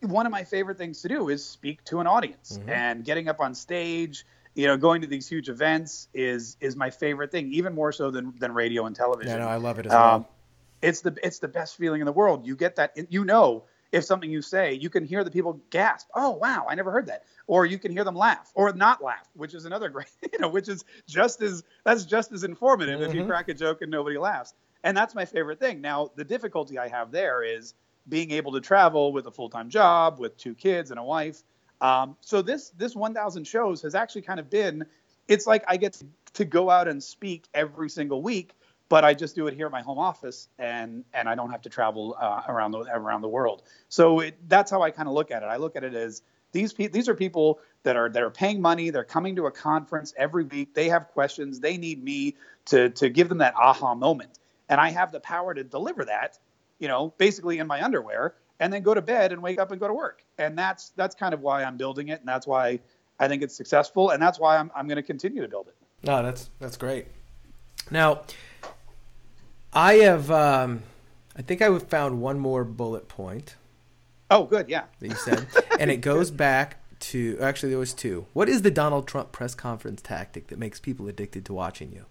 one 0.00 0.26
of 0.26 0.32
my 0.32 0.44
favorite 0.44 0.78
things 0.78 1.02
to 1.02 1.08
do 1.08 1.28
is 1.28 1.44
speak 1.44 1.84
to 1.84 2.00
an 2.00 2.06
audience 2.06 2.58
mm-hmm. 2.58 2.70
and 2.70 3.04
getting 3.04 3.28
up 3.28 3.40
on 3.40 3.54
stage 3.54 4.24
you 4.54 4.66
know 4.66 4.76
going 4.76 5.00
to 5.02 5.06
these 5.06 5.28
huge 5.28 5.48
events 5.48 6.08
is 6.12 6.56
is 6.60 6.76
my 6.76 6.90
favorite 6.90 7.30
thing 7.30 7.52
even 7.52 7.74
more 7.74 7.92
so 7.92 8.10
than 8.10 8.34
than 8.38 8.52
radio 8.52 8.86
and 8.86 8.96
television 8.96 9.32
yeah 9.32 9.38
no, 9.44 9.48
i 9.48 9.56
love 9.56 9.78
it 9.78 9.86
as 9.86 9.92
um, 9.92 10.00
well 10.00 10.30
it's 10.82 11.00
the 11.00 11.16
it's 11.22 11.38
the 11.38 11.48
best 11.48 11.76
feeling 11.76 12.00
in 12.00 12.06
the 12.06 12.12
world 12.12 12.46
you 12.46 12.56
get 12.56 12.76
that 12.76 12.96
you 13.10 13.24
know 13.24 13.64
if 13.90 14.04
something 14.04 14.30
you 14.30 14.42
say 14.42 14.74
you 14.74 14.90
can 14.90 15.04
hear 15.04 15.24
the 15.24 15.30
people 15.30 15.60
gasp 15.70 16.08
oh 16.14 16.30
wow 16.30 16.66
i 16.68 16.74
never 16.74 16.90
heard 16.90 17.06
that 17.06 17.24
or 17.46 17.64
you 17.66 17.78
can 17.78 17.92
hear 17.92 18.04
them 18.04 18.16
laugh 18.16 18.50
or 18.54 18.72
not 18.72 19.02
laugh 19.02 19.28
which 19.34 19.54
is 19.54 19.64
another 19.64 19.88
great 19.96 20.08
you 20.32 20.38
know 20.38 20.48
which 20.48 20.68
is 20.68 20.84
just 21.06 21.40
as 21.40 21.62
that's 21.84 22.04
just 22.04 22.32
as 22.32 22.44
informative 22.44 23.00
mm-hmm. 23.00 23.08
if 23.08 23.14
you 23.14 23.20
mm-hmm. 23.20 23.30
crack 23.30 23.48
a 23.48 23.54
joke 23.54 23.82
and 23.82 23.90
nobody 23.90 24.18
laughs 24.18 24.54
and 24.84 24.96
that's 24.96 25.14
my 25.14 25.24
favorite 25.24 25.60
thing 25.60 25.80
now 25.80 26.10
the 26.16 26.24
difficulty 26.24 26.78
i 26.78 26.88
have 26.88 27.10
there 27.10 27.42
is 27.42 27.74
being 28.08 28.30
able 28.30 28.52
to 28.52 28.60
travel 28.60 29.12
with 29.12 29.26
a 29.26 29.30
full 29.30 29.50
time 29.50 29.68
job, 29.68 30.18
with 30.18 30.36
two 30.36 30.54
kids 30.54 30.90
and 30.90 30.98
a 30.98 31.04
wife. 31.04 31.42
Um, 31.80 32.16
so 32.20 32.42
this 32.42 32.70
this 32.70 32.94
1,000 32.96 33.46
shows 33.46 33.82
has 33.82 33.94
actually 33.94 34.22
kind 34.22 34.40
of 34.40 34.50
been. 34.50 34.86
It's 35.28 35.46
like 35.46 35.64
I 35.68 35.76
get 35.76 36.00
to, 36.34 36.44
go 36.44 36.70
out 36.70 36.88
and 36.88 37.02
speak 37.02 37.46
every 37.52 37.90
single 37.90 38.22
week, 38.22 38.54
but 38.88 39.04
I 39.04 39.12
just 39.12 39.34
do 39.34 39.46
it 39.48 39.54
here 39.54 39.66
at 39.66 39.72
my 39.72 39.82
home 39.82 39.98
office, 39.98 40.48
and 40.58 41.04
and 41.12 41.28
I 41.28 41.34
don't 41.34 41.50
have 41.50 41.62
to 41.62 41.68
travel 41.68 42.16
uh, 42.18 42.42
around 42.48 42.70
the 42.72 42.80
around 42.92 43.22
the 43.22 43.28
world. 43.28 43.62
So 43.88 44.20
it, 44.20 44.36
that's 44.48 44.70
how 44.70 44.82
I 44.82 44.90
kind 44.90 45.08
of 45.08 45.14
look 45.14 45.30
at 45.30 45.42
it. 45.42 45.46
I 45.46 45.56
look 45.56 45.76
at 45.76 45.84
it 45.84 45.94
as 45.94 46.22
these 46.52 46.72
pe- 46.72 46.88
these 46.88 47.08
are 47.08 47.14
people 47.14 47.60
that 47.82 47.96
are 47.96 48.08
that 48.08 48.22
are 48.22 48.30
paying 48.30 48.60
money. 48.60 48.90
They're 48.90 49.04
coming 49.04 49.36
to 49.36 49.46
a 49.46 49.50
conference 49.50 50.14
every 50.16 50.44
week. 50.44 50.74
They 50.74 50.88
have 50.88 51.08
questions. 51.08 51.60
They 51.60 51.76
need 51.76 52.02
me 52.02 52.36
to 52.66 52.90
to 52.90 53.08
give 53.08 53.28
them 53.28 53.38
that 53.38 53.54
aha 53.56 53.94
moment, 53.94 54.38
and 54.68 54.80
I 54.80 54.90
have 54.90 55.12
the 55.12 55.20
power 55.20 55.54
to 55.54 55.64
deliver 55.64 56.04
that 56.06 56.38
you 56.78 56.88
know, 56.88 57.14
basically 57.18 57.58
in 57.58 57.66
my 57.66 57.82
underwear 57.82 58.34
and 58.60 58.72
then 58.72 58.82
go 58.82 58.94
to 58.94 59.02
bed 59.02 59.32
and 59.32 59.42
wake 59.42 59.60
up 59.60 59.70
and 59.70 59.80
go 59.80 59.88
to 59.88 59.94
work. 59.94 60.24
And 60.38 60.58
that's 60.58 60.90
that's 60.90 61.14
kind 61.14 61.34
of 61.34 61.40
why 61.40 61.64
I'm 61.64 61.76
building 61.76 62.08
it 62.08 62.20
and 62.20 62.28
that's 62.28 62.46
why 62.46 62.80
I 63.20 63.28
think 63.28 63.42
it's 63.42 63.54
successful 63.54 64.10
and 64.10 64.22
that's 64.22 64.38
why 64.38 64.56
I'm 64.56 64.70
I'm 64.74 64.86
going 64.86 64.96
to 64.96 65.02
continue 65.02 65.42
to 65.42 65.48
build 65.48 65.68
it. 65.68 65.76
No, 66.02 66.22
that's 66.22 66.50
that's 66.58 66.76
great. 66.76 67.06
Now, 67.90 68.22
I 69.72 69.94
have 69.94 70.30
um 70.30 70.82
I 71.36 71.42
think 71.42 71.62
I 71.62 71.78
found 71.78 72.20
one 72.20 72.38
more 72.38 72.64
bullet 72.64 73.08
point. 73.08 73.56
Oh, 74.30 74.44
good, 74.44 74.68
yeah. 74.68 74.84
That 74.98 75.08
you 75.08 75.14
said. 75.14 75.46
and 75.78 75.90
it 75.90 75.98
goes 75.98 76.30
back 76.32 76.78
to 77.00 77.38
actually 77.40 77.70
there 77.70 77.78
was 77.78 77.94
two. 77.94 78.26
What 78.32 78.48
is 78.48 78.62
the 78.62 78.70
Donald 78.70 79.06
Trump 79.06 79.32
press 79.32 79.54
conference 79.54 80.02
tactic 80.02 80.48
that 80.48 80.58
makes 80.58 80.80
people 80.80 81.08
addicted 81.08 81.44
to 81.46 81.54
watching 81.54 81.92
you? 81.92 82.06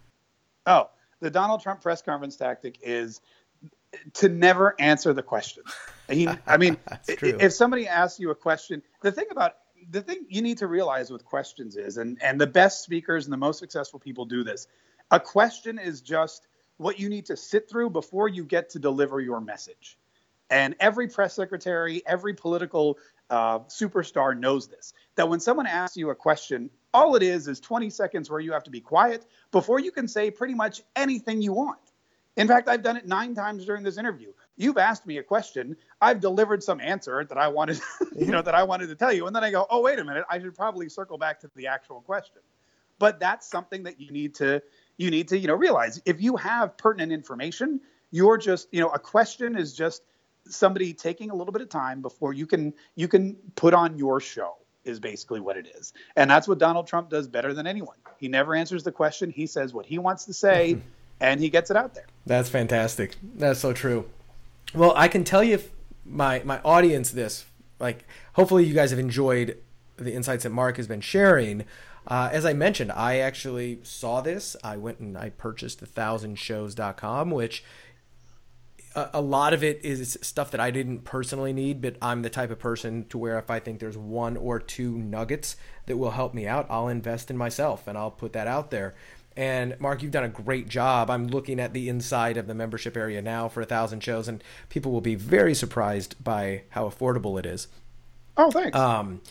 Oh, 0.65 0.89
the 1.19 1.29
Donald 1.29 1.61
Trump 1.61 1.81
press 1.81 2.01
conference 2.01 2.35
tactic 2.35 2.79
is 2.81 3.21
to 4.13 4.29
never 4.29 4.75
answer 4.79 5.13
the 5.13 5.23
question. 5.23 5.63
He, 6.09 6.27
I 6.45 6.57
mean, 6.57 6.77
if 7.07 7.53
somebody 7.53 7.87
asks 7.87 8.19
you 8.19 8.31
a 8.31 8.35
question, 8.35 8.81
the 9.01 9.11
thing 9.11 9.27
about 9.31 9.55
the 9.89 10.01
thing 10.01 10.25
you 10.29 10.41
need 10.41 10.57
to 10.59 10.67
realize 10.67 11.09
with 11.09 11.25
questions 11.25 11.75
is, 11.75 11.97
and 11.97 12.17
and 12.21 12.39
the 12.39 12.47
best 12.47 12.83
speakers 12.83 13.25
and 13.25 13.33
the 13.33 13.37
most 13.37 13.59
successful 13.59 13.99
people 13.99 14.25
do 14.25 14.43
this. 14.43 14.67
A 15.11 15.19
question 15.19 15.79
is 15.79 16.01
just 16.01 16.47
what 16.77 16.99
you 16.99 17.09
need 17.09 17.25
to 17.27 17.37
sit 17.37 17.69
through 17.69 17.89
before 17.89 18.27
you 18.27 18.43
get 18.43 18.69
to 18.71 18.79
deliver 18.79 19.19
your 19.19 19.41
message. 19.41 19.97
And 20.49 20.75
every 20.79 21.07
press 21.07 21.33
secretary, 21.33 22.01
every 22.05 22.33
political 22.33 22.97
uh, 23.29 23.59
superstar 23.59 24.37
knows 24.37 24.67
this. 24.67 24.93
That 25.15 25.27
when 25.27 25.39
someone 25.39 25.67
asks 25.67 25.97
you 25.97 26.09
a 26.09 26.15
question, 26.15 26.69
all 26.93 27.15
it 27.15 27.23
is 27.23 27.47
is 27.47 27.59
20 27.59 27.89
seconds 27.89 28.29
where 28.29 28.39
you 28.39 28.53
have 28.53 28.63
to 28.63 28.71
be 28.71 28.79
quiet 28.79 29.25
before 29.51 29.79
you 29.79 29.91
can 29.91 30.07
say 30.07 30.31
pretty 30.31 30.53
much 30.53 30.81
anything 30.95 31.41
you 31.41 31.53
want. 31.53 31.79
In 32.37 32.47
fact, 32.47 32.69
I've 32.69 32.83
done 32.83 32.95
it 32.95 33.07
nine 33.07 33.33
times 33.33 33.65
during 33.65 33.83
this 33.83 33.97
interview. 33.97 34.31
You've 34.55 34.77
asked 34.77 35.07
me 35.07 35.17
a 35.17 35.23
question, 35.23 35.75
I've 35.99 36.19
delivered 36.19 36.61
some 36.63 36.79
answer 36.79 37.25
that 37.25 37.37
I 37.37 37.47
wanted, 37.47 37.81
you 38.15 38.27
know, 38.27 38.43
that 38.43 38.53
I 38.53 38.63
wanted 38.63 38.87
to 38.89 38.95
tell 38.95 39.11
you, 39.11 39.25
and 39.25 39.35
then 39.35 39.43
I 39.43 39.51
go, 39.51 39.65
"Oh, 39.69 39.81
wait 39.81 39.99
a 39.99 40.03
minute, 40.03 40.23
I 40.29 40.39
should 40.39 40.55
probably 40.55 40.87
circle 40.87 41.17
back 41.17 41.39
to 41.41 41.51
the 41.55 41.67
actual 41.67 42.01
question." 42.01 42.41
But 42.99 43.19
that's 43.19 43.47
something 43.47 43.83
that 43.83 43.99
you 43.99 44.11
need 44.11 44.35
to 44.35 44.61
you 44.97 45.11
need 45.11 45.27
to, 45.29 45.37
you 45.37 45.47
know, 45.47 45.55
realize 45.55 46.01
if 46.05 46.21
you 46.21 46.35
have 46.37 46.77
pertinent 46.77 47.11
information, 47.11 47.81
you're 48.11 48.37
just, 48.37 48.67
you 48.71 48.81
know, 48.81 48.89
a 48.89 48.99
question 48.99 49.57
is 49.57 49.73
just 49.73 50.03
somebody 50.45 50.93
taking 50.93 51.29
a 51.29 51.35
little 51.35 51.51
bit 51.51 51.61
of 51.61 51.69
time 51.69 52.01
before 52.01 52.33
you 52.33 52.45
can 52.45 52.73
you 52.95 53.07
can 53.07 53.35
put 53.55 53.73
on 53.73 53.97
your 53.97 54.19
show 54.19 54.55
is 54.85 54.99
basically 54.99 55.39
what 55.39 55.57
it 55.57 55.67
is. 55.75 55.91
And 56.15 56.29
that's 56.29 56.47
what 56.47 56.59
Donald 56.59 56.87
Trump 56.87 57.09
does 57.09 57.27
better 57.27 57.53
than 57.53 57.67
anyone. 57.67 57.97
He 58.19 58.27
never 58.27 58.55
answers 58.55 58.83
the 58.83 58.91
question. 58.91 59.29
He 59.29 59.45
says 59.45 59.73
what 59.73 59.85
he 59.85 59.97
wants 59.97 60.25
to 60.25 60.33
say 60.33 60.77
and 61.19 61.39
he 61.39 61.49
gets 61.49 61.71
it 61.71 61.77
out 61.77 61.93
there. 61.95 62.05
That's 62.25 62.49
fantastic. 62.49 63.15
That's 63.35 63.59
so 63.59 63.73
true. 63.73 64.09
Well, 64.73 64.93
I 64.95 65.07
can 65.07 65.23
tell 65.23 65.43
you 65.43 65.61
my 66.05 66.41
my 66.45 66.59
audience 66.63 67.11
this 67.11 67.45
like 67.79 68.05
hopefully 68.33 68.65
you 68.65 68.73
guys 68.73 68.91
have 68.91 68.99
enjoyed 68.99 69.57
the 69.97 70.13
insights 70.13 70.43
that 70.43 70.51
Mark 70.51 70.77
has 70.77 70.87
been 70.87 71.01
sharing. 71.01 71.65
Uh, 72.05 72.29
as 72.31 72.45
I 72.45 72.53
mentioned, 72.53 72.91
I 72.91 73.17
actually 73.17 73.79
saw 73.83 74.21
this. 74.21 74.55
I 74.63 74.77
went 74.77 74.99
and 74.99 75.17
I 75.17 75.31
purchased 75.31 75.79
the 75.79 75.87
thousandshows.com, 75.87 77.31
which 77.31 77.63
a, 78.95 79.09
a 79.15 79.21
lot 79.21 79.53
of 79.53 79.63
it 79.63 79.83
is 79.83 80.17
stuff 80.21 80.51
that 80.51 80.61
I 80.61 80.71
didn't 80.71 80.99
personally 80.99 81.51
need, 81.51 81.81
but 81.81 81.97
I'm 82.01 82.21
the 82.21 82.29
type 82.29 82.49
of 82.49 82.59
person 82.59 83.05
to 83.09 83.17
where 83.17 83.37
if 83.37 83.49
I 83.49 83.59
think 83.59 83.79
there's 83.79 83.97
one 83.97 84.37
or 84.37 84.59
two 84.59 84.97
nuggets 84.97 85.57
that 85.87 85.97
will 85.97 86.11
help 86.11 86.33
me 86.33 86.47
out, 86.47 86.65
I'll 86.69 86.87
invest 86.87 87.29
in 87.29 87.37
myself 87.37 87.87
and 87.87 87.97
I'll 87.97 88.11
put 88.11 88.33
that 88.33 88.47
out 88.47 88.71
there. 88.71 88.95
And 89.37 89.79
Mark, 89.79 90.01
you've 90.01 90.11
done 90.11 90.23
a 90.23 90.29
great 90.29 90.67
job. 90.67 91.11
I'm 91.11 91.27
looking 91.27 91.59
at 91.59 91.71
the 91.71 91.89
inside 91.89 92.37
of 92.37 92.47
the 92.47 92.55
membership 92.55 92.97
area 92.97 93.21
now 93.21 93.47
for 93.47 93.61
a 93.61 93.65
thousand 93.65 94.01
shows, 94.03 94.27
and 94.27 94.43
people 94.67 94.91
will 94.91 94.99
be 94.99 95.13
very 95.13 95.53
surprised 95.53 96.21
by 96.23 96.63
how 96.69 96.89
affordable 96.89 97.39
it 97.39 97.45
is. 97.45 97.67
Oh, 98.35 98.49
thanks. 98.49 98.75
Um, 98.75 99.21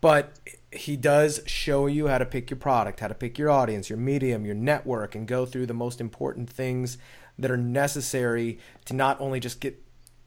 but 0.00 0.40
he 0.72 0.96
does 0.96 1.42
show 1.46 1.86
you 1.86 2.08
how 2.08 2.18
to 2.18 2.26
pick 2.26 2.50
your 2.50 2.56
product, 2.56 2.98
how 2.98 3.06
to 3.06 3.14
pick 3.14 3.38
your 3.38 3.50
audience, 3.50 3.88
your 3.88 3.98
medium, 3.98 4.44
your 4.44 4.56
network, 4.56 5.14
and 5.14 5.28
go 5.28 5.46
through 5.46 5.66
the 5.66 5.74
most 5.74 6.00
important 6.00 6.50
things 6.50 6.98
that 7.38 7.50
are 7.50 7.56
necessary 7.56 8.58
to 8.86 8.94
not 8.94 9.20
only 9.20 9.38
just 9.38 9.60
get 9.60 9.80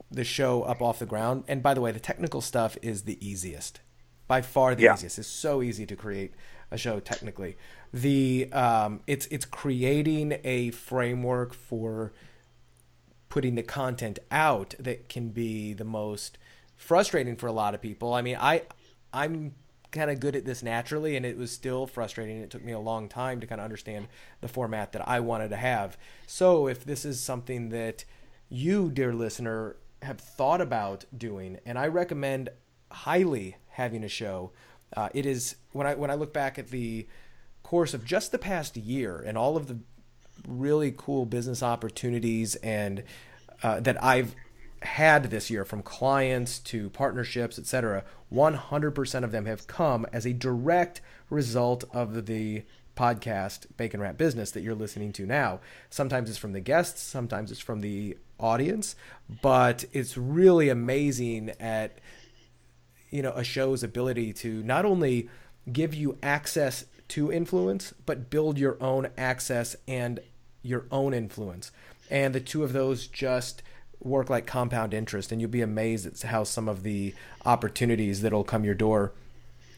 the 0.09 0.23
show 0.23 0.63
up 0.63 0.81
off 0.81 0.99
the 0.99 1.05
ground. 1.05 1.43
And 1.49 1.61
by 1.61 1.73
the 1.73 1.81
way, 1.81 1.91
the 1.91 1.99
technical 1.99 2.39
stuff 2.39 2.77
is 2.81 3.01
the 3.01 3.17
easiest, 3.25 3.81
by 4.27 4.41
far 4.41 4.75
the 4.75 4.83
yeah. 4.83 4.93
easiest. 4.93 5.19
It's 5.19 5.27
so 5.27 5.61
easy 5.61 5.85
to 5.85 5.95
create 5.97 6.33
a 6.75 6.77
show 6.77 6.99
technically. 6.99 7.57
The 7.91 8.51
um, 8.53 9.01
it's 9.07 9.25
it's 9.27 9.45
creating 9.45 10.37
a 10.43 10.71
framework 10.71 11.53
for 11.53 12.13
putting 13.29 13.55
the 13.55 13.63
content 13.63 14.19
out 14.31 14.75
that 14.79 15.09
can 15.09 15.29
be 15.29 15.73
the 15.73 15.83
most 15.83 16.37
frustrating 16.75 17.35
for 17.35 17.47
a 17.47 17.51
lot 17.51 17.73
of 17.73 17.81
people. 17.81 18.13
I 18.13 18.21
mean, 18.21 18.37
I 18.39 18.63
I'm 19.11 19.55
kind 19.91 20.11
of 20.11 20.19
good 20.19 20.35
at 20.35 20.45
this 20.45 20.61
naturally, 20.61 21.15
and 21.15 21.25
it 21.25 21.37
was 21.37 21.51
still 21.51 21.87
frustrating. 21.87 22.37
It 22.37 22.51
took 22.51 22.63
me 22.63 22.73
a 22.73 22.79
long 22.79 23.07
time 23.09 23.39
to 23.39 23.47
kind 23.47 23.59
of 23.59 23.65
understand 23.65 24.07
the 24.41 24.47
format 24.47 24.91
that 24.91 25.07
I 25.07 25.21
wanted 25.21 25.49
to 25.49 25.57
have. 25.57 25.97
So, 26.27 26.67
if 26.67 26.83
this 26.83 27.05
is 27.05 27.19
something 27.19 27.69
that 27.69 28.05
you, 28.49 28.91
dear 28.91 29.13
listener, 29.13 29.77
have 30.01 30.19
thought 30.19 30.61
about 30.61 31.05
doing, 31.17 31.59
and 31.65 31.79
I 31.79 31.87
recommend 31.87 32.49
highly 32.91 33.57
having 33.69 34.03
a 34.03 34.09
show. 34.09 34.51
Uh, 34.95 35.09
it 35.13 35.25
is 35.25 35.55
when 35.71 35.87
I 35.87 35.95
when 35.95 36.11
I 36.11 36.15
look 36.15 36.33
back 36.33 36.57
at 36.59 36.69
the 36.69 37.07
course 37.63 37.93
of 37.93 38.05
just 38.05 38.31
the 38.31 38.37
past 38.37 38.77
year 38.77 39.23
and 39.25 39.37
all 39.37 39.57
of 39.57 39.67
the 39.67 39.79
really 40.47 40.93
cool 40.95 41.25
business 41.25 41.63
opportunities 41.63 42.55
and 42.55 43.03
uh, 43.63 43.79
that 43.79 44.01
I've 44.03 44.35
had 44.81 45.25
this 45.25 45.49
year 45.49 45.65
from 45.65 45.81
clients 45.81 46.59
to 46.59 46.89
partnerships, 46.91 47.57
etc., 47.57 48.03
100% 48.31 49.23
of 49.23 49.31
them 49.31 49.45
have 49.45 49.67
come 49.67 50.05
as 50.13 50.25
a 50.25 50.33
direct 50.33 51.01
result 51.29 51.83
of 51.93 52.25
the 52.25 52.63
podcast 52.95 53.67
Bacon 53.77 53.99
Wrapped 53.99 54.17
Business 54.17 54.51
that 54.51 54.61
you're 54.61 54.75
listening 54.75 55.11
to 55.13 55.25
now. 55.25 55.59
Sometimes 55.89 56.29
it's 56.29 56.37
from 56.37 56.53
the 56.53 56.61
guests, 56.61 57.01
sometimes 57.01 57.51
it's 57.51 57.59
from 57.59 57.81
the 57.81 58.17
audience, 58.39 58.95
but 59.41 59.85
it's 59.91 60.17
really 60.17 60.69
amazing 60.69 61.51
at 61.59 61.99
you 63.09 63.21
know 63.21 63.31
a 63.31 63.43
show's 63.43 63.83
ability 63.83 64.33
to 64.33 64.63
not 64.63 64.85
only 64.85 65.29
give 65.71 65.93
you 65.93 66.17
access 66.21 66.85
to 67.07 67.31
influence, 67.31 67.93
but 68.05 68.29
build 68.29 68.57
your 68.57 68.81
own 68.81 69.09
access 69.17 69.75
and 69.87 70.19
your 70.63 70.85
own 70.91 71.13
influence. 71.13 71.71
And 72.09 72.33
the 72.33 72.39
two 72.39 72.63
of 72.63 72.73
those 72.73 73.07
just 73.07 73.61
work 73.99 74.29
like 74.29 74.45
compound 74.45 74.93
interest, 74.93 75.31
and 75.31 75.41
you'll 75.41 75.49
be 75.49 75.61
amazed 75.61 76.05
at 76.05 76.21
how 76.29 76.43
some 76.43 76.67
of 76.67 76.83
the 76.83 77.13
opportunities 77.45 78.21
that'll 78.21 78.43
come 78.43 78.63
your 78.63 78.75
door 78.75 79.11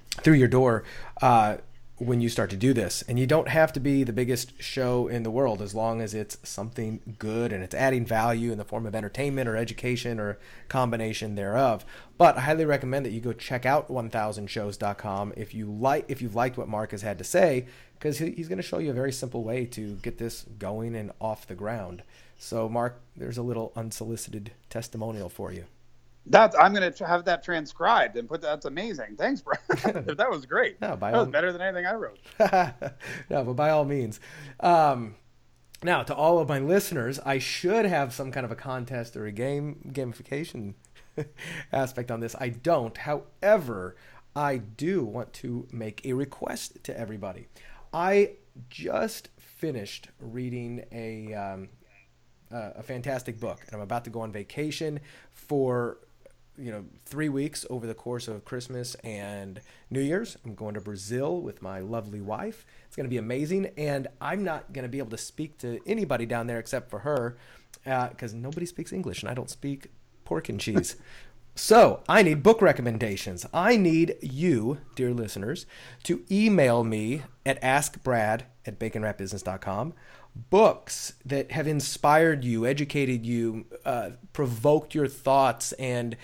through 0.09 0.33
your 0.35 0.47
door 0.47 0.83
uh, 1.21 1.57
when 1.97 2.21
you 2.21 2.29
start 2.29 2.49
to 2.51 2.57
do 2.57 2.73
this. 2.73 3.03
And 3.07 3.17
you 3.17 3.25
don't 3.25 3.47
have 3.47 3.73
to 3.73 3.79
be 3.79 4.03
the 4.03 4.13
biggest 4.13 4.61
show 4.61 5.07
in 5.07 5.23
the 5.23 5.31
world 5.31 5.61
as 5.61 5.73
long 5.73 6.01
as 6.01 6.13
it's 6.13 6.37
something 6.43 7.15
good 7.17 7.51
and 7.51 7.63
it's 7.63 7.73
adding 7.73 8.05
value 8.05 8.51
in 8.51 8.57
the 8.57 8.65
form 8.65 8.85
of 8.85 8.95
entertainment 8.95 9.49
or 9.49 9.57
education 9.57 10.19
or 10.19 10.37
combination 10.69 11.35
thereof. 11.35 11.85
But 12.17 12.37
I 12.37 12.41
highly 12.41 12.65
recommend 12.65 13.05
that 13.05 13.11
you 13.11 13.21
go 13.21 13.33
check 13.33 13.65
out 13.65 13.89
1000shows.com 13.89 15.33
if 15.35 15.53
you 15.53 15.65
like 15.65 16.05
if 16.07 16.21
you've 16.21 16.35
liked 16.35 16.57
what 16.57 16.69
Mark 16.69 16.91
has 16.91 17.01
had 17.01 17.17
to 17.17 17.23
say 17.23 17.65
because 17.97 18.19
he's 18.19 18.47
going 18.47 18.57
to 18.57 18.63
show 18.63 18.77
you 18.77 18.91
a 18.91 18.93
very 18.93 19.11
simple 19.11 19.43
way 19.43 19.65
to 19.65 19.95
get 19.95 20.19
this 20.19 20.45
going 20.59 20.95
and 20.95 21.11
off 21.19 21.47
the 21.47 21.55
ground. 21.55 22.03
So, 22.37 22.69
Mark, 22.69 23.01
there's 23.15 23.39
a 23.39 23.43
little 23.43 23.73
unsolicited 23.75 24.51
testimonial 24.69 25.29
for 25.29 25.51
you. 25.51 25.65
That 26.29 26.53
I'm 26.59 26.73
going 26.73 26.91
to 26.91 27.07
have 27.07 27.25
that 27.25 27.43
transcribed 27.43 28.17
and 28.17 28.27
put 28.27 28.41
that's 28.41 28.65
amazing. 28.65 29.15
Thanks, 29.17 29.41
Brad. 29.41 29.59
that 30.17 30.29
was 30.29 30.45
great. 30.45 30.79
No, 30.81 30.95
by 30.95 31.11
that 31.11 31.17
all, 31.17 31.23
was 31.25 31.31
better 31.31 31.51
than 31.51 31.61
anything 31.61 31.85
I 31.85 31.93
wrote. 31.93 32.19
no, 33.29 33.43
but 33.43 33.53
by 33.53 33.69
all 33.69 33.85
means. 33.85 34.19
Um, 34.59 35.15
now, 35.83 36.03
to 36.03 36.13
all 36.13 36.39
of 36.39 36.49
my 36.49 36.59
listeners, 36.59 37.19
I 37.25 37.37
should 37.37 37.85
have 37.85 38.13
some 38.13 38.31
kind 38.31 38.45
of 38.45 38.51
a 38.51 38.55
contest 38.55 39.15
or 39.15 39.25
a 39.25 39.31
game 39.31 39.91
gamification 39.93 40.73
aspect 41.71 42.11
on 42.11 42.19
this. 42.19 42.35
I 42.39 42.49
don't. 42.49 42.97
However, 42.97 43.95
I 44.35 44.57
do 44.57 45.03
want 45.03 45.33
to 45.33 45.67
make 45.71 46.05
a 46.05 46.13
request 46.13 46.83
to 46.83 46.99
everybody. 46.99 47.47
I 47.93 48.31
just 48.69 49.29
finished 49.37 50.09
reading 50.19 50.83
a 50.91 51.33
um, 51.33 51.69
uh, 52.51 52.71
a 52.75 52.83
fantastic 52.83 53.39
book, 53.39 53.61
and 53.65 53.75
I'm 53.75 53.81
about 53.81 54.03
to 54.05 54.09
go 54.09 54.21
on 54.21 54.31
vacation 54.31 54.99
for 55.31 55.99
you 56.57 56.71
know 56.71 56.85
three 57.05 57.29
weeks 57.29 57.65
over 57.69 57.85
the 57.87 57.93
course 57.93 58.27
of 58.27 58.45
Christmas 58.45 58.95
and 58.95 59.61
New 59.89 60.01
Year's. 60.01 60.37
I'm 60.45 60.55
going 60.55 60.73
to 60.73 60.81
Brazil 60.81 61.41
with 61.41 61.61
my 61.61 61.79
lovely 61.79 62.21
wife. 62.21 62.65
It's 62.85 62.95
going 62.95 63.05
to 63.05 63.09
be 63.09 63.17
amazing, 63.17 63.71
and 63.77 64.07
I'm 64.19 64.43
not 64.43 64.73
going 64.73 64.83
to 64.83 64.89
be 64.89 64.99
able 64.99 65.11
to 65.11 65.17
speak 65.17 65.57
to 65.59 65.79
anybody 65.85 66.25
down 66.25 66.47
there 66.47 66.59
except 66.59 66.89
for 66.89 66.99
her 66.99 67.37
because 67.83 68.33
uh, 68.33 68.37
nobody 68.37 68.65
speaks 68.65 68.91
English, 68.91 69.21
and 69.21 69.29
I 69.29 69.33
don't 69.33 69.49
speak 69.49 69.87
pork 70.25 70.49
and 70.49 70.59
cheese. 70.59 70.95
So, 71.59 72.03
I 72.07 72.21
need 72.21 72.43
book 72.43 72.61
recommendations. 72.61 73.43
I 73.51 73.77
need 73.77 74.17
you, 74.21 74.77
dear 74.93 75.11
listeners, 75.11 75.65
to 76.03 76.23
email 76.29 76.83
me 76.83 77.23
at 77.47 77.59
askbrad 77.63 78.43
at 78.67 78.77
baconwrappedbusiness.com 78.77 79.95
books 80.49 81.13
that 81.25 81.51
have 81.51 81.67
inspired 81.67 82.43
you, 82.43 82.65
educated 82.65 83.25
you, 83.25 83.65
uh, 83.85 84.11
provoked 84.33 84.93
your 84.93 85.07
thoughts, 85.07 85.71
and 85.73 86.15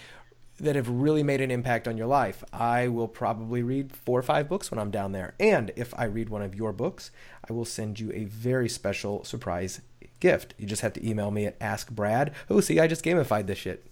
that 0.63 0.75
have 0.75 0.89
really 0.89 1.23
made 1.23 1.41
an 1.41 1.51
impact 1.51 1.87
on 1.87 1.97
your 1.97 2.07
life. 2.07 2.43
I 2.51 2.87
will 2.87 3.07
probably 3.07 3.61
read 3.61 3.91
four 3.91 4.17
or 4.19 4.23
five 4.23 4.49
books 4.49 4.71
when 4.71 4.79
I'm 4.79 4.89
down 4.91 5.11
there. 5.11 5.35
And 5.39 5.71
if 5.75 5.93
I 5.97 6.05
read 6.05 6.29
one 6.29 6.41
of 6.41 6.55
your 6.55 6.73
books, 6.73 7.11
I 7.47 7.53
will 7.53 7.65
send 7.65 7.99
you 7.99 8.11
a 8.13 8.23
very 8.25 8.69
special 8.69 9.23
surprise 9.23 9.81
gift. 10.19 10.55
You 10.57 10.65
just 10.65 10.81
have 10.81 10.93
to 10.93 11.07
email 11.07 11.29
me 11.31 11.45
at 11.45 11.59
askbrad. 11.59 12.31
Oh, 12.49 12.61
see, 12.61 12.79
I 12.79 12.87
just 12.87 13.03
gamified 13.03 13.47
this 13.47 13.59
shit. 13.59 13.85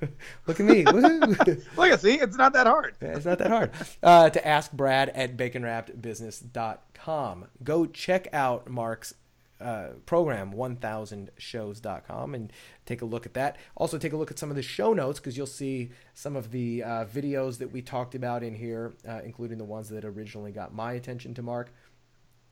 Look 0.46 0.60
at 0.60 0.66
me. 0.66 0.84
Look 0.84 1.48
at 1.78 2.00
see, 2.00 2.14
it's 2.14 2.36
not 2.36 2.52
that 2.52 2.66
hard. 2.66 2.96
it's 3.00 3.24
not 3.24 3.38
that 3.38 3.50
hard. 3.50 3.70
Uh, 4.02 4.28
to 4.30 4.46
ask 4.46 4.70
Brad 4.72 5.08
at 5.10 5.36
baconwrappedbusiness.com. 5.36 7.46
Go 7.64 7.86
check 7.86 8.28
out 8.32 8.68
Mark's 8.68 9.14
uh, 9.60 9.88
program 10.06 10.52
1000shows.com 10.52 12.34
and 12.34 12.52
take 12.86 13.02
a 13.02 13.04
look 13.04 13.26
at 13.26 13.34
that. 13.34 13.56
Also, 13.76 13.98
take 13.98 14.12
a 14.12 14.16
look 14.16 14.30
at 14.30 14.38
some 14.38 14.50
of 14.50 14.56
the 14.56 14.62
show 14.62 14.92
notes 14.92 15.20
because 15.20 15.36
you'll 15.36 15.46
see 15.46 15.90
some 16.14 16.36
of 16.36 16.50
the 16.50 16.82
uh, 16.82 17.04
videos 17.04 17.58
that 17.58 17.72
we 17.72 17.82
talked 17.82 18.14
about 18.14 18.42
in 18.42 18.54
here, 18.54 18.94
uh, 19.08 19.20
including 19.24 19.58
the 19.58 19.64
ones 19.64 19.88
that 19.88 20.04
originally 20.04 20.52
got 20.52 20.74
my 20.74 20.92
attention 20.92 21.34
to 21.34 21.42
Mark. 21.42 21.72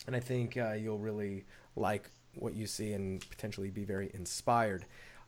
And 0.06 0.14
I 0.14 0.20
think 0.20 0.56
uh, 0.56 0.72
you'll 0.72 0.98
really 0.98 1.44
like 1.76 2.11
what 2.34 2.54
you 2.54 2.66
see 2.66 2.92
and 2.92 3.28
potentially 3.28 3.70
be 3.70 3.84
very 3.84 4.11
inspired. 4.14 4.84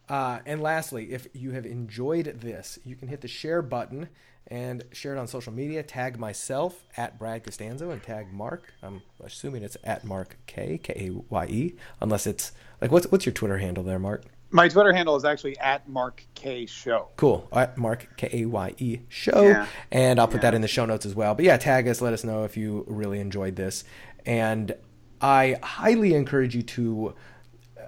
Uh, 0.08 0.40
and 0.44 0.60
lastly, 0.60 1.12
if 1.12 1.28
you 1.32 1.52
have 1.52 1.64
enjoyed 1.64 2.40
this, 2.40 2.78
you 2.84 2.96
can 2.96 3.08
hit 3.08 3.20
the 3.20 3.28
share 3.28 3.62
button 3.62 4.08
and 4.46 4.84
share 4.92 5.14
it 5.14 5.18
on 5.18 5.26
social 5.26 5.52
media. 5.52 5.82
Tag 5.82 6.18
myself 6.18 6.84
at 6.96 7.18
Brad 7.18 7.44
Costanzo 7.44 7.90
and 7.90 8.02
tag 8.02 8.32
Mark. 8.32 8.72
I'm 8.82 9.02
assuming 9.22 9.62
it's 9.62 9.76
at 9.84 10.04
Mark 10.04 10.36
Kaye 10.46 10.78
K 10.78 10.92
A 10.96 11.10
Y 11.28 11.46
E, 11.46 11.74
unless 12.00 12.26
it's 12.26 12.52
like 12.80 12.90
what's 12.90 13.06
what's 13.10 13.26
your 13.26 13.32
Twitter 13.32 13.58
handle 13.58 13.84
there, 13.84 13.98
Mark? 13.98 14.24
My 14.52 14.66
Twitter 14.68 14.92
handle 14.92 15.14
is 15.14 15.24
actually 15.24 15.56
at 15.58 15.88
Mark 15.88 16.24
Kaye 16.34 16.66
Show. 16.66 17.08
Cool. 17.16 17.48
At 17.52 17.78
Mark 17.78 18.08
K 18.16 18.28
A 18.32 18.46
Y 18.46 18.74
E 18.78 18.98
Show, 19.08 19.42
yeah. 19.42 19.66
and 19.92 20.18
I'll 20.18 20.26
put 20.26 20.36
yeah. 20.36 20.42
that 20.42 20.54
in 20.54 20.62
the 20.62 20.68
show 20.68 20.84
notes 20.84 21.06
as 21.06 21.14
well. 21.14 21.34
But 21.34 21.44
yeah, 21.44 21.56
tag 21.56 21.86
us. 21.86 22.00
Let 22.00 22.12
us 22.12 22.24
know 22.24 22.42
if 22.44 22.56
you 22.56 22.84
really 22.88 23.20
enjoyed 23.20 23.54
this, 23.54 23.84
and 24.26 24.74
I 25.20 25.56
highly 25.62 26.14
encourage 26.14 26.54
you 26.54 26.62
to. 26.62 27.14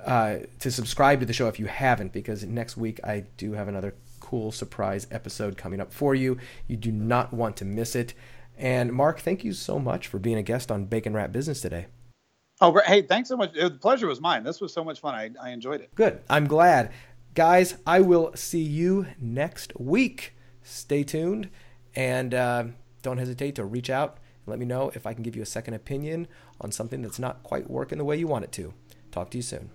Uh, 0.06 0.40
to 0.58 0.68
subscribe 0.68 1.20
to 1.20 1.26
the 1.26 1.32
show 1.32 1.46
if 1.46 1.60
you 1.60 1.66
haven't, 1.66 2.12
because 2.12 2.42
next 2.42 2.76
week 2.76 2.98
I 3.04 3.20
do 3.36 3.52
have 3.52 3.68
another 3.68 3.94
cool 4.32 4.50
surprise 4.50 5.06
episode 5.10 5.58
coming 5.58 5.78
up 5.78 5.92
for 5.92 6.14
you. 6.14 6.38
You 6.66 6.78
do 6.78 6.90
not 6.90 7.34
want 7.34 7.54
to 7.58 7.66
miss 7.66 7.94
it. 7.94 8.14
And 8.56 8.90
Mark, 8.90 9.20
thank 9.20 9.44
you 9.44 9.52
so 9.52 9.78
much 9.78 10.06
for 10.06 10.18
being 10.18 10.38
a 10.38 10.42
guest 10.42 10.72
on 10.72 10.86
Bacon 10.86 11.12
Wrapped 11.12 11.34
Business 11.34 11.60
today. 11.60 11.88
Oh, 12.58 12.80
hey, 12.86 13.02
thanks 13.02 13.28
so 13.28 13.36
much. 13.36 13.52
The 13.52 13.68
pleasure 13.68 14.06
was 14.06 14.22
mine. 14.22 14.42
This 14.42 14.58
was 14.58 14.72
so 14.72 14.82
much 14.82 15.00
fun. 15.00 15.14
I, 15.14 15.28
I 15.38 15.50
enjoyed 15.50 15.82
it. 15.82 15.94
Good. 15.94 16.22
I'm 16.30 16.46
glad. 16.46 16.92
Guys, 17.34 17.76
I 17.86 18.00
will 18.00 18.32
see 18.34 18.62
you 18.62 19.06
next 19.20 19.78
week. 19.78 20.32
Stay 20.62 21.02
tuned 21.02 21.50
and 21.94 22.32
uh, 22.32 22.64
don't 23.02 23.18
hesitate 23.18 23.56
to 23.56 23.66
reach 23.66 23.90
out 23.90 24.16
and 24.46 24.46
let 24.46 24.58
me 24.58 24.64
know 24.64 24.92
if 24.94 25.06
I 25.06 25.12
can 25.12 25.22
give 25.22 25.36
you 25.36 25.42
a 25.42 25.46
second 25.46 25.74
opinion 25.74 26.26
on 26.58 26.72
something 26.72 27.02
that's 27.02 27.18
not 27.18 27.42
quite 27.42 27.68
working 27.68 27.98
the 27.98 28.04
way 28.04 28.16
you 28.16 28.28
want 28.28 28.46
it 28.46 28.52
to. 28.52 28.72
Talk 29.10 29.30
to 29.32 29.36
you 29.36 29.42
soon. 29.42 29.68